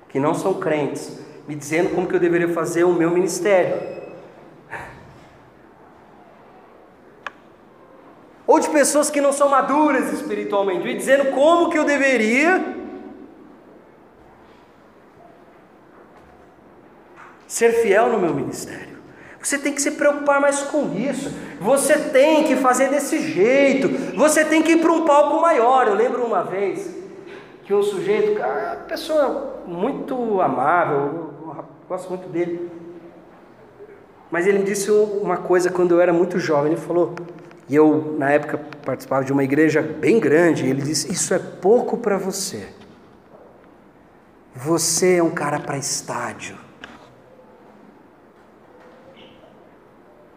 que 0.09 0.21
não 0.21 0.33
são 0.33 0.55
crentes, 0.55 1.19
me 1.49 1.55
dizendo 1.57 1.91
como 1.91 2.07
que 2.07 2.15
eu 2.15 2.21
deveria 2.21 2.49
fazer 2.49 2.85
o 2.85 2.93
meu 2.93 3.11
ministério. 3.11 4.01
Ou 8.47 8.59
de 8.59 8.69
pessoas 8.69 9.11
que 9.11 9.21
não 9.21 9.33
são 9.33 9.49
maduras 9.49 10.13
espiritualmente, 10.13 10.85
me 10.85 10.95
dizendo 10.95 11.33
como 11.33 11.71
que 11.71 11.79
eu 11.79 11.85
deveria 11.85 12.77
ser 17.47 17.73
fiel 17.83 18.09
no 18.09 18.19
meu 18.19 18.35
ministério. 18.35 18.90
Você 19.43 19.59
tem 19.59 19.73
que 19.73 19.81
se 19.81 19.93
preocupar 19.93 20.41
mais 20.41 20.61
com 20.63 20.95
isso. 20.95 21.33
Você 21.61 21.97
tem 21.97 22.45
que 22.45 22.57
fazer 22.57 22.89
desse 22.91 23.19
jeito. 23.21 23.89
Você 24.17 24.45
tem 24.45 24.63
que 24.63 24.73
ir 24.73 24.81
para 24.81 24.93
um 24.93 25.05
palco 25.05 25.41
maior. 25.41 25.87
Eu 25.87 25.95
lembro 25.95 26.25
uma 26.25 26.43
vez 26.43 26.95
que 27.65 27.73
um 27.73 27.83
sujeito, 27.83 28.39
uma 28.39 28.77
pessoa 28.87 29.63
muito 29.67 30.41
amável, 30.41 31.33
eu 31.41 31.65
gosto 31.89 32.09
muito 32.11 32.29
dele. 32.29 32.71
Mas 34.31 34.47
ele 34.47 34.59
me 34.59 34.65
disse 34.65 34.91
uma 34.91 35.39
coisa 35.39 35.71
quando 35.71 35.93
eu 35.93 36.01
era 36.01 36.13
muito 36.13 36.39
jovem. 36.39 36.73
Ele 36.73 36.81
falou, 36.81 37.15
e 37.69 37.75
eu 37.75 38.17
na 38.19 38.31
época 38.31 38.61
participava 38.85 39.25
de 39.25 39.33
uma 39.33 39.45
igreja 39.45 39.81
bem 39.81 40.21
grande. 40.21 40.67
ele 40.67 40.83
disse: 40.83 41.11
Isso 41.11 41.33
é 41.33 41.39
pouco 41.39 41.97
para 41.97 42.19
você. 42.19 42.69
Você 44.55 45.17
é 45.17 45.23
um 45.23 45.31
cara 45.31 45.61
para 45.61 45.79
estádio. 45.79 46.57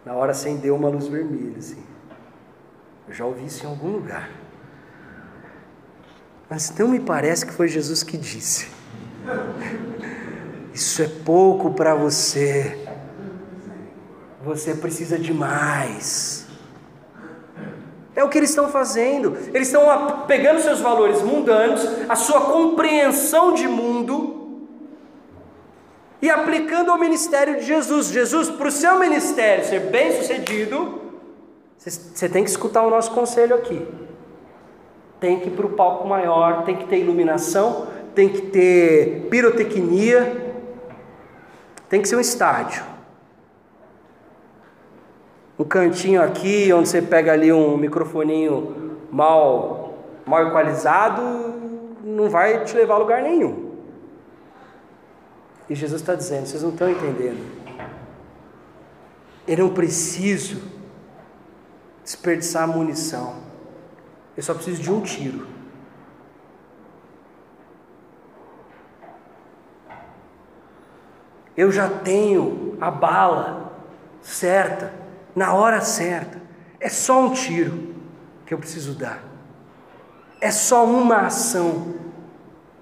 Na 0.04 0.14
hora 0.14 0.32
acendeu 0.32 0.74
uma 0.76 0.88
luz 0.88 1.06
vermelha, 1.06 1.58
assim. 1.58 1.82
Eu 3.08 3.14
já 3.14 3.24
ouvi 3.24 3.46
isso 3.46 3.64
em 3.64 3.68
algum 3.68 3.88
lugar. 3.88 4.30
Mas 6.48 6.72
não 6.78 6.88
me 6.88 7.00
parece 7.00 7.46
que 7.46 7.52
foi 7.52 7.68
Jesus 7.68 8.02
que 8.02 8.16
disse. 8.16 8.68
Isso 10.74 11.02
é 11.02 11.08
pouco 11.24 11.70
para 11.72 11.94
você. 11.94 12.76
Você 14.42 14.74
precisa 14.74 15.16
de 15.16 15.32
mais. 15.32 16.48
É 18.16 18.24
o 18.24 18.28
que 18.28 18.38
eles 18.38 18.50
estão 18.50 18.68
fazendo. 18.68 19.36
Eles 19.54 19.68
estão 19.68 20.24
pegando 20.26 20.60
seus 20.60 20.80
valores 20.80 21.22
mundanos, 21.22 21.80
a 22.08 22.16
sua 22.16 22.40
compreensão 22.40 23.54
de 23.54 23.68
mundo 23.68 24.33
e 26.24 26.30
aplicando 26.30 26.90
ao 26.90 26.98
ministério 26.98 27.56
de 27.56 27.66
Jesus. 27.66 28.08
Jesus, 28.08 28.48
para 28.48 28.68
o 28.68 28.70
seu 28.70 28.98
ministério 28.98 29.62
ser 29.62 29.80
bem 29.80 30.10
sucedido, 30.12 31.02
você 31.76 32.30
tem 32.30 32.42
que 32.42 32.48
escutar 32.48 32.82
o 32.82 32.88
nosso 32.88 33.10
conselho 33.10 33.54
aqui. 33.54 33.86
Tem 35.20 35.38
que 35.38 35.48
ir 35.48 35.50
para 35.50 35.66
o 35.66 35.74
palco 35.74 36.08
maior, 36.08 36.64
tem 36.64 36.76
que 36.76 36.86
ter 36.86 36.96
iluminação, 36.96 37.88
tem 38.14 38.30
que 38.30 38.40
ter 38.40 39.26
pirotecnia, 39.28 40.54
tem 41.90 42.00
que 42.00 42.08
ser 42.08 42.16
um 42.16 42.20
estádio. 42.20 42.82
Um 45.58 45.64
cantinho 45.64 46.22
aqui, 46.22 46.72
onde 46.72 46.88
você 46.88 47.02
pega 47.02 47.34
ali 47.34 47.52
um 47.52 47.76
microfoninho 47.76 48.96
mal, 49.10 49.98
mal 50.24 50.48
equalizado, 50.48 51.20
não 52.02 52.30
vai 52.30 52.64
te 52.64 52.74
levar 52.74 52.94
a 52.94 52.98
lugar 52.98 53.20
nenhum. 53.20 53.63
E 55.68 55.74
Jesus 55.74 56.00
está 56.00 56.14
dizendo: 56.14 56.46
vocês 56.46 56.62
não 56.62 56.70
estão 56.70 56.90
entendendo. 56.90 57.64
Eu 59.46 59.58
não 59.58 59.70
preciso 59.74 60.62
desperdiçar 62.02 62.66
munição. 62.66 63.42
Eu 64.36 64.42
só 64.42 64.54
preciso 64.54 64.82
de 64.82 64.90
um 64.90 65.00
tiro. 65.00 65.46
Eu 71.56 71.70
já 71.70 71.88
tenho 71.88 72.76
a 72.80 72.90
bala 72.90 73.72
certa, 74.20 74.92
na 75.36 75.54
hora 75.54 75.80
certa. 75.80 76.42
É 76.80 76.88
só 76.88 77.26
um 77.26 77.32
tiro 77.32 77.94
que 78.44 78.52
eu 78.52 78.58
preciso 78.58 78.94
dar. 78.94 79.22
É 80.40 80.50
só 80.50 80.84
uma 80.84 81.26
ação 81.26 81.94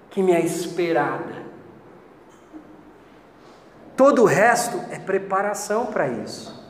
que 0.09 0.23
me 0.23 0.31
é 0.31 0.43
esperada. 0.43 1.42
Todo 3.95 4.23
o 4.23 4.25
resto 4.25 4.79
é 4.91 4.97
preparação 4.97 5.87
para 5.87 6.07
isso. 6.07 6.63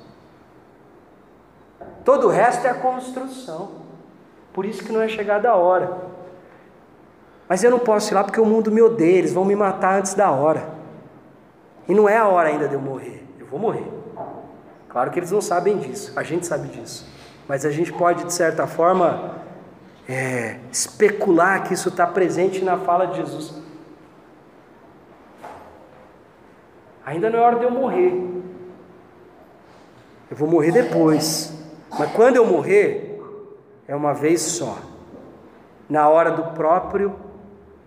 Todo 2.03 2.27
o 2.27 2.29
resto 2.29 2.67
é 2.67 2.69
a 2.69 2.75
construção. 2.75 3.83
Por 4.51 4.65
isso 4.65 4.83
que 4.83 4.91
não 4.91 5.01
é 5.01 5.07
chegada 5.07 5.49
a 5.49 5.55
hora. 5.55 6.13
Mas 7.47 7.63
eu 7.63 7.71
não 7.71 7.79
posso 7.79 8.11
ir 8.11 8.15
lá 8.15 8.23
porque 8.23 8.39
o 8.39 8.45
mundo 8.45 8.71
me 8.71 8.81
odeia, 8.81 9.17
eles 9.17 9.33
vão 9.33 9.45
me 9.45 9.55
matar 9.55 9.99
antes 9.99 10.13
da 10.13 10.29
hora. 10.31 10.69
E 11.87 11.93
não 11.93 12.07
é 12.07 12.17
a 12.17 12.27
hora 12.27 12.49
ainda 12.49 12.67
de 12.67 12.73
eu 12.73 12.81
morrer. 12.81 13.25
Eu 13.39 13.45
vou 13.45 13.59
morrer. 13.59 13.87
Claro 14.89 15.09
que 15.09 15.17
eles 15.17 15.31
não 15.31 15.41
sabem 15.41 15.77
disso, 15.79 16.13
a 16.15 16.21
gente 16.21 16.45
sabe 16.45 16.67
disso. 16.67 17.07
Mas 17.47 17.65
a 17.65 17.71
gente 17.71 17.91
pode, 17.91 18.25
de 18.25 18.33
certa 18.33 18.67
forma, 18.67 19.37
é, 20.07 20.59
especular 20.71 21.63
que 21.63 21.73
isso 21.73 21.89
está 21.89 22.05
presente 22.05 22.63
na 22.63 22.77
fala 22.77 23.07
de 23.07 23.17
Jesus. 23.17 23.62
Ainda 27.05 27.29
não 27.29 27.39
é 27.39 27.41
hora 27.41 27.59
de 27.59 27.65
eu 27.65 27.71
morrer. 27.71 28.13
Eu 30.31 30.37
vou 30.37 30.47
morrer 30.47 30.71
depois. 30.71 31.53
Mas 31.97 32.11
quando 32.13 32.37
eu 32.37 32.45
morrer, 32.45 33.21
é 33.87 33.95
uma 33.95 34.13
vez 34.13 34.41
só, 34.41 34.77
na 35.89 36.07
hora 36.09 36.31
do 36.31 36.55
próprio 36.55 37.15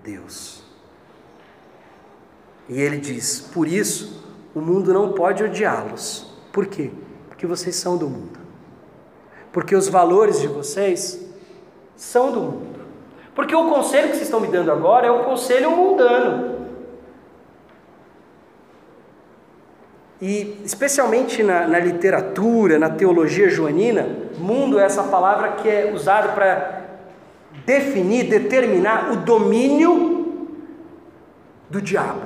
Deus. 0.02 0.62
E 2.68 2.80
ele 2.80 2.98
diz: 2.98 3.40
Por 3.40 3.66
isso 3.66 4.24
o 4.54 4.60
mundo 4.60 4.92
não 4.92 5.12
pode 5.12 5.42
odiá-los. 5.42 6.32
Por 6.52 6.66
quê? 6.66 6.90
Porque 7.28 7.46
vocês 7.46 7.76
são 7.76 7.96
do 7.96 8.08
mundo. 8.08 8.38
Porque 9.52 9.74
os 9.74 9.88
valores 9.88 10.40
de 10.40 10.48
vocês 10.48 11.26
são 11.96 12.30
do 12.30 12.40
mundo. 12.40 12.80
Porque 13.34 13.54
o 13.54 13.68
conselho 13.68 14.08
que 14.08 14.14
vocês 14.14 14.28
estão 14.28 14.40
me 14.40 14.48
dando 14.48 14.70
agora 14.72 15.06
é 15.06 15.10
um 15.10 15.24
conselho 15.24 15.70
mundano. 15.70 16.55
E 20.20 20.62
especialmente 20.64 21.42
na, 21.42 21.66
na, 21.66 21.78
literatura, 21.78 22.78
na 22.78 22.88
teologia 22.88 23.50
joanina, 23.50 24.08
mundo 24.38 24.78
é 24.78 24.84
essa 24.84 25.02
palavra 25.02 25.52
que 25.52 25.68
é 25.68 25.92
usada 25.92 26.28
para 26.28 26.84
definir, 27.66 28.24
determinar 28.24 29.12
o 29.12 29.16
domínio 29.16 30.48
do 31.68 31.82
diabo. 31.82 32.22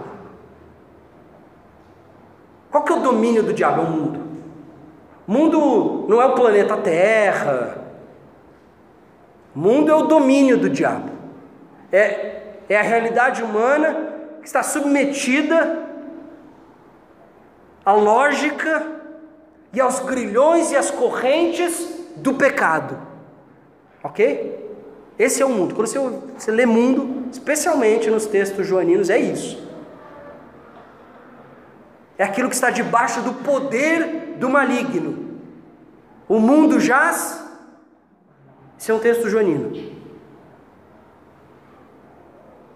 Qual 2.70 2.84
que 2.84 2.92
é 2.92 2.96
o 2.96 3.00
domínio 3.00 3.42
do 3.42 3.52
diabo? 3.52 3.82
É 3.82 3.84
o 3.84 3.90
mundo. 3.90 4.20
Mundo 5.26 6.06
não 6.08 6.22
é 6.22 6.26
o 6.26 6.34
planeta 6.34 6.76
Terra. 6.76 7.78
Mundo 9.52 9.90
é 9.90 9.94
o 9.94 10.02
domínio 10.02 10.58
do 10.58 10.70
diabo. 10.70 11.10
É, 11.90 12.42
é 12.68 12.78
a 12.78 12.82
realidade 12.82 13.42
humana 13.42 14.10
que 14.40 14.46
está 14.46 14.62
submetida 14.62 15.89
à 17.90 17.92
lógica 17.92 18.86
e 19.72 19.80
aos 19.80 20.00
grilhões 20.00 20.70
e 20.70 20.76
às 20.76 20.90
correntes 20.90 21.88
do 22.16 22.34
pecado. 22.34 22.98
Ok? 24.02 24.58
Esse 25.18 25.42
é 25.42 25.46
o 25.46 25.50
mundo. 25.50 25.74
Quando 25.74 25.88
você, 25.88 25.98
você 25.98 26.50
lê 26.50 26.64
mundo, 26.64 27.28
especialmente 27.30 28.08
nos 28.08 28.26
textos 28.26 28.66
joaninos, 28.66 29.10
é 29.10 29.18
isso. 29.18 29.68
É 32.16 32.24
aquilo 32.24 32.48
que 32.48 32.54
está 32.54 32.70
debaixo 32.70 33.20
do 33.22 33.34
poder 33.34 34.36
do 34.38 34.48
maligno. 34.48 35.40
O 36.28 36.38
mundo 36.38 36.78
jaz. 36.78 37.44
Esse 38.78 38.90
é 38.90 38.94
um 38.94 38.98
texto 38.98 39.28
joanino. 39.28 39.70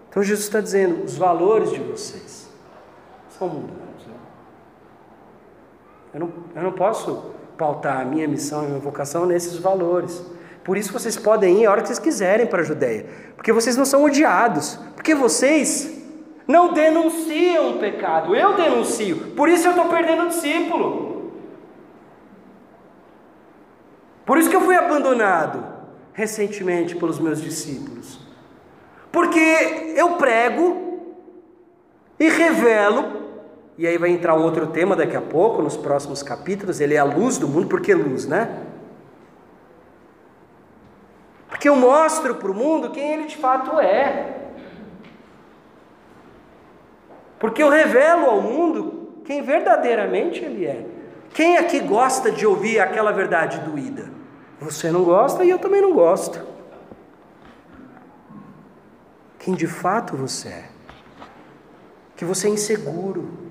Então 0.09 0.21
Jesus 0.21 0.45
está 0.45 0.59
dizendo: 0.59 1.03
os 1.03 1.15
valores 1.17 1.71
de 1.71 1.79
vocês 1.79 2.49
são 3.29 3.47
mundanos. 3.49 3.84
Eu 6.15 6.21
não, 6.21 6.31
eu 6.55 6.63
não 6.63 6.71
posso 6.71 7.31
pautar 7.57 7.99
a 7.99 8.05
minha 8.05 8.25
missão 8.25 8.63
e 8.63 8.67
minha 8.67 8.79
vocação 8.79 9.25
nesses 9.25 9.57
valores. 9.57 10.25
Por 10.63 10.77
isso 10.77 10.93
vocês 10.93 11.17
podem 11.17 11.61
ir 11.61 11.65
a 11.65 11.71
hora 11.71 11.81
que 11.81 11.89
vocês 11.89 11.99
quiserem 11.99 12.47
para 12.47 12.61
a 12.61 12.63
Judéia. 12.63 13.05
Porque 13.35 13.51
vocês 13.51 13.75
não 13.75 13.83
são 13.83 14.05
odiados. 14.05 14.79
Porque 14.95 15.13
vocês 15.13 15.93
não 16.47 16.71
denunciam 16.71 17.71
o 17.71 17.79
pecado. 17.79 18.33
Eu 18.33 18.55
denuncio. 18.55 19.33
Por 19.35 19.49
isso 19.49 19.67
eu 19.67 19.71
estou 19.71 19.89
perdendo 19.89 20.29
discípulo. 20.29 21.33
Por 24.25 24.37
isso 24.37 24.49
que 24.49 24.55
eu 24.55 24.61
fui 24.61 24.77
abandonado 24.77 25.65
recentemente 26.13 26.95
pelos 26.95 27.19
meus 27.19 27.41
discípulos. 27.41 28.21
Porque 29.11 29.93
eu 29.97 30.13
prego 30.13 31.11
e 32.17 32.29
revelo 32.29 33.24
e 33.77 33.85
aí 33.85 33.97
vai 33.97 34.09
entrar 34.09 34.35
outro 34.35 34.67
tema 34.67 34.95
daqui 34.95 35.15
a 35.15 35.21
pouco, 35.21 35.61
nos 35.61 35.75
próximos 35.75 36.23
capítulos. 36.23 36.79
Ele 36.79 36.93
é 36.93 36.97
a 36.97 37.03
luz 37.03 37.37
do 37.37 37.47
mundo, 37.47 37.67
por 37.67 37.81
que 37.81 37.93
luz, 37.93 38.25
né? 38.25 38.63
Porque 41.49 41.67
eu 41.67 41.75
mostro 41.75 42.35
para 42.35 42.51
o 42.51 42.53
mundo 42.53 42.91
quem 42.91 43.13
ele 43.13 43.25
de 43.25 43.37
fato 43.37 43.79
é. 43.79 44.33
Porque 47.37 47.61
eu 47.61 47.69
revelo 47.69 48.25
ao 48.27 48.41
mundo 48.41 49.21
quem 49.25 49.41
verdadeiramente 49.41 50.43
ele 50.43 50.65
é. 50.65 50.85
Quem 51.33 51.57
aqui 51.57 51.81
gosta 51.81 52.31
de 52.31 52.47
ouvir 52.47 52.79
aquela 52.79 53.11
verdade 53.11 53.59
doída? 53.59 54.09
Você 54.59 54.89
não 54.89 55.03
gosta 55.03 55.43
e 55.43 55.49
eu 55.49 55.59
também 55.59 55.81
não 55.81 55.93
gosto. 55.93 56.39
Quem 59.37 59.53
de 59.53 59.67
fato 59.67 60.15
você 60.15 60.47
é? 60.47 60.69
Que 62.15 62.23
você 62.23 62.47
é 62.47 62.51
inseguro, 62.51 63.44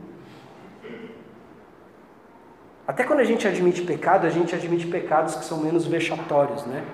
até 2.86 3.02
quando 3.04 3.20
a 3.20 3.24
gente 3.24 3.48
admite 3.48 3.82
pecado, 3.82 4.26
a 4.26 4.30
gente 4.30 4.54
admite 4.54 4.86
pecados 4.86 5.34
que 5.34 5.44
são 5.44 5.58
menos 5.58 5.86
vexatórios, 5.86 6.64
né? 6.66 6.84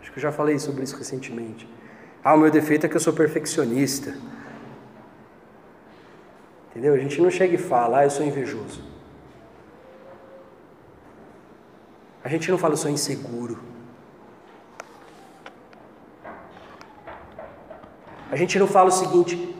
Acho 0.00 0.12
que 0.12 0.18
eu 0.18 0.22
já 0.22 0.30
falei 0.30 0.58
sobre 0.58 0.84
isso 0.84 0.96
recentemente. 0.96 1.66
Ah, 2.22 2.34
o 2.34 2.38
meu 2.38 2.50
defeito 2.50 2.84
é 2.84 2.88
que 2.88 2.96
eu 2.96 3.00
sou 3.00 3.12
perfeccionista. 3.12 4.14
Entendeu? 6.70 6.92
A 6.94 6.98
gente 6.98 7.20
não 7.22 7.30
chega 7.30 7.54
e 7.54 7.58
fala, 7.58 8.00
ah, 8.00 8.04
eu 8.04 8.10
sou 8.10 8.24
invejoso. 8.24 8.82
A 12.22 12.28
gente 12.28 12.50
não 12.50 12.58
fala, 12.58 12.74
eu 12.74 12.78
sou 12.78 12.90
inseguro. 12.90 13.58
A 18.30 18.36
gente 18.36 18.58
não 18.58 18.66
fala 18.66 18.88
o 18.88 18.92
seguinte, 18.92 19.56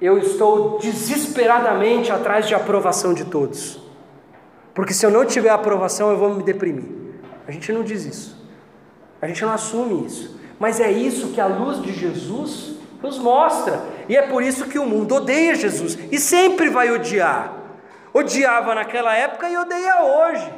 eu 0.00 0.18
estou 0.18 0.78
desesperadamente 0.78 2.12
atrás 2.12 2.46
de 2.46 2.54
aprovação 2.54 3.14
de 3.14 3.24
todos. 3.24 3.83
Porque 4.74 4.92
se 4.92 5.06
eu 5.06 5.10
não 5.10 5.24
tiver 5.24 5.50
aprovação, 5.50 6.10
eu 6.10 6.18
vou 6.18 6.34
me 6.34 6.42
deprimir. 6.42 6.84
A 7.46 7.52
gente 7.52 7.72
não 7.72 7.84
diz 7.84 8.04
isso. 8.04 8.44
A 9.22 9.26
gente 9.28 9.42
não 9.44 9.52
assume 9.52 10.04
isso. 10.04 10.40
Mas 10.58 10.80
é 10.80 10.90
isso 10.90 11.28
que 11.28 11.40
a 11.40 11.46
luz 11.46 11.80
de 11.80 11.92
Jesus 11.92 12.74
nos 13.02 13.18
mostra. 13.18 13.80
E 14.08 14.16
é 14.16 14.22
por 14.22 14.42
isso 14.42 14.66
que 14.66 14.78
o 14.78 14.86
mundo 14.86 15.14
odeia 15.14 15.54
Jesus 15.54 15.96
e 16.10 16.18
sempre 16.18 16.68
vai 16.68 16.90
odiar. 16.90 17.54
Odiava 18.12 18.74
naquela 18.74 19.14
época 19.16 19.48
e 19.48 19.56
odeia 19.56 20.02
hoje. 20.02 20.52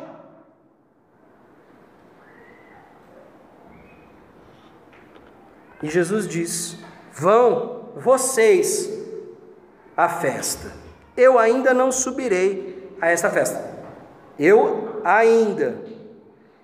E 5.83 5.89
Jesus 5.89 6.27
diz: 6.27 6.79
Vão 7.13 7.91
vocês 7.97 8.91
à 9.97 10.09
festa. 10.09 10.73
Eu 11.17 11.39
ainda 11.39 11.73
não 11.73 11.91
subirei 11.91 12.91
a 13.01 13.09
esta 13.09 13.31
festa. 13.31 13.76
Eu 14.39 15.01
ainda. 15.05 15.77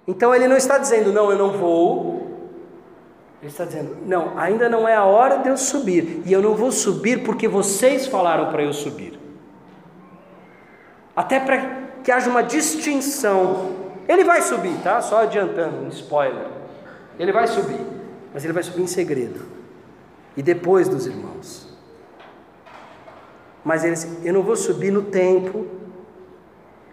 Então 0.07 0.35
ele 0.35 0.49
não 0.49 0.57
está 0.57 0.79
dizendo, 0.79 1.13
não, 1.13 1.31
eu 1.31 1.39
não 1.39 1.53
vou. 1.53 2.23
Ele 3.41 3.51
está 3.51 3.65
dizendo, 3.65 3.97
não, 4.07 4.39
ainda 4.39 4.69
não 4.69 4.87
é 4.87 4.95
a 4.95 5.05
hora 5.05 5.39
de 5.39 5.49
eu 5.49 5.57
subir. 5.57 6.23
E 6.25 6.33
eu 6.33 6.43
não 6.43 6.55
vou 6.55 6.71
subir 6.71 7.25
porque 7.25 7.49
vocês 7.49 8.07
falaram 8.07 8.51
para 8.51 8.63
eu 8.63 8.73
subir. 8.73 9.19
Até 11.15 11.41
para 11.41 11.83
que 12.03 12.11
haja 12.11 12.31
uma 12.31 12.43
distinção. 12.43 13.77
Ele 14.09 14.25
vai 14.25 14.43
subir, 14.43 14.75
tá? 14.83 15.01
Só 15.01 15.23
adiantando, 15.23 15.85
um 15.85 15.89
spoiler. 15.89 16.47
Ele 17.19 17.33
vai 17.33 17.47
subir, 17.47 17.81
mas 18.33 18.45
ele 18.45 18.53
vai 18.53 18.63
subir 18.63 18.83
em 18.83 18.87
segredo. 18.87 19.45
E 20.37 20.43
depois 20.43 20.89
dos 20.89 21.07
irmãos. 21.07 21.69
Mas 23.65 23.85
ele, 23.85 23.97
eu 24.25 24.33
não 24.33 24.43
vou 24.43 24.57
subir 24.57 24.91
no 24.91 25.03
tempo 25.03 25.67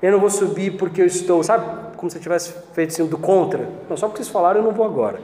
eu 0.02 0.12
não 0.12 0.20
vou 0.20 0.30
subir 0.30 0.78
porque 0.78 1.02
eu 1.02 1.06
estou, 1.06 1.44
sabe, 1.44 1.98
como 1.98 2.10
se 2.10 2.18
eu 2.18 2.22
tivesse 2.22 2.54
feito 2.74 2.92
assim 2.92 3.06
do 3.06 3.18
contra. 3.18 3.70
Não, 3.90 3.98
só 3.98 4.08
porque 4.08 4.24
vocês 4.24 4.32
falaram, 4.32 4.62
eu 4.62 4.64
não 4.64 4.72
vou 4.72 4.86
agora. 4.86 5.20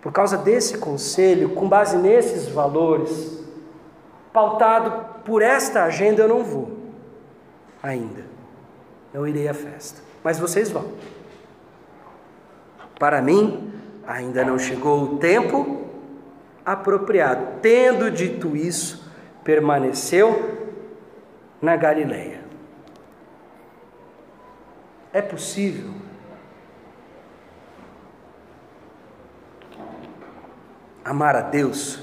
Por 0.00 0.12
causa 0.12 0.36
desse 0.36 0.78
conselho, 0.78 1.50
com 1.50 1.68
base 1.68 1.96
nesses 1.96 2.48
valores, 2.48 3.42
pautado 4.32 5.22
por 5.24 5.42
esta 5.42 5.84
agenda, 5.84 6.22
eu 6.22 6.28
não 6.28 6.44
vou 6.44 6.70
ainda. 7.82 8.24
Não 9.12 9.26
irei 9.26 9.48
à 9.48 9.54
festa. 9.54 10.00
Mas 10.22 10.38
vocês 10.38 10.70
vão. 10.70 10.84
Para 12.98 13.20
mim, 13.20 13.72
ainda 14.06 14.44
não 14.44 14.58
chegou 14.58 15.02
o 15.02 15.18
tempo 15.18 15.82
apropriado. 16.64 17.60
Tendo 17.60 18.10
dito 18.10 18.56
isso, 18.56 19.10
permaneceu 19.42 20.63
na 21.64 21.76
Galileia. 21.76 22.44
É 25.12 25.22
possível 25.22 25.94
amar 31.02 31.34
a 31.36 31.40
Deus 31.40 32.02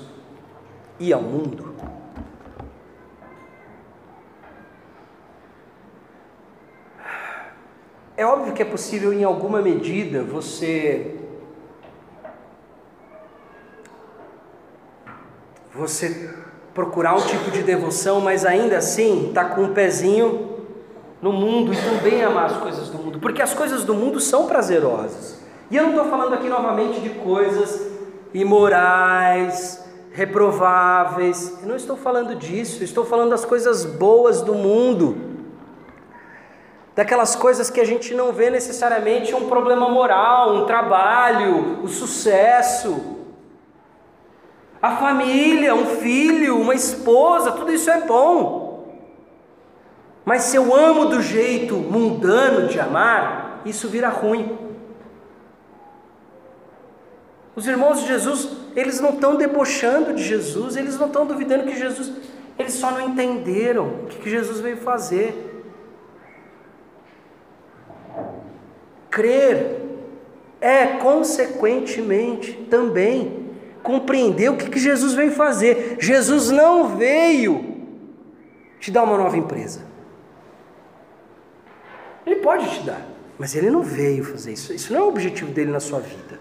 e 0.99 1.13
ao 1.13 1.21
mundo? 1.21 1.75
É 8.17 8.25
óbvio 8.25 8.53
que 8.53 8.61
é 8.61 8.65
possível, 8.65 9.13
em 9.13 9.23
alguma 9.23 9.61
medida, 9.61 10.23
você 10.23 11.17
você 15.73 16.50
procurar 16.73 17.15
um 17.15 17.21
tipo 17.21 17.51
de 17.51 17.61
devoção, 17.63 18.21
mas 18.21 18.45
ainda 18.45 18.77
assim 18.77 19.27
está 19.29 19.45
com 19.45 19.63
um 19.63 19.73
pezinho 19.73 20.49
no 21.21 21.31
mundo 21.31 21.73
e 21.73 21.77
também 21.77 22.23
amar 22.23 22.45
as 22.45 22.57
coisas 22.57 22.89
do 22.89 22.97
mundo, 22.97 23.19
porque 23.19 23.41
as 23.41 23.53
coisas 23.53 23.83
do 23.83 23.93
mundo 23.93 24.19
são 24.19 24.47
prazerosas. 24.47 25.39
E 25.69 25.77
eu 25.77 25.83
não 25.83 25.91
estou 25.91 26.05
falando 26.05 26.33
aqui 26.33 26.49
novamente 26.49 26.99
de 26.99 27.09
coisas 27.09 27.87
imorais, 28.33 29.83
reprováveis. 30.11 31.59
Eu 31.61 31.69
não 31.69 31.75
estou 31.75 31.95
falando 31.95 32.35
disso, 32.35 32.83
estou 32.83 33.05
falando 33.05 33.29
das 33.29 33.45
coisas 33.45 33.85
boas 33.85 34.41
do 34.41 34.53
mundo. 34.53 35.29
Daquelas 36.93 37.35
coisas 37.35 37.69
que 37.69 37.79
a 37.79 37.85
gente 37.85 38.13
não 38.13 38.33
vê 38.33 38.49
necessariamente 38.49 39.33
um 39.33 39.47
problema 39.47 39.87
moral, 39.87 40.55
um 40.55 40.65
trabalho, 40.65 41.81
o 41.81 41.87
sucesso 41.87 43.20
a 44.81 44.95
família, 44.97 45.75
um 45.75 45.85
filho, 45.85 46.59
uma 46.59 46.73
esposa, 46.73 47.51
tudo 47.51 47.71
isso 47.71 47.89
é 47.89 48.01
bom. 48.01 48.71
Mas 50.25 50.43
se 50.43 50.57
eu 50.57 50.75
amo 50.75 51.05
do 51.05 51.21
jeito 51.21 51.75
mundano 51.75 52.67
de 52.67 52.79
amar, 52.79 53.61
isso 53.65 53.87
vira 53.87 54.09
ruim. 54.09 54.57
Os 57.55 57.67
irmãos 57.67 58.01
de 58.01 58.07
Jesus, 58.07 58.49
eles 58.75 58.99
não 58.99 59.11
estão 59.11 59.35
debochando 59.35 60.13
de 60.13 60.23
Jesus, 60.23 60.75
eles 60.75 60.97
não 60.97 61.07
estão 61.07 61.25
duvidando 61.25 61.65
que 61.65 61.77
Jesus, 61.77 62.11
eles 62.57 62.73
só 62.73 62.91
não 62.91 63.01
entenderam 63.01 63.87
o 64.03 64.07
que 64.07 64.29
Jesus 64.29 64.59
veio 64.59 64.77
fazer. 64.77 65.63
Crer 69.09 69.81
é, 70.59 70.87
consequentemente, 70.87 72.53
também 72.69 73.40
compreender 73.83 74.49
o 74.49 74.57
que, 74.57 74.69
que 74.69 74.79
Jesus 74.79 75.13
veio 75.13 75.31
fazer. 75.31 75.97
Jesus 75.99 76.49
não 76.49 76.95
veio 76.95 77.87
te 78.79 78.91
dar 78.91 79.03
uma 79.03 79.17
nova 79.17 79.37
empresa. 79.37 79.85
Ele 82.25 82.37
pode 82.37 82.69
te 82.69 82.83
dar, 82.83 83.05
mas 83.37 83.55
ele 83.55 83.69
não 83.69 83.81
veio 83.81 84.23
fazer 84.23 84.53
isso. 84.53 84.73
Isso 84.73 84.93
não 84.93 84.99
é 84.99 85.03
o 85.03 85.07
objetivo 85.07 85.51
dele 85.51 85.71
na 85.71 85.79
sua 85.79 85.99
vida. 85.99 86.39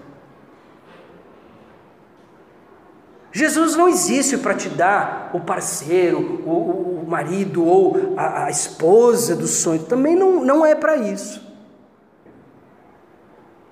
Jesus 3.32 3.76
não 3.76 3.88
existe 3.88 4.36
para 4.38 4.54
te 4.54 4.68
dar 4.68 5.30
o 5.32 5.40
parceiro, 5.40 6.42
o, 6.44 7.02
o 7.02 7.06
marido 7.06 7.64
ou 7.64 8.14
a, 8.16 8.46
a 8.46 8.50
esposa 8.50 9.36
do 9.36 9.46
sonho. 9.46 9.84
Também 9.84 10.16
não, 10.16 10.44
não 10.44 10.66
é 10.66 10.74
para 10.74 10.96
isso. 10.96 11.48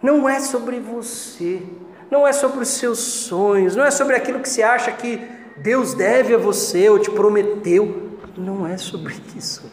Não 0.00 0.28
é 0.28 0.38
sobre 0.38 0.78
você 0.78 1.62
não 2.10 2.26
é 2.26 2.32
sobre 2.32 2.60
os 2.60 2.68
seus 2.68 2.98
sonhos, 2.98 3.76
não 3.76 3.84
é 3.84 3.90
sobre 3.90 4.16
aquilo 4.16 4.40
que 4.40 4.48
você 4.48 4.62
acha 4.62 4.90
que 4.92 5.20
Deus 5.56 5.94
deve 5.94 6.34
a 6.34 6.38
você 6.38 6.88
ou 6.88 6.98
te 6.98 7.10
prometeu. 7.10 8.08
Não 8.36 8.66
é 8.66 8.76
sobre 8.76 9.14
isso. 9.36 9.70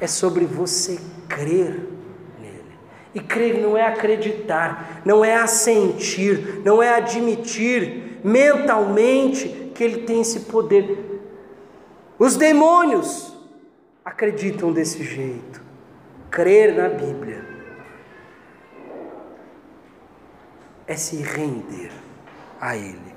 É 0.00 0.06
sobre 0.06 0.44
você 0.44 0.98
crer 1.28 1.88
nele. 2.40 2.78
E 3.14 3.20
crer 3.20 3.60
não 3.60 3.76
é 3.76 3.86
acreditar, 3.86 5.02
não 5.04 5.24
é 5.24 5.34
assentir, 5.34 6.62
não 6.64 6.82
é 6.82 6.94
admitir 6.94 8.20
mentalmente 8.22 9.72
que 9.74 9.82
ele 9.82 10.02
tem 10.02 10.20
esse 10.20 10.40
poder. 10.40 11.20
Os 12.18 12.36
demônios 12.36 13.34
acreditam 14.04 14.72
desse 14.72 15.02
jeito. 15.02 15.60
Crer 16.30 16.74
na 16.74 16.88
Bíblia 16.88 17.55
é 20.86 20.96
se 20.96 21.16
render 21.16 21.90
a 22.60 22.76
Ele. 22.76 23.14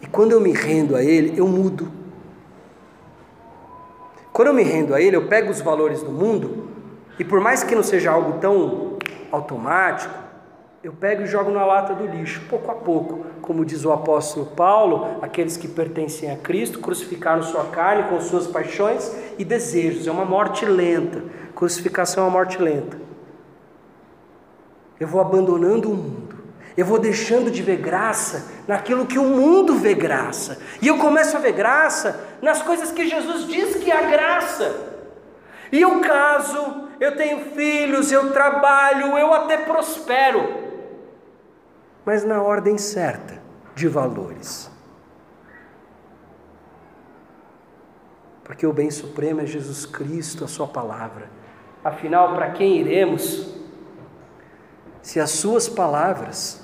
E 0.00 0.06
quando 0.06 0.32
eu 0.32 0.40
me 0.40 0.52
rendo 0.52 0.96
a 0.96 1.02
Ele, 1.02 1.38
eu 1.38 1.46
mudo. 1.46 1.90
Quando 4.32 4.48
eu 4.48 4.54
me 4.54 4.62
rendo 4.62 4.94
a 4.94 5.00
Ele, 5.00 5.16
eu 5.16 5.28
pego 5.28 5.50
os 5.50 5.60
valores 5.60 6.02
do 6.02 6.10
mundo, 6.10 6.68
e 7.18 7.24
por 7.24 7.40
mais 7.40 7.62
que 7.62 7.74
não 7.74 7.82
seja 7.82 8.10
algo 8.10 8.38
tão 8.38 8.98
automático, 9.30 10.22
eu 10.82 10.92
pego 10.92 11.22
e 11.22 11.26
jogo 11.26 11.50
na 11.50 11.64
lata 11.64 11.94
do 11.94 12.06
lixo, 12.06 12.42
pouco 12.48 12.70
a 12.70 12.74
pouco. 12.74 13.24
Como 13.40 13.64
diz 13.64 13.84
o 13.84 13.92
apóstolo 13.92 14.46
Paulo, 14.46 15.18
aqueles 15.22 15.56
que 15.56 15.68
pertencem 15.68 16.30
a 16.30 16.36
Cristo 16.36 16.80
crucificaram 16.80 17.42
sua 17.42 17.66
carne 17.66 18.08
com 18.08 18.20
suas 18.20 18.48
paixões 18.48 19.14
e 19.38 19.44
desejos. 19.44 20.08
É 20.08 20.10
uma 20.10 20.24
morte 20.24 20.64
lenta. 20.64 21.22
Crucificação 21.54 22.24
é 22.24 22.26
uma 22.26 22.32
morte 22.32 22.60
lenta. 22.60 22.96
Eu 24.98 25.06
vou 25.06 25.20
abandonando 25.20 25.92
o 25.92 25.94
mundo 25.94 26.21
eu 26.76 26.86
vou 26.86 26.98
deixando 26.98 27.50
de 27.50 27.62
ver 27.62 27.76
graça 27.76 28.50
naquilo 28.66 29.06
que 29.06 29.18
o 29.18 29.24
mundo 29.24 29.76
vê 29.76 29.94
graça. 29.94 30.58
E 30.80 30.88
eu 30.88 30.98
começo 30.98 31.36
a 31.36 31.40
ver 31.40 31.52
graça 31.52 32.38
nas 32.40 32.62
coisas 32.62 32.90
que 32.90 33.06
Jesus 33.06 33.46
diz 33.46 33.76
que 33.76 33.90
há 33.90 34.02
graça. 34.02 34.74
E 35.70 35.80
eu 35.80 36.00
caso, 36.00 36.88
eu 36.98 37.16
tenho 37.16 37.46
filhos, 37.54 38.10
eu 38.10 38.32
trabalho, 38.32 39.18
eu 39.18 39.32
até 39.32 39.58
prospero. 39.58 40.62
Mas 42.04 42.24
na 42.24 42.42
ordem 42.42 42.78
certa 42.78 43.40
de 43.74 43.88
valores. 43.88 44.70
Porque 48.44 48.66
o 48.66 48.72
bem 48.72 48.90
supremo 48.90 49.40
é 49.40 49.46
Jesus 49.46 49.86
Cristo, 49.86 50.44
a 50.44 50.48
Sua 50.48 50.66
palavra. 50.66 51.30
Afinal, 51.84 52.34
para 52.34 52.50
quem 52.50 52.78
iremos? 52.78 53.54
Se 55.00 55.18
as 55.18 55.30
Suas 55.30 55.68
palavras 55.68 56.61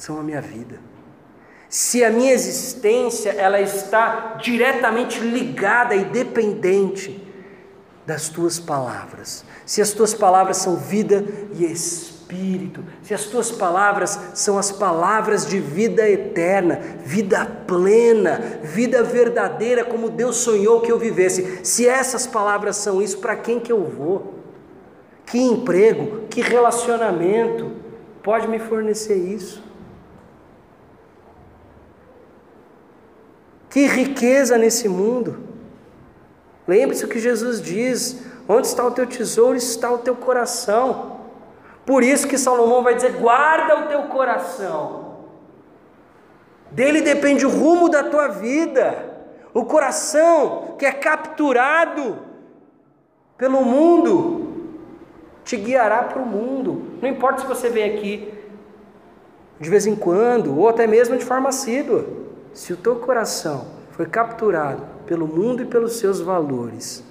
são 0.00 0.18
a 0.18 0.22
minha 0.22 0.40
vida. 0.40 0.78
Se 1.68 2.02
a 2.02 2.10
minha 2.10 2.32
existência 2.32 3.30
ela 3.30 3.60
está 3.60 4.38
diretamente 4.42 5.20
ligada 5.20 5.94
e 5.94 6.04
dependente 6.04 7.24
das 8.06 8.28
tuas 8.28 8.58
palavras. 8.58 9.44
Se 9.64 9.80
as 9.80 9.92
tuas 9.92 10.14
palavras 10.14 10.56
são 10.56 10.76
vida 10.76 11.24
e 11.52 11.64
espírito 11.64 12.10
se 13.02 13.12
as 13.12 13.24
tuas 13.24 13.50
palavras 13.50 14.16
são 14.34 14.56
as 14.56 14.70
palavras 14.70 15.44
de 15.44 15.58
vida 15.58 16.08
eterna, 16.08 16.80
vida 17.04 17.44
plena, 17.66 18.60
vida 18.62 19.02
verdadeira, 19.02 19.84
como 19.84 20.08
Deus 20.08 20.36
sonhou 20.36 20.80
que 20.80 20.92
eu 20.92 20.98
vivesse, 20.98 21.58
se 21.64 21.88
essas 21.88 22.28
palavras 22.28 22.76
são 22.76 23.02
isso, 23.02 23.18
para 23.18 23.34
quem 23.34 23.58
que 23.58 23.72
eu 23.72 23.82
vou? 23.82 24.34
Que 25.26 25.40
emprego, 25.40 26.28
que 26.30 26.40
relacionamento 26.40 27.72
pode 28.22 28.46
me 28.46 28.60
fornecer 28.60 29.16
isso? 29.16 29.69
Que 33.70 33.86
riqueza 33.86 34.58
nesse 34.58 34.88
mundo. 34.88 35.38
Lembre-se 36.66 37.04
o 37.04 37.08
que 37.08 37.20
Jesus 37.20 37.62
diz: 37.62 38.20
onde 38.48 38.66
está 38.66 38.84
o 38.84 38.90
teu 38.90 39.06
tesouro, 39.06 39.56
está 39.56 39.90
o 39.90 39.98
teu 39.98 40.16
coração. 40.16 41.20
Por 41.86 42.02
isso 42.02 42.26
que 42.26 42.36
Salomão 42.36 42.82
vai 42.82 42.96
dizer: 42.96 43.12
guarda 43.12 43.84
o 43.84 43.88
teu 43.88 44.02
coração. 44.04 45.18
Dele 46.72 47.00
depende 47.00 47.46
o 47.46 47.50
rumo 47.50 47.88
da 47.88 48.04
tua 48.04 48.28
vida. 48.28 49.08
O 49.54 49.64
coração 49.64 50.74
que 50.78 50.86
é 50.86 50.92
capturado 50.92 52.18
pelo 53.36 53.64
mundo 53.64 54.50
te 55.44 55.56
guiará 55.56 56.04
para 56.04 56.20
o 56.22 56.26
mundo. 56.26 56.98
Não 57.00 57.08
importa 57.08 57.40
se 57.40 57.46
você 57.46 57.68
vem 57.68 57.96
aqui 57.96 58.32
de 59.58 59.68
vez 59.68 59.86
em 59.86 59.94
quando, 59.94 60.56
ou 60.56 60.68
até 60.68 60.86
mesmo 60.86 61.16
de 61.16 61.24
forma 61.24 61.48
assídua. 61.50 62.20
Se 62.52 62.72
o 62.72 62.76
teu 62.76 62.96
coração 62.96 63.68
foi 63.92 64.06
capturado 64.06 64.82
pelo 65.06 65.26
mundo 65.26 65.62
e 65.62 65.66
pelos 65.66 65.94
seus 65.94 66.20
valores, 66.20 67.04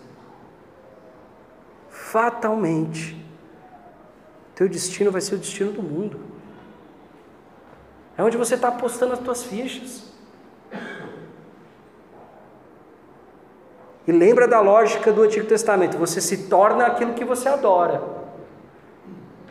fatalmente, 1.90 3.24
teu 4.56 4.68
destino 4.68 5.12
vai 5.12 5.22
ser 5.22 5.36
o 5.36 5.38
destino 5.38 5.72
do 5.72 5.82
mundo. 5.82 6.20
É 8.18 8.24
onde 8.24 8.36
você 8.36 8.56
está 8.56 8.68
apostando 8.68 9.14
as 9.14 9.20
tuas 9.20 9.44
fichas. 9.44 10.10
E 14.06 14.12
lembra 14.12 14.48
da 14.48 14.60
lógica 14.60 15.14
do 15.14 15.22
Antigo 15.22 15.48
Testamento: 15.48 15.98
você 15.98 16.20
se 16.20 16.50
torna 16.50 16.88
aquilo 16.88 17.14
que 17.14 17.24
você 17.24 17.48
adora. 17.48 18.02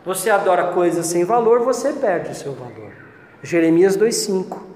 Você 0.05 0.29
adora 0.29 0.71
coisas 0.73 1.07
sem 1.07 1.23
valor, 1.23 1.61
você 1.61 1.93
perde 1.93 2.31
o 2.31 2.35
seu 2.35 2.53
valor. 2.53 2.91
Jeremias 3.41 3.97
2,5. 3.97 4.68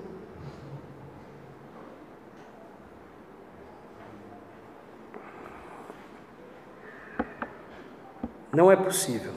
Não 8.54 8.72
é 8.72 8.76
possível 8.76 9.34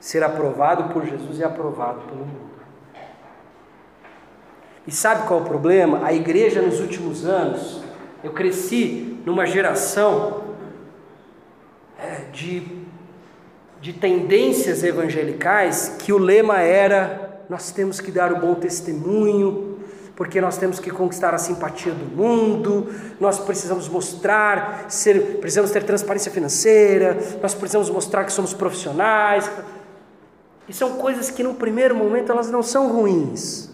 ser 0.00 0.24
aprovado 0.24 0.92
por 0.92 1.04
Jesus 1.04 1.38
e 1.38 1.44
aprovado 1.44 2.00
pelo 2.02 2.20
mundo. 2.20 2.48
E 4.86 4.90
sabe 4.90 5.26
qual 5.28 5.40
é 5.40 5.42
o 5.42 5.46
problema? 5.46 6.06
A 6.06 6.14
igreja 6.14 6.62
nos 6.62 6.80
últimos 6.80 7.26
anos, 7.26 7.82
eu 8.24 8.32
cresci 8.32 9.20
numa 9.26 9.44
geração 9.44 10.44
é, 11.98 12.30
de, 12.32 12.66
de 13.82 13.92
tendências 13.92 14.82
evangelicais 14.82 15.96
que 15.98 16.10
o 16.10 16.16
lema 16.16 16.60
era: 16.60 17.42
nós 17.50 17.70
temos 17.70 18.00
que 18.00 18.10
dar 18.10 18.32
o 18.32 18.40
bom 18.40 18.54
testemunho, 18.54 19.67
porque 20.18 20.40
nós 20.40 20.58
temos 20.58 20.80
que 20.80 20.90
conquistar 20.90 21.32
a 21.32 21.38
simpatia 21.38 21.92
do 21.94 22.04
mundo, 22.04 22.92
nós 23.20 23.38
precisamos 23.38 23.88
mostrar, 23.88 24.86
ser, 24.88 25.38
precisamos 25.38 25.70
ter 25.70 25.84
transparência 25.84 26.28
financeira, 26.32 27.16
nós 27.40 27.54
precisamos 27.54 27.88
mostrar 27.88 28.24
que 28.24 28.32
somos 28.32 28.52
profissionais. 28.52 29.48
E 30.68 30.72
são 30.72 30.94
coisas 30.94 31.30
que 31.30 31.44
no 31.44 31.54
primeiro 31.54 31.94
momento 31.94 32.32
elas 32.32 32.50
não 32.50 32.64
são 32.64 32.88
ruins. 32.88 33.70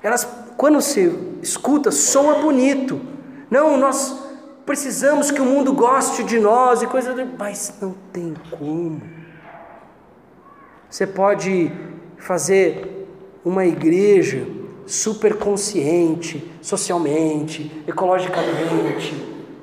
Elas, 0.00 0.24
quando 0.56 0.80
se 0.80 1.12
escuta, 1.42 1.90
soa 1.90 2.42
bonito. 2.42 3.00
Não, 3.50 3.76
nós 3.76 4.16
precisamos 4.64 5.32
que 5.32 5.40
o 5.40 5.44
mundo 5.44 5.72
goste 5.72 6.22
de 6.22 6.38
nós 6.38 6.80
e 6.80 6.86
coisas, 6.86 7.12
mas 7.36 7.74
não 7.80 7.92
tem 8.12 8.36
como. 8.52 9.02
Você 10.88 11.08
pode 11.08 11.72
fazer 12.16 12.93
uma 13.44 13.66
igreja 13.66 14.46
super 14.86 15.36
consciente, 15.36 16.50
socialmente, 16.60 17.70
ecologicamente, 17.86 19.14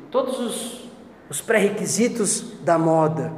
todos 0.09 0.39
os, 0.39 0.89
os 1.29 1.41
pré-requisitos 1.41 2.59
da 2.63 2.77
moda. 2.77 3.33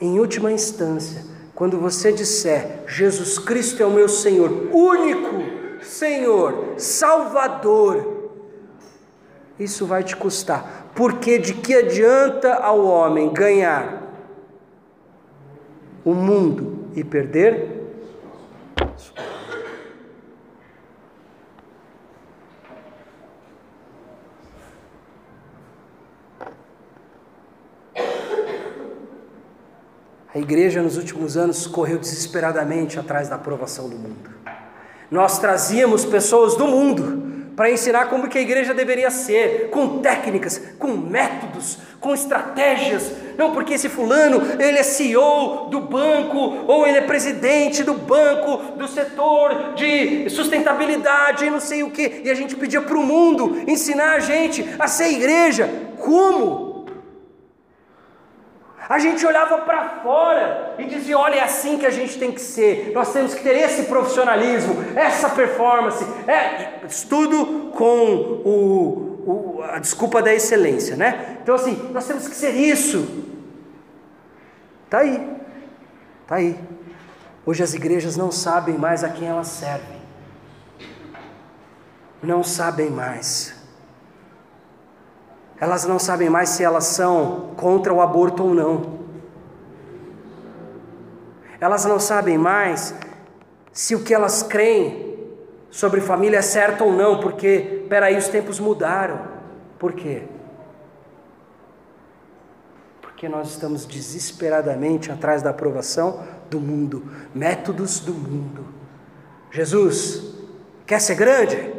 Em 0.00 0.18
última 0.18 0.50
instância, 0.50 1.24
quando 1.54 1.78
você 1.78 2.12
disser 2.12 2.84
Jesus 2.88 3.38
Cristo 3.38 3.82
é 3.82 3.86
o 3.86 3.90
meu 3.90 4.08
Senhor, 4.08 4.68
único 4.72 5.82
Senhor, 5.82 6.74
Salvador, 6.76 8.30
isso 9.58 9.86
vai 9.86 10.02
te 10.02 10.16
custar, 10.16 10.90
porque 10.94 11.38
de 11.38 11.54
que 11.54 11.74
adianta 11.74 12.54
ao 12.54 12.84
homem 12.84 13.32
ganhar 13.32 14.02
o 16.04 16.14
mundo 16.14 16.88
e 16.96 17.04
perder 17.04 17.71
a 30.34 30.38
igreja 30.38 30.82
nos 30.82 30.96
últimos 30.96 31.36
anos 31.36 31.66
correu 31.66 31.98
desesperadamente 31.98 32.98
atrás 32.98 33.28
da 33.28 33.36
aprovação 33.36 33.88
do 33.88 33.96
mundo. 33.96 34.30
Nós 35.10 35.38
trazíamos 35.38 36.06
pessoas 36.06 36.56
do 36.56 36.66
mundo 36.66 37.31
para 37.56 37.70
ensinar 37.70 38.06
como 38.06 38.28
que 38.28 38.38
a 38.38 38.42
igreja 38.42 38.72
deveria 38.72 39.10
ser, 39.10 39.68
com 39.70 39.98
técnicas, 39.98 40.60
com 40.78 40.88
métodos, 40.88 41.78
com 42.00 42.14
estratégias. 42.14 43.12
Não 43.36 43.52
porque 43.52 43.74
esse 43.74 43.88
fulano, 43.88 44.42
ele 44.60 44.78
é 44.78 44.82
CEO 44.82 45.68
do 45.70 45.80
banco, 45.80 46.64
ou 46.66 46.86
ele 46.86 46.98
é 46.98 47.02
presidente 47.02 47.82
do 47.82 47.94
banco, 47.94 48.76
do 48.76 48.88
setor 48.88 49.74
de 49.74 50.28
sustentabilidade, 50.30 51.50
não 51.50 51.60
sei 51.60 51.82
o 51.82 51.90
que. 51.90 52.22
E 52.24 52.30
a 52.30 52.34
gente 52.34 52.56
pedia 52.56 52.80
para 52.80 52.96
o 52.98 53.06
mundo 53.06 53.62
ensinar 53.66 54.14
a 54.14 54.20
gente 54.20 54.66
a 54.78 54.88
ser 54.88 55.10
igreja. 55.10 55.68
Como? 55.98 56.71
A 58.88 58.98
gente 58.98 59.24
olhava 59.24 59.58
para 59.58 60.00
fora 60.02 60.74
e 60.78 60.84
dizia: 60.84 61.18
olha, 61.18 61.36
é 61.36 61.42
assim 61.42 61.78
que 61.78 61.86
a 61.86 61.90
gente 61.90 62.18
tem 62.18 62.32
que 62.32 62.40
ser, 62.40 62.92
nós 62.92 63.12
temos 63.12 63.34
que 63.34 63.42
ter 63.42 63.56
esse 63.56 63.84
profissionalismo, 63.84 64.76
essa 64.96 65.30
performance, 65.30 66.04
é, 66.26 66.86
tudo 67.08 67.70
com 67.70 68.06
o, 68.44 69.22
o, 69.26 69.62
a 69.62 69.78
desculpa 69.78 70.20
da 70.20 70.34
excelência, 70.34 70.96
né? 70.96 71.38
Então, 71.42 71.54
assim, 71.54 71.90
nós 71.92 72.06
temos 72.06 72.26
que 72.26 72.34
ser 72.34 72.50
isso. 72.50 73.24
Está 74.84 74.98
aí, 74.98 75.30
está 76.22 76.34
aí. 76.36 76.58
Hoje 77.46 77.62
as 77.62 77.74
igrejas 77.74 78.16
não 78.16 78.30
sabem 78.30 78.76
mais 78.76 79.02
a 79.02 79.08
quem 79.08 79.26
elas 79.26 79.48
servem, 79.48 80.00
não 82.22 82.44
sabem 82.44 82.90
mais. 82.90 83.51
Elas 85.62 85.84
não 85.84 85.96
sabem 85.96 86.28
mais 86.28 86.48
se 86.48 86.64
elas 86.64 86.86
são 86.86 87.52
contra 87.56 87.94
o 87.94 88.00
aborto 88.00 88.42
ou 88.42 88.52
não. 88.52 88.98
Elas 91.60 91.84
não 91.84 92.00
sabem 92.00 92.36
mais 92.36 92.92
se 93.72 93.94
o 93.94 94.02
que 94.02 94.12
elas 94.12 94.42
creem 94.42 95.16
sobre 95.70 96.00
família 96.00 96.38
é 96.38 96.42
certo 96.42 96.82
ou 96.82 96.92
não, 96.92 97.20
porque, 97.20 97.86
peraí, 97.88 98.18
os 98.18 98.26
tempos 98.26 98.58
mudaram. 98.58 99.20
Por 99.78 99.92
quê? 99.92 100.24
Porque 103.00 103.28
nós 103.28 103.50
estamos 103.50 103.86
desesperadamente 103.86 105.12
atrás 105.12 105.42
da 105.42 105.50
aprovação 105.50 106.24
do 106.50 106.58
mundo, 106.58 107.04
métodos 107.32 108.00
do 108.00 108.12
mundo. 108.12 108.66
Jesus, 109.48 110.34
quer 110.84 111.00
ser 111.00 111.14
grande? 111.14 111.72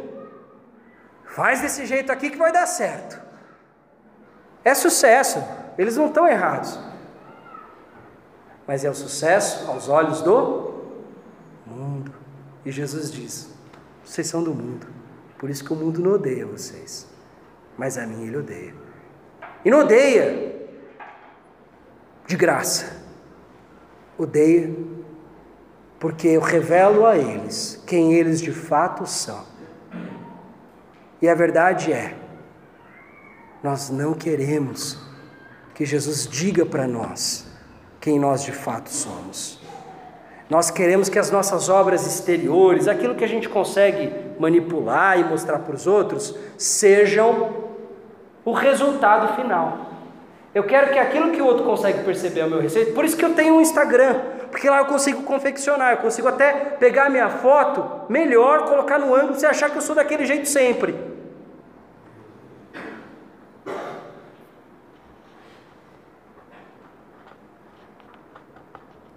Faz 1.26 1.60
desse 1.60 1.84
jeito 1.84 2.10
aqui 2.10 2.30
que 2.30 2.38
vai 2.38 2.50
dar 2.50 2.66
certo. 2.66 3.22
É 4.64 4.74
sucesso, 4.74 5.42
eles 5.76 5.96
não 5.96 6.06
estão 6.06 6.26
errados. 6.26 6.78
Mas 8.66 8.84
é 8.84 8.90
o 8.90 8.94
sucesso 8.94 9.70
aos 9.70 9.88
olhos 9.88 10.22
do 10.22 10.74
mundo. 11.66 12.12
E 12.64 12.70
Jesus 12.70 13.12
diz: 13.12 13.50
vocês 14.04 14.26
são 14.26 14.42
do 14.42 14.54
mundo, 14.54 14.86
por 15.38 15.50
isso 15.50 15.64
que 15.64 15.72
o 15.72 15.76
mundo 15.76 16.00
não 16.00 16.12
odeia 16.12 16.46
vocês, 16.46 17.06
mas 17.76 17.98
a 17.98 18.06
mim 18.06 18.26
ele 18.26 18.38
odeia. 18.38 18.74
E 19.64 19.70
não 19.70 19.80
odeia 19.80 20.54
de 22.26 22.36
graça, 22.36 23.02
odeia 24.16 24.74
porque 25.98 26.28
eu 26.28 26.40
revelo 26.42 27.06
a 27.06 27.16
eles 27.16 27.82
quem 27.86 28.12
eles 28.12 28.40
de 28.40 28.52
fato 28.52 29.06
são. 29.06 29.42
E 31.22 31.28
a 31.28 31.34
verdade 31.34 31.92
é, 31.92 32.14
nós 33.64 33.88
não 33.88 34.12
queremos 34.12 34.98
que 35.74 35.86
Jesus 35.86 36.28
diga 36.28 36.66
para 36.66 36.86
nós 36.86 37.46
quem 37.98 38.20
nós 38.20 38.42
de 38.42 38.52
fato 38.52 38.90
somos. 38.90 39.58
Nós 40.50 40.70
queremos 40.70 41.08
que 41.08 41.18
as 41.18 41.30
nossas 41.30 41.70
obras 41.70 42.06
exteriores, 42.06 42.86
aquilo 42.86 43.14
que 43.14 43.24
a 43.24 43.26
gente 43.26 43.48
consegue 43.48 44.12
manipular 44.38 45.18
e 45.18 45.24
mostrar 45.24 45.60
para 45.60 45.74
os 45.74 45.86
outros, 45.86 46.36
sejam 46.58 47.54
o 48.44 48.52
resultado 48.52 49.34
final. 49.34 49.86
Eu 50.54 50.64
quero 50.64 50.92
que 50.92 50.98
aquilo 50.98 51.32
que 51.32 51.40
o 51.40 51.46
outro 51.46 51.64
consegue 51.64 52.04
perceber 52.04 52.42
ao 52.42 52.50
meu 52.50 52.60
respeito, 52.60 52.92
por 52.92 53.02
isso 53.02 53.16
que 53.16 53.24
eu 53.24 53.32
tenho 53.32 53.54
um 53.54 53.62
Instagram, 53.62 54.20
porque 54.50 54.68
lá 54.68 54.80
eu 54.80 54.84
consigo 54.84 55.22
confeccionar, 55.22 55.92
eu 55.92 55.98
consigo 55.98 56.28
até 56.28 56.52
pegar 56.52 57.06
a 57.06 57.10
minha 57.10 57.30
foto 57.30 58.12
melhor, 58.12 58.66
colocar 58.66 58.98
no 58.98 59.14
ângulo, 59.14 59.34
você 59.34 59.46
achar 59.46 59.70
que 59.70 59.78
eu 59.78 59.82
sou 59.82 59.96
daquele 59.96 60.26
jeito 60.26 60.46
sempre. 60.46 61.13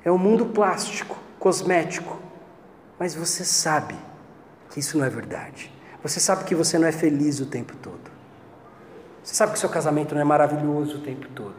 É 0.08 0.12
um 0.12 0.18
mundo 0.18 0.46
plástico, 0.46 1.18
cosmético, 1.38 2.18
mas 2.98 3.14
você 3.14 3.44
sabe 3.44 3.94
que 4.70 4.80
isso 4.80 4.98
não 4.98 5.04
é 5.04 5.10
verdade. 5.10 5.70
Você 6.02 6.22
sabe 6.22 6.46
que 6.46 6.56
você 6.56 6.80
não 6.80 6.88
é 6.88 6.94
feliz 6.94 7.42
o 7.42 7.46
tempo 7.46 7.76
todo. 7.76 8.10
Você 9.22 9.36
sabe 9.36 9.52
que 9.52 9.60
seu 9.60 9.68
casamento 9.68 10.16
não 10.16 10.22
é 10.22 10.24
maravilhoso 10.24 11.00
o 11.00 11.02
tempo 11.02 11.28
todo. 11.36 11.58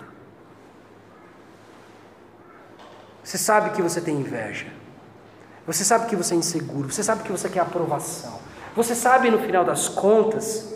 Você 3.22 3.36
sabe 3.36 3.68
que 3.76 3.82
você 3.82 4.00
tem 4.00 4.18
inveja. 4.18 4.68
Você 5.66 5.84
sabe 5.84 6.06
que 6.06 6.16
você 6.16 6.32
é 6.32 6.38
inseguro. 6.38 6.90
Você 6.90 7.02
sabe 7.02 7.24
que 7.24 7.30
você 7.30 7.50
quer 7.50 7.60
aprovação. 7.60 8.40
Você 8.74 8.94
sabe, 8.94 9.30
no 9.30 9.40
final 9.40 9.62
das 9.62 9.90
contas, 9.90 10.72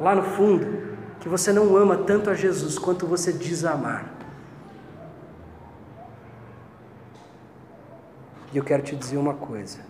lá 0.00 0.16
no 0.16 0.24
fundo, 0.24 0.96
que 1.20 1.28
você 1.28 1.52
não 1.52 1.76
ama 1.76 1.96
tanto 1.98 2.28
a 2.28 2.34
Jesus 2.34 2.76
quanto 2.76 3.06
você 3.06 3.32
diz 3.32 3.64
amar. 3.64 4.21
E 8.52 8.58
eu 8.58 8.64
quero 8.64 8.82
te 8.82 8.94
dizer 8.94 9.16
uma 9.16 9.34
coisa. 9.34 9.80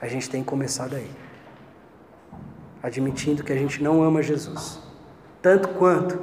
A 0.00 0.08
gente 0.08 0.28
tem 0.28 0.42
que 0.42 0.48
começar 0.48 0.88
daí 0.88 1.10
admitindo 2.84 3.42
que 3.42 3.50
a 3.50 3.56
gente 3.56 3.82
não 3.82 4.02
ama 4.02 4.22
Jesus, 4.22 4.78
tanto 5.40 5.68
quanto 5.68 6.22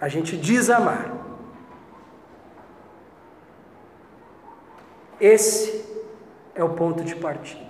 a 0.00 0.08
gente 0.08 0.38
diz 0.38 0.70
amar. 0.70 1.12
Esse 5.20 5.84
é 6.54 6.64
o 6.64 6.70
ponto 6.70 7.04
de 7.04 7.14
partida. 7.14 7.68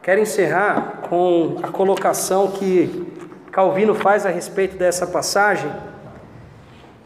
Quero 0.00 0.22
encerrar 0.22 1.02
com 1.08 1.56
a 1.62 1.68
colocação 1.68 2.50
que 2.50 3.12
Calvino 3.52 3.94
faz 3.94 4.24
a 4.24 4.30
respeito 4.30 4.78
dessa 4.78 5.06
passagem, 5.06 5.70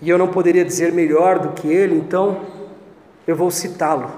e 0.00 0.08
eu 0.08 0.18
não 0.18 0.28
poderia 0.28 0.64
dizer 0.64 0.92
melhor 0.92 1.38
do 1.38 1.52
que 1.52 1.68
ele, 1.68 1.96
então 1.96 2.42
eu 3.26 3.34
vou 3.34 3.50
citá-lo. 3.50 4.10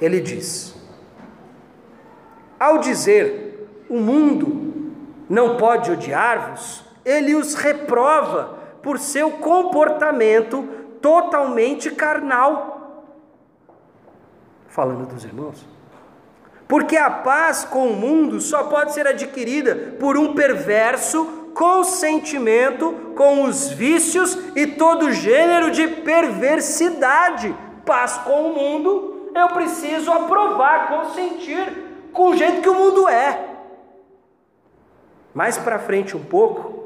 Ele 0.00 0.20
diz: 0.20 0.74
ao 2.58 2.78
dizer 2.78 3.68
o 3.88 3.98
mundo 3.98 4.92
não 5.28 5.56
pode 5.56 5.90
odiar-vos, 5.90 6.84
ele 7.04 7.34
os 7.34 7.54
reprova 7.54 8.58
por 8.82 8.98
seu 8.98 9.32
comportamento 9.32 10.68
totalmente 11.00 11.90
carnal. 11.90 13.04
Falando 14.68 15.06
dos 15.06 15.24
irmãos. 15.24 15.66
Porque 16.66 16.96
a 16.96 17.10
paz 17.10 17.64
com 17.64 17.88
o 17.88 17.96
mundo 17.96 18.40
só 18.40 18.64
pode 18.64 18.94
ser 18.94 19.06
adquirida 19.06 19.94
por 19.98 20.16
um 20.16 20.34
perverso 20.34 21.41
consentimento 21.54 23.12
com 23.16 23.44
os 23.44 23.68
vícios 23.68 24.36
e 24.56 24.66
todo 24.66 25.12
gênero 25.12 25.70
de 25.70 25.86
perversidade. 25.88 27.54
Paz 27.84 28.18
com 28.18 28.50
o 28.50 28.54
mundo, 28.54 29.30
eu 29.34 29.48
preciso 29.48 30.10
aprovar, 30.12 30.88
consentir 30.88 32.10
com 32.12 32.30
o 32.30 32.36
jeito 32.36 32.62
que 32.62 32.68
o 32.68 32.74
mundo 32.74 33.08
é. 33.08 33.48
Mais 35.34 35.56
para 35.56 35.78
frente 35.78 36.16
um 36.16 36.22
pouco, 36.22 36.81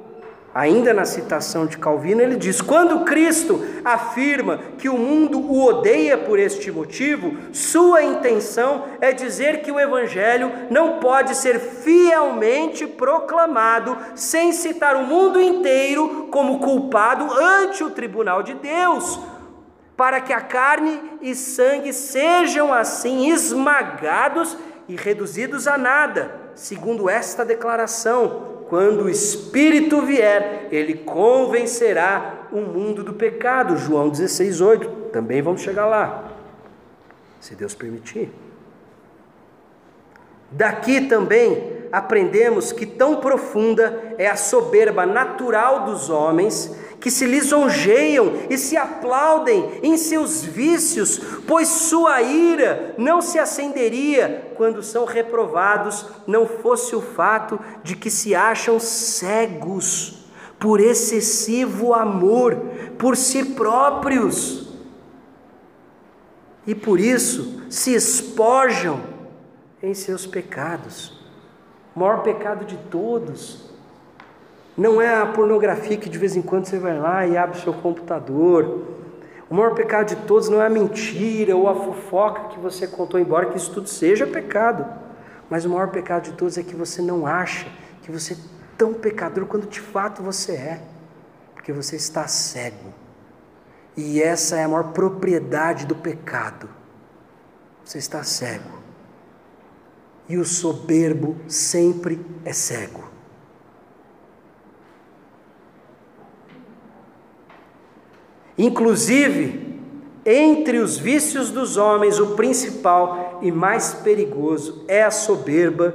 ainda 0.57 0.95
na 0.95 1.05
citação 1.05 1.67
de 1.67 1.77
Calvino, 1.77 2.23
ele 2.23 2.37
diz: 2.37 2.63
quando 2.63 3.05
Cristo 3.05 3.63
afirma 3.85 4.59
que 4.79 4.89
o 4.89 4.97
mundo 4.97 5.39
o 5.39 5.63
odeia 5.63 6.17
por 6.17 6.39
este 6.39 6.73
motivo, 6.73 7.37
sua 7.53 8.03
intenção 8.03 8.87
é 8.99 9.13
dizer 9.13 9.61
que 9.61 9.71
o 9.71 9.79
Evangelho 9.79 10.51
não 10.71 10.99
pode 10.99 11.35
ser 11.35 11.61
fielmente 11.61 12.87
proclamado 12.87 13.99
sem 14.15 14.51
citar 14.51 14.97
o 14.97 15.05
mundo 15.05 15.39
inteiro 15.39 16.29
como 16.31 16.59
culpado 16.59 17.31
ante 17.39 17.85
o 17.85 17.91
tribunal 17.91 18.43
de 18.43 18.55
Deus. 18.55 19.21
Para 19.95 20.23
que 20.23 20.33
a 20.33 20.41
carne 20.41 21.19
e 21.21 21.35
sangue 21.35 21.93
sejam 21.93 22.73
assim 22.73 23.31
esmagados 23.31 24.57
e 24.89 24.97
reduzidos 24.97 25.67
a 25.67 25.77
nada, 25.77 26.35
segundo 26.55 27.11
esta 27.11 27.45
declaração: 27.45 28.56
quando 28.69 29.05
o 29.05 29.09
Espírito 29.09 30.03
vier, 30.03 30.69
ele 30.71 30.95
convencerá 30.95 32.49
o 32.51 32.61
mundo 32.61 33.05
do 33.05 33.15
pecado. 33.15 33.77
João 33.77 34.09
16, 34.09 34.61
8. 34.61 34.89
Também 35.13 35.41
vamos 35.41 35.63
chegar 35.63 35.87
lá, 35.87 36.33
se 37.41 37.55
Deus 37.55 37.75
permitir. 37.75 38.31
Daqui 40.51 41.03
também 41.03 41.77
aprendemos 41.93 42.73
que 42.73 42.87
tão 42.87 43.17
profunda 43.17 44.15
é 44.19 44.27
a 44.27 44.37
soberba 44.37 45.07
natural 45.07 45.85
dos 45.85 46.11
homens 46.11 46.75
que 47.01 47.11
se 47.11 47.27
lisonjeiam 47.27 48.33
e 48.49 48.57
se 48.57 48.77
aplaudem 48.77 49.81
em 49.83 49.97
seus 49.97 50.43
vícios, 50.43 51.19
pois 51.47 51.69
sua 51.69 52.23
ira 52.23 52.95
não 52.99 53.21
se 53.21 53.39
acenderia 53.39 54.53
quando 54.57 54.83
são 54.83 55.05
reprovados, 55.05 56.07
não 56.27 56.47
fosse 56.47 56.97
o 56.97 57.01
fato 57.01 57.61
de 57.83 57.95
que 57.97 58.11
se 58.11 58.35
acham 58.35 58.81
cegos 58.81 60.25
por 60.59 60.81
excessivo 60.81 61.93
amor 61.93 62.57
por 62.99 63.17
si 63.17 63.45
próprios. 63.45 64.67
E 66.67 66.75
por 66.75 66.99
isso 66.99 67.63
se 67.71 67.95
espojam 67.95 69.01
em 69.83 69.95
seus 69.95 70.27
pecados. 70.27 71.13
O 71.95 72.01
maior 72.01 72.23
pecado 72.23 72.65
de 72.65 72.77
todos 72.91 73.66
não 74.77 75.01
é 75.01 75.15
a 75.15 75.27
pornografia 75.27 75.97
que 75.97 76.09
de 76.09 76.19
vez 76.19 76.37
em 76.37 76.43
quando 76.43 76.67
você 76.67 76.79
vai 76.79 76.99
lá 76.99 77.27
e 77.27 77.37
abre 77.37 77.57
o 77.57 77.61
seu 77.61 77.73
computador. 77.73 78.83
O 79.49 79.55
maior 79.55 79.75
pecado 79.75 80.09
de 80.09 80.17
todos 80.27 80.49
não 80.49 80.61
é 80.61 80.67
a 80.67 80.71
mentira 80.71 81.57
ou 81.57 81.69
a 81.69 81.75
fofoca 81.75 82.49
que 82.49 82.59
você 82.59 82.87
contou, 82.87 83.19
embora 83.19 83.47
que 83.47 83.57
isso 83.57 83.73
tudo 83.73 83.89
seja 83.89 84.27
pecado. 84.27 84.87
Mas 85.49 85.65
o 85.65 85.71
maior 85.71 85.89
pecado 85.89 86.25
de 86.25 86.33
todos 86.33 86.59
é 86.59 86.63
que 86.63 86.75
você 86.75 87.01
não 87.01 87.27
acha 87.27 87.67
que 88.03 88.11
você 88.13 88.35
é 88.35 88.37
tão 88.77 88.93
pecador 88.93 89.47
quanto 89.47 89.67
de 89.67 89.81
fato 89.81 90.23
você 90.23 90.53
é, 90.53 90.81
porque 91.55 91.73
você 91.73 91.97
está 91.97 92.27
cego. 92.27 92.93
E 93.97 94.21
essa 94.21 94.57
é 94.57 94.65
a 94.65 94.69
maior 94.69 94.93
propriedade 94.93 95.87
do 95.87 95.95
pecado. 95.95 96.69
Você 97.83 97.97
está 97.97 98.23
cego. 98.23 98.79
E 100.29 100.37
o 100.37 100.45
soberbo 100.45 101.37
sempre 101.49 102.21
é 102.45 102.53
cego. 102.53 103.16
Inclusive, 108.59 109.81
entre 110.25 110.79
os 110.79 110.97
vícios 110.97 111.51
dos 111.51 111.77
homens, 111.77 112.19
o 112.19 112.35
principal 112.35 113.39
e 113.43 113.53
mais 113.53 113.95
perigoso 113.95 114.85
é 114.89 115.03
a 115.03 115.11
soberba 115.11 115.95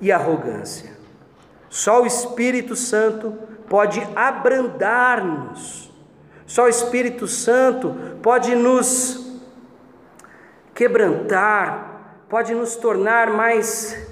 e 0.00 0.12
a 0.12 0.16
arrogância. 0.16 0.96
Só 1.68 2.02
o 2.02 2.06
Espírito 2.06 2.76
Santo 2.76 3.34
pode 3.68 4.00
abrandar-nos, 4.14 5.92
só 6.46 6.64
o 6.64 6.68
Espírito 6.68 7.26
Santo 7.26 7.94
pode 8.22 8.54
nos 8.54 9.26
quebrantar, 10.72 12.24
pode 12.28 12.54
nos 12.54 12.76
tornar 12.76 13.32
mais 13.32 14.06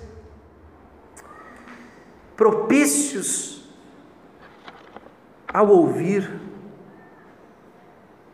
propícios 2.37 3.65
ao 5.47 5.69
ouvir 5.69 6.44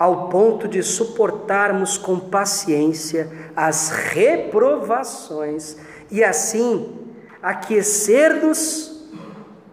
ao 0.01 0.31
ponto 0.31 0.67
de 0.67 0.83
suportarmos 0.83 1.99
com 1.99 2.19
paciência 2.19 3.31
as 3.55 3.91
reprovações 3.91 5.77
e 6.11 6.25
assim 6.25 6.99
aquecer-nos, 7.43 9.07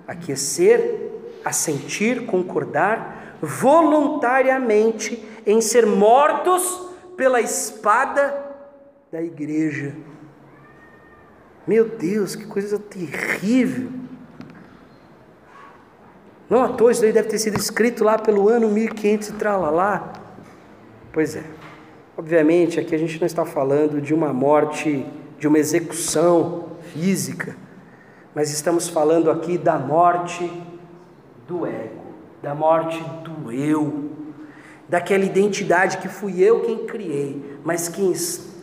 aquecer, 0.05 1.11
assentir, 1.45 2.25
concordar 2.25 3.37
voluntariamente 3.41 5.25
em 5.45 5.61
ser 5.61 5.85
mortos 5.85 6.89
pela 7.15 7.39
espada 7.39 8.35
da 9.09 9.21
igreja. 9.21 9.95
Meu 11.65 11.87
Deus, 11.87 12.35
que 12.35 12.45
coisa 12.47 12.77
terrível! 12.77 14.06
Não 16.49 16.63
à 16.63 16.69
toa, 16.69 16.91
isso 16.91 17.01
daí 17.01 17.11
deve 17.11 17.27
ter 17.27 17.39
sido 17.39 17.57
escrito 17.57 18.03
lá 18.03 18.17
pelo 18.17 18.47
ano 18.47 18.69
1500 18.69 19.29
e 19.29 19.33
tralalá. 19.33 20.13
Pois 21.11 21.35
é. 21.35 21.43
Obviamente, 22.17 22.79
aqui 22.79 22.95
a 22.95 22.97
gente 22.97 23.19
não 23.19 23.27
está 23.27 23.45
falando 23.45 24.01
de 24.01 24.13
uma 24.13 24.33
morte, 24.33 25.05
de 25.37 25.47
uma 25.47 25.59
execução 25.59 26.69
física, 26.93 27.55
mas 28.33 28.51
estamos 28.51 28.87
falando 28.87 29.29
aqui 29.29 29.57
da 29.57 29.77
morte 29.77 30.49
do 31.47 31.65
ego, 31.65 32.01
da 32.41 32.55
morte 32.55 33.03
do 33.23 33.51
eu, 33.51 34.11
daquela 34.87 35.25
identidade 35.25 35.97
que 35.97 36.07
fui 36.07 36.41
eu 36.41 36.61
quem 36.61 36.85
criei, 36.87 37.59
mas 37.63 37.87
que, 37.87 38.13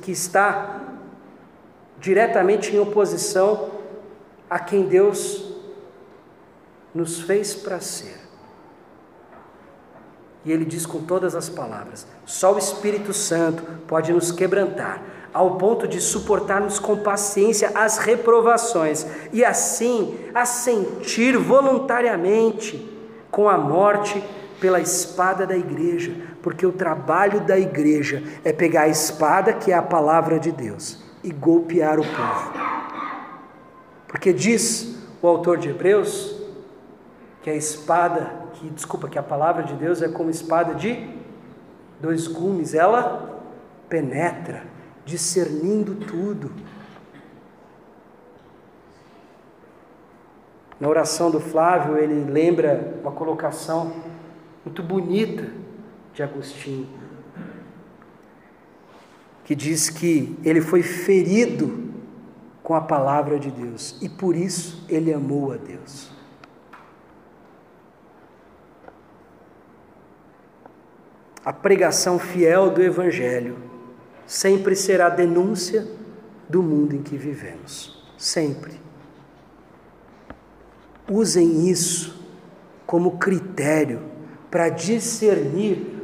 que 0.02 0.10
está 0.10 0.80
diretamente 2.00 2.74
em 2.74 2.78
oposição 2.78 3.70
a 4.48 4.58
quem 4.58 4.86
Deus 4.86 5.53
nos 6.94 7.20
fez 7.20 7.54
para 7.54 7.80
ser. 7.80 8.20
E 10.44 10.52
ele 10.52 10.64
diz 10.64 10.84
com 10.84 11.02
todas 11.02 11.34
as 11.34 11.48
palavras: 11.48 12.06
só 12.24 12.54
o 12.54 12.58
Espírito 12.58 13.12
Santo 13.12 13.62
pode 13.86 14.12
nos 14.12 14.30
quebrantar, 14.30 15.02
ao 15.32 15.56
ponto 15.56 15.88
de 15.88 16.00
suportarmos 16.00 16.78
com 16.78 16.98
paciência 16.98 17.72
as 17.74 17.98
reprovações 17.98 19.06
e 19.32 19.44
assim 19.44 20.16
assentir 20.34 21.36
voluntariamente 21.36 22.90
com 23.30 23.48
a 23.48 23.58
morte 23.58 24.22
pela 24.60 24.80
espada 24.80 25.44
da 25.44 25.56
igreja, 25.56 26.14
porque 26.40 26.64
o 26.64 26.72
trabalho 26.72 27.40
da 27.40 27.58
igreja 27.58 28.22
é 28.44 28.52
pegar 28.52 28.82
a 28.82 28.88
espada, 28.88 29.52
que 29.52 29.72
é 29.72 29.74
a 29.74 29.82
palavra 29.82 30.38
de 30.38 30.52
Deus, 30.52 31.02
e 31.22 31.32
golpear 31.32 31.98
o 31.98 32.04
povo. 32.04 32.52
Porque 34.06 34.32
diz 34.32 34.96
o 35.20 35.26
autor 35.26 35.58
de 35.58 35.68
Hebreus 35.68 36.33
que 37.44 37.50
a 37.50 37.54
espada, 37.54 38.48
que 38.54 38.70
desculpa, 38.70 39.06
que 39.06 39.18
a 39.18 39.22
palavra 39.22 39.64
de 39.64 39.74
Deus 39.74 40.00
é 40.00 40.08
como 40.08 40.30
espada 40.30 40.74
de 40.74 41.10
dois 42.00 42.26
gumes, 42.26 42.72
ela 42.72 43.38
penetra, 43.86 44.62
discernindo 45.04 45.94
tudo. 46.06 46.50
Na 50.80 50.88
oração 50.88 51.30
do 51.30 51.38
Flávio, 51.38 51.98
ele 51.98 52.24
lembra 52.24 52.94
uma 53.02 53.12
colocação 53.12 53.92
muito 54.64 54.82
bonita 54.82 55.46
de 56.14 56.22
Agostinho, 56.22 56.88
que 59.44 59.54
diz 59.54 59.90
que 59.90 60.34
ele 60.42 60.62
foi 60.62 60.82
ferido 60.82 61.92
com 62.62 62.72
a 62.74 62.80
palavra 62.80 63.38
de 63.38 63.50
Deus 63.50 64.00
e 64.00 64.08
por 64.08 64.34
isso 64.34 64.86
ele 64.88 65.12
amou 65.12 65.52
a 65.52 65.58
Deus. 65.58 66.14
A 71.44 71.52
pregação 71.52 72.18
fiel 72.18 72.70
do 72.70 72.82
Evangelho 72.82 73.56
sempre 74.26 74.74
será 74.74 75.10
denúncia 75.10 75.86
do 76.48 76.62
mundo 76.62 76.96
em 76.96 77.02
que 77.02 77.18
vivemos. 77.18 78.02
Sempre. 78.16 78.72
Usem 81.10 81.68
isso 81.68 82.18
como 82.86 83.18
critério 83.18 84.00
para 84.50 84.70
discernir 84.70 85.94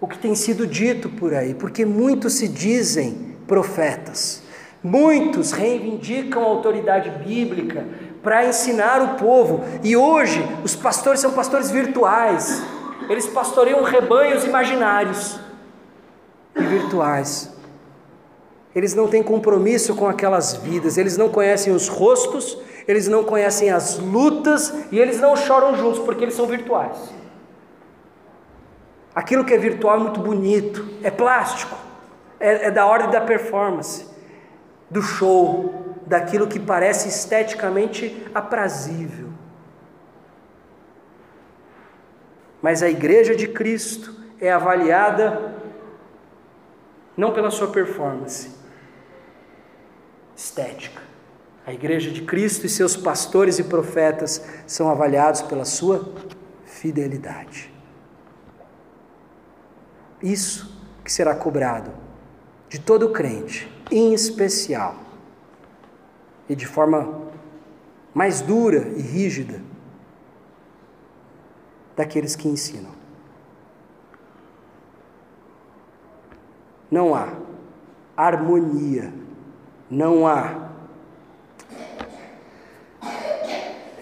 o 0.00 0.06
que 0.06 0.18
tem 0.18 0.34
sido 0.34 0.66
dito 0.66 1.10
por 1.10 1.34
aí, 1.34 1.52
porque 1.52 1.84
muitos 1.84 2.34
se 2.34 2.48
dizem 2.48 3.36
profetas, 3.46 4.42
muitos 4.82 5.52
reivindicam 5.52 6.42
a 6.42 6.46
autoridade 6.46 7.10
bíblica 7.22 7.84
para 8.22 8.46
ensinar 8.46 9.02
o 9.02 9.18
povo, 9.18 9.62
e 9.84 9.94
hoje 9.94 10.42
os 10.64 10.74
pastores 10.74 11.20
são 11.20 11.32
pastores 11.32 11.70
virtuais 11.70 12.62
eles 13.08 13.26
pastoreiam 13.26 13.82
rebanhos 13.82 14.44
imaginários 14.44 15.38
e 16.54 16.62
virtuais. 16.62 17.52
Eles 18.74 18.94
não 18.94 19.08
têm 19.08 19.22
compromisso 19.22 19.94
com 19.94 20.06
aquelas 20.06 20.54
vidas, 20.54 20.96
eles 20.96 21.16
não 21.16 21.28
conhecem 21.28 21.72
os 21.72 21.88
rostos, 21.88 22.56
eles 22.86 23.08
não 23.08 23.24
conhecem 23.24 23.70
as 23.70 23.98
lutas 23.98 24.72
e 24.92 24.98
eles 24.98 25.20
não 25.20 25.34
choram 25.36 25.76
juntos 25.76 26.00
porque 26.00 26.24
eles 26.24 26.34
são 26.34 26.46
virtuais. 26.46 27.12
Aquilo 29.14 29.44
que 29.44 29.52
é 29.52 29.58
virtual 29.58 29.96
é 29.96 29.98
muito 29.98 30.20
bonito, 30.20 30.86
é 31.02 31.10
plástico, 31.10 31.76
é, 32.38 32.66
é 32.66 32.70
da 32.70 32.86
ordem 32.86 33.10
da 33.10 33.20
performance, 33.20 34.06
do 34.88 35.02
show, 35.02 35.96
daquilo 36.06 36.46
que 36.46 36.60
parece 36.60 37.08
esteticamente 37.08 38.24
aprazível. 38.32 39.29
Mas 42.62 42.82
a 42.82 42.90
igreja 42.90 43.34
de 43.34 43.48
Cristo 43.48 44.14
é 44.40 44.52
avaliada 44.52 45.54
não 47.16 47.32
pela 47.32 47.50
sua 47.50 47.68
performance 47.68 48.50
estética. 50.36 51.02
A 51.66 51.72
igreja 51.72 52.10
de 52.10 52.22
Cristo 52.22 52.66
e 52.66 52.68
seus 52.68 52.96
pastores 52.96 53.58
e 53.58 53.64
profetas 53.64 54.44
são 54.66 54.90
avaliados 54.90 55.42
pela 55.42 55.64
sua 55.64 56.14
fidelidade. 56.64 57.72
Isso 60.22 60.78
que 61.04 61.12
será 61.12 61.34
cobrado 61.34 61.92
de 62.68 62.78
todo 62.78 63.10
crente, 63.10 63.70
em 63.90 64.14
especial, 64.14 64.96
e 66.48 66.54
de 66.54 66.66
forma 66.66 67.28
mais 68.14 68.40
dura 68.40 68.88
e 68.96 69.02
rígida, 69.02 69.60
daqueles 72.00 72.34
que 72.34 72.48
ensinam. 72.48 72.92
Não 76.90 77.14
há 77.14 77.28
harmonia, 78.16 79.12
não 79.90 80.26
há 80.26 80.70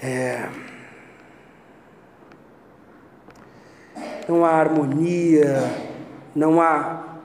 é, 0.01 0.49
não 4.29 4.45
há 4.45 4.51
harmonia, 4.51 5.57
não 6.37 6.61
há 6.61 7.19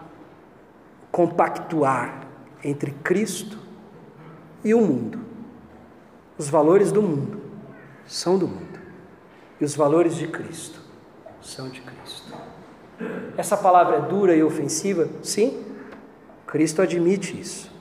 compactuar 1.11 2.27
entre 2.63 2.89
Cristo 3.03 3.59
e 4.63 4.73
o 4.73 4.81
mundo. 4.81 5.19
Os 6.35 6.49
valores 6.49 6.91
do 6.91 7.03
mundo 7.03 7.39
são 8.07 8.39
do 8.39 8.47
mundo. 8.47 8.82
E 9.63 9.65
os 9.65 9.77
valores 9.77 10.17
de 10.17 10.27
Cristo 10.27 10.77
são 11.41 11.69
de 11.69 11.79
Cristo. 11.79 12.33
Essa 13.37 13.55
palavra 13.55 13.95
é 13.95 14.01
dura 14.01 14.35
e 14.35 14.43
ofensiva? 14.43 15.07
Sim, 15.21 15.63
Cristo 16.45 16.81
admite 16.81 17.39
isso. 17.39 17.71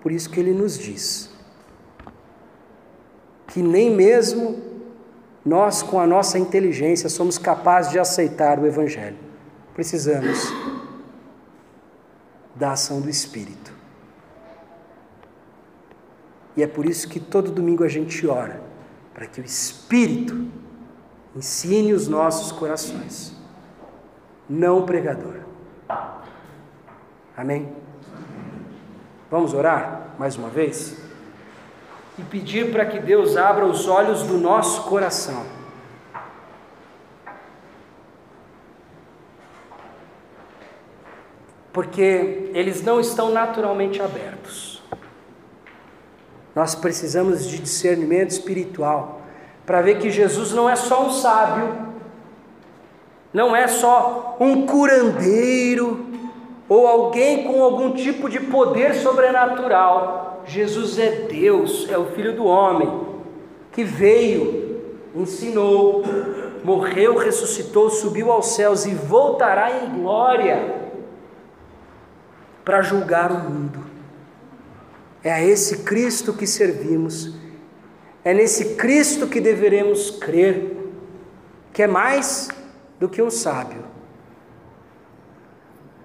Por 0.00 0.12
isso 0.12 0.30
que 0.30 0.38
ele 0.38 0.52
nos 0.52 0.78
diz 0.78 1.34
que 3.48 3.60
nem 3.60 3.90
mesmo 3.90 4.62
nós, 5.44 5.82
com 5.82 5.98
a 5.98 6.06
nossa 6.06 6.38
inteligência, 6.38 7.08
somos 7.08 7.38
capazes 7.38 7.90
de 7.90 7.98
aceitar 7.98 8.60
o 8.60 8.64
Evangelho. 8.64 9.18
Precisamos 9.74 10.46
da 12.54 12.70
ação 12.70 13.00
do 13.00 13.10
Espírito. 13.10 13.72
E 16.56 16.62
é 16.62 16.68
por 16.68 16.86
isso 16.86 17.08
que 17.08 17.18
todo 17.18 17.50
domingo 17.50 17.82
a 17.82 17.88
gente 17.88 18.28
ora, 18.28 18.62
para 19.12 19.26
que 19.26 19.40
o 19.40 19.44
Espírito 19.44 20.61
Ensine 21.34 21.94
os 21.94 22.08
nossos 22.08 22.52
corações, 22.52 23.34
não 24.48 24.84
pregador. 24.84 25.36
Amém? 27.34 27.74
Vamos 29.30 29.54
orar 29.54 30.14
mais 30.18 30.36
uma 30.36 30.50
vez? 30.50 30.98
E 32.18 32.22
pedir 32.22 32.70
para 32.70 32.84
que 32.84 33.00
Deus 33.00 33.38
abra 33.38 33.64
os 33.64 33.88
olhos 33.88 34.24
do 34.24 34.36
nosso 34.36 34.82
coração. 34.84 35.46
Porque 41.72 42.50
eles 42.52 42.82
não 42.82 43.00
estão 43.00 43.30
naturalmente 43.32 44.02
abertos. 44.02 44.82
Nós 46.54 46.74
precisamos 46.74 47.48
de 47.48 47.58
discernimento 47.58 48.32
espiritual 48.32 49.21
para 49.72 49.80
ver 49.80 50.00
que 50.00 50.10
Jesus 50.10 50.52
não 50.52 50.68
é 50.68 50.76
só 50.76 51.06
um 51.06 51.10
sábio, 51.10 51.74
não 53.32 53.56
é 53.56 53.66
só 53.66 54.36
um 54.38 54.66
curandeiro 54.66 56.08
ou 56.68 56.86
alguém 56.86 57.44
com 57.44 57.62
algum 57.62 57.92
tipo 57.92 58.28
de 58.28 58.38
poder 58.38 58.94
sobrenatural. 58.94 60.42
Jesus 60.44 60.98
é 60.98 61.22
Deus, 61.22 61.88
é 61.90 61.96
o 61.96 62.04
Filho 62.04 62.36
do 62.36 62.44
homem, 62.44 63.00
que 63.72 63.82
veio, 63.82 64.82
ensinou, 65.14 66.04
morreu, 66.62 67.16
ressuscitou, 67.16 67.88
subiu 67.88 68.30
aos 68.30 68.48
céus 68.48 68.84
e 68.84 68.94
voltará 68.94 69.84
em 69.84 70.02
glória 70.02 70.82
para 72.62 72.82
julgar 72.82 73.32
o 73.32 73.38
mundo. 73.38 73.78
É 75.24 75.32
a 75.32 75.42
esse 75.42 75.78
Cristo 75.78 76.34
que 76.34 76.46
servimos 76.46 77.40
é 78.24 78.32
nesse 78.32 78.76
Cristo 78.76 79.26
que 79.26 79.40
deveremos 79.40 80.10
crer 80.10 80.76
que 81.72 81.82
é 81.82 81.86
mais 81.86 82.48
do 83.00 83.08
que 83.08 83.22
um 83.22 83.30
sábio. 83.30 83.82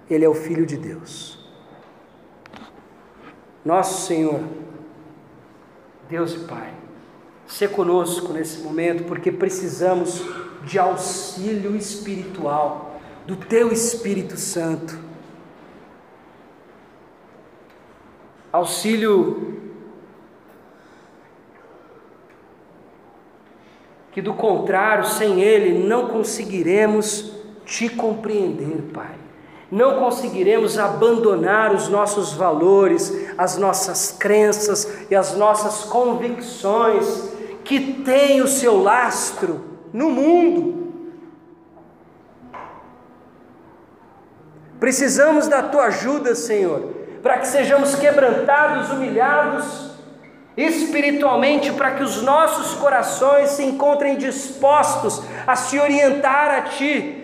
Ele 0.08 0.24
é 0.24 0.28
o 0.28 0.34
Filho 0.34 0.64
de 0.64 0.76
Deus. 0.76 1.38
Nosso 3.64 4.06
Senhor, 4.06 4.40
Deus 6.08 6.32
e 6.32 6.38
Pai, 6.40 6.72
se 7.46 7.68
conosco 7.68 8.32
nesse 8.32 8.60
momento, 8.60 9.04
porque 9.04 9.30
precisamos 9.30 10.24
de 10.64 10.78
auxílio 10.78 11.76
espiritual 11.76 12.98
do 13.26 13.36
Teu 13.36 13.70
Espírito 13.70 14.38
Santo. 14.38 14.98
Auxílio 18.50 19.67
que 24.18 24.22
do 24.22 24.34
contrário, 24.34 25.06
sem 25.06 25.40
Ele, 25.40 25.86
não 25.86 26.08
conseguiremos 26.08 27.34
te 27.64 27.88
compreender, 27.88 28.90
Pai. 28.92 29.14
Não 29.70 30.00
conseguiremos 30.00 30.76
abandonar 30.76 31.72
os 31.72 31.86
nossos 31.86 32.32
valores, 32.32 33.30
as 33.38 33.56
nossas 33.56 34.16
crenças 34.18 35.06
e 35.08 35.14
as 35.14 35.36
nossas 35.36 35.84
convicções 35.84 37.30
que 37.62 38.02
têm 38.02 38.42
o 38.42 38.48
seu 38.48 38.82
lastro 38.82 39.60
no 39.92 40.10
mundo. 40.10 40.92
Precisamos 44.80 45.46
da 45.46 45.62
tua 45.62 45.84
ajuda, 45.84 46.34
Senhor, 46.34 46.92
para 47.22 47.38
que 47.38 47.46
sejamos 47.46 47.94
quebrantados, 47.94 48.90
humilhados 48.90 49.92
espiritualmente 50.58 51.70
para 51.72 51.92
que 51.92 52.02
os 52.02 52.20
nossos 52.20 52.74
corações 52.74 53.50
se 53.50 53.62
encontrem 53.62 54.16
dispostos 54.16 55.22
a 55.46 55.54
se 55.54 55.78
orientar 55.78 56.50
a 56.50 56.62
Ti. 56.62 57.14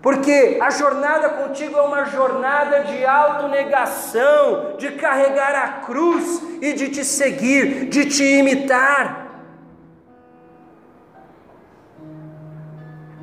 Porque 0.00 0.58
a 0.62 0.70
jornada 0.70 1.30
contigo 1.30 1.76
é 1.76 1.82
uma 1.82 2.04
jornada 2.04 2.84
de 2.84 3.04
autonegação, 3.04 4.76
de 4.78 4.92
carregar 4.92 5.52
a 5.56 5.68
cruz 5.84 6.40
e 6.62 6.72
de 6.72 6.88
te 6.90 7.04
seguir, 7.04 7.86
de 7.86 8.06
te 8.06 8.22
imitar. 8.22 9.26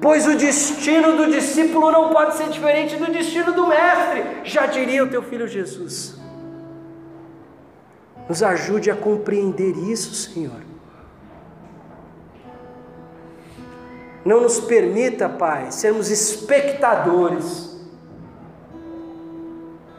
Pois 0.01 0.27
o 0.27 0.35
destino 0.35 1.13
do 1.13 1.31
discípulo 1.31 1.89
não 1.89 2.09
pode 2.09 2.35
ser 2.35 2.49
diferente 2.49 2.97
do 2.97 3.09
destino 3.09 3.53
do 3.53 3.67
mestre, 3.67 4.41
já 4.43 4.65
diria 4.65 5.05
o 5.05 5.07
teu 5.07 5.23
filho 5.23 5.47
Jesus. 5.47 6.24
Nos 8.27 8.41
ajude 8.41 8.89
a 8.89 8.95
compreender 8.95 9.77
isso, 9.77 10.13
Senhor. 10.13 10.61
Não 14.25 14.41
nos 14.41 14.59
permita, 14.59 15.29
Pai, 15.29 15.71
sermos 15.71 16.09
espectadores, 16.09 17.79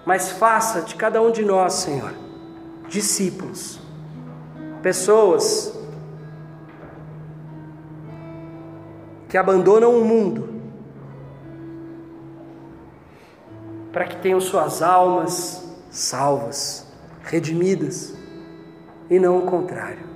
mas 0.05 0.33
faça 0.33 0.83
de 0.83 0.97
cada 0.97 1.23
um 1.23 1.31
de 1.31 1.45
nós, 1.45 1.75
Senhor, 1.75 2.13
discípulos, 2.89 3.79
pessoas 4.83 5.79
que 9.29 9.39
abandonam 9.39 9.97
o 9.97 10.05
mundo 10.05 10.57
para 13.93 14.07
que 14.07 14.17
tenham 14.17 14.41
suas 14.41 14.83
almas 14.83 15.65
salvas, 15.89 16.85
redimidas 17.23 18.16
e 19.11 19.19
não 19.19 19.39
o 19.39 19.43
contrário. 19.43 20.07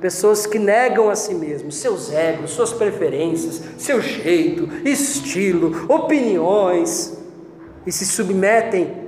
Pessoas 0.00 0.46
que 0.46 0.58
negam 0.58 1.08
a 1.08 1.16
si 1.16 1.34
mesmos, 1.34 1.76
seus 1.76 2.12
egos, 2.12 2.50
suas 2.50 2.72
preferências, 2.72 3.62
seu 3.78 4.00
jeito, 4.00 4.68
estilo, 4.86 5.86
opiniões 5.88 7.16
e 7.86 7.92
se 7.92 8.04
submetem 8.04 9.04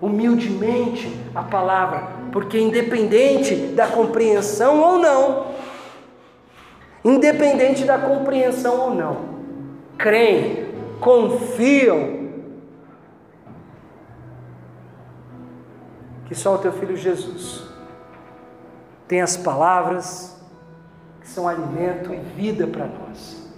humildemente 0.00 1.16
à 1.32 1.42
palavra, 1.42 2.08
porque 2.32 2.58
independente 2.58 3.54
da 3.54 3.86
compreensão 3.86 4.80
ou 4.80 4.98
não, 4.98 5.46
independente 7.04 7.84
da 7.84 7.98
compreensão 7.98 8.80
ou 8.80 8.94
não, 8.94 9.18
creem, 9.96 10.66
confiam 11.00 12.21
que 16.32 16.38
só 16.38 16.54
o 16.54 16.58
teu 16.58 16.72
filho 16.72 16.96
Jesus 16.96 17.62
tem 19.06 19.20
as 19.20 19.36
palavras 19.36 20.34
que 21.20 21.28
são 21.28 21.46
alimento 21.46 22.14
e 22.14 22.16
vida 22.16 22.66
para 22.66 22.86
nós. 22.86 23.52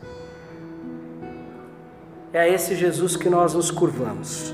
É 2.33 2.41
a 2.41 2.49
esse 2.49 2.75
Jesus 2.75 3.17
que 3.17 3.31
nós 3.31 3.55
nos 3.55 3.71
curvamos, 3.71 4.53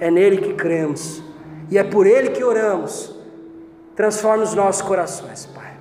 é 0.00 0.10
nele 0.10 0.38
que 0.38 0.54
cremos 0.54 1.22
e 1.70 1.78
é 1.78 1.84
por 1.84 2.04
ele 2.04 2.30
que 2.30 2.42
oramos. 2.42 3.14
Transforme 3.94 4.42
os 4.42 4.52
nossos 4.52 4.82
corações, 4.82 5.46
Pai. 5.46 5.72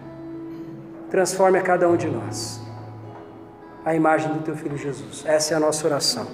Transforme 1.09 1.57
a 1.57 1.63
cada 1.63 1.89
um 1.89 1.97
de 1.97 2.05
nós 2.05 2.61
a 3.83 3.95
imagem 3.95 4.31
do 4.31 4.43
teu 4.43 4.55
filho 4.55 4.77
Jesus. 4.77 5.23
Essa 5.25 5.55
é 5.55 5.57
a 5.57 5.59
nossa 5.59 5.83
oração. 5.87 6.27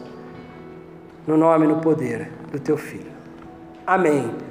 No 1.26 1.38
nome 1.38 1.64
e 1.64 1.68
no 1.70 1.80
poder 1.80 2.30
do 2.52 2.60
teu 2.60 2.76
filho. 2.76 3.12
Amém. 3.88 4.51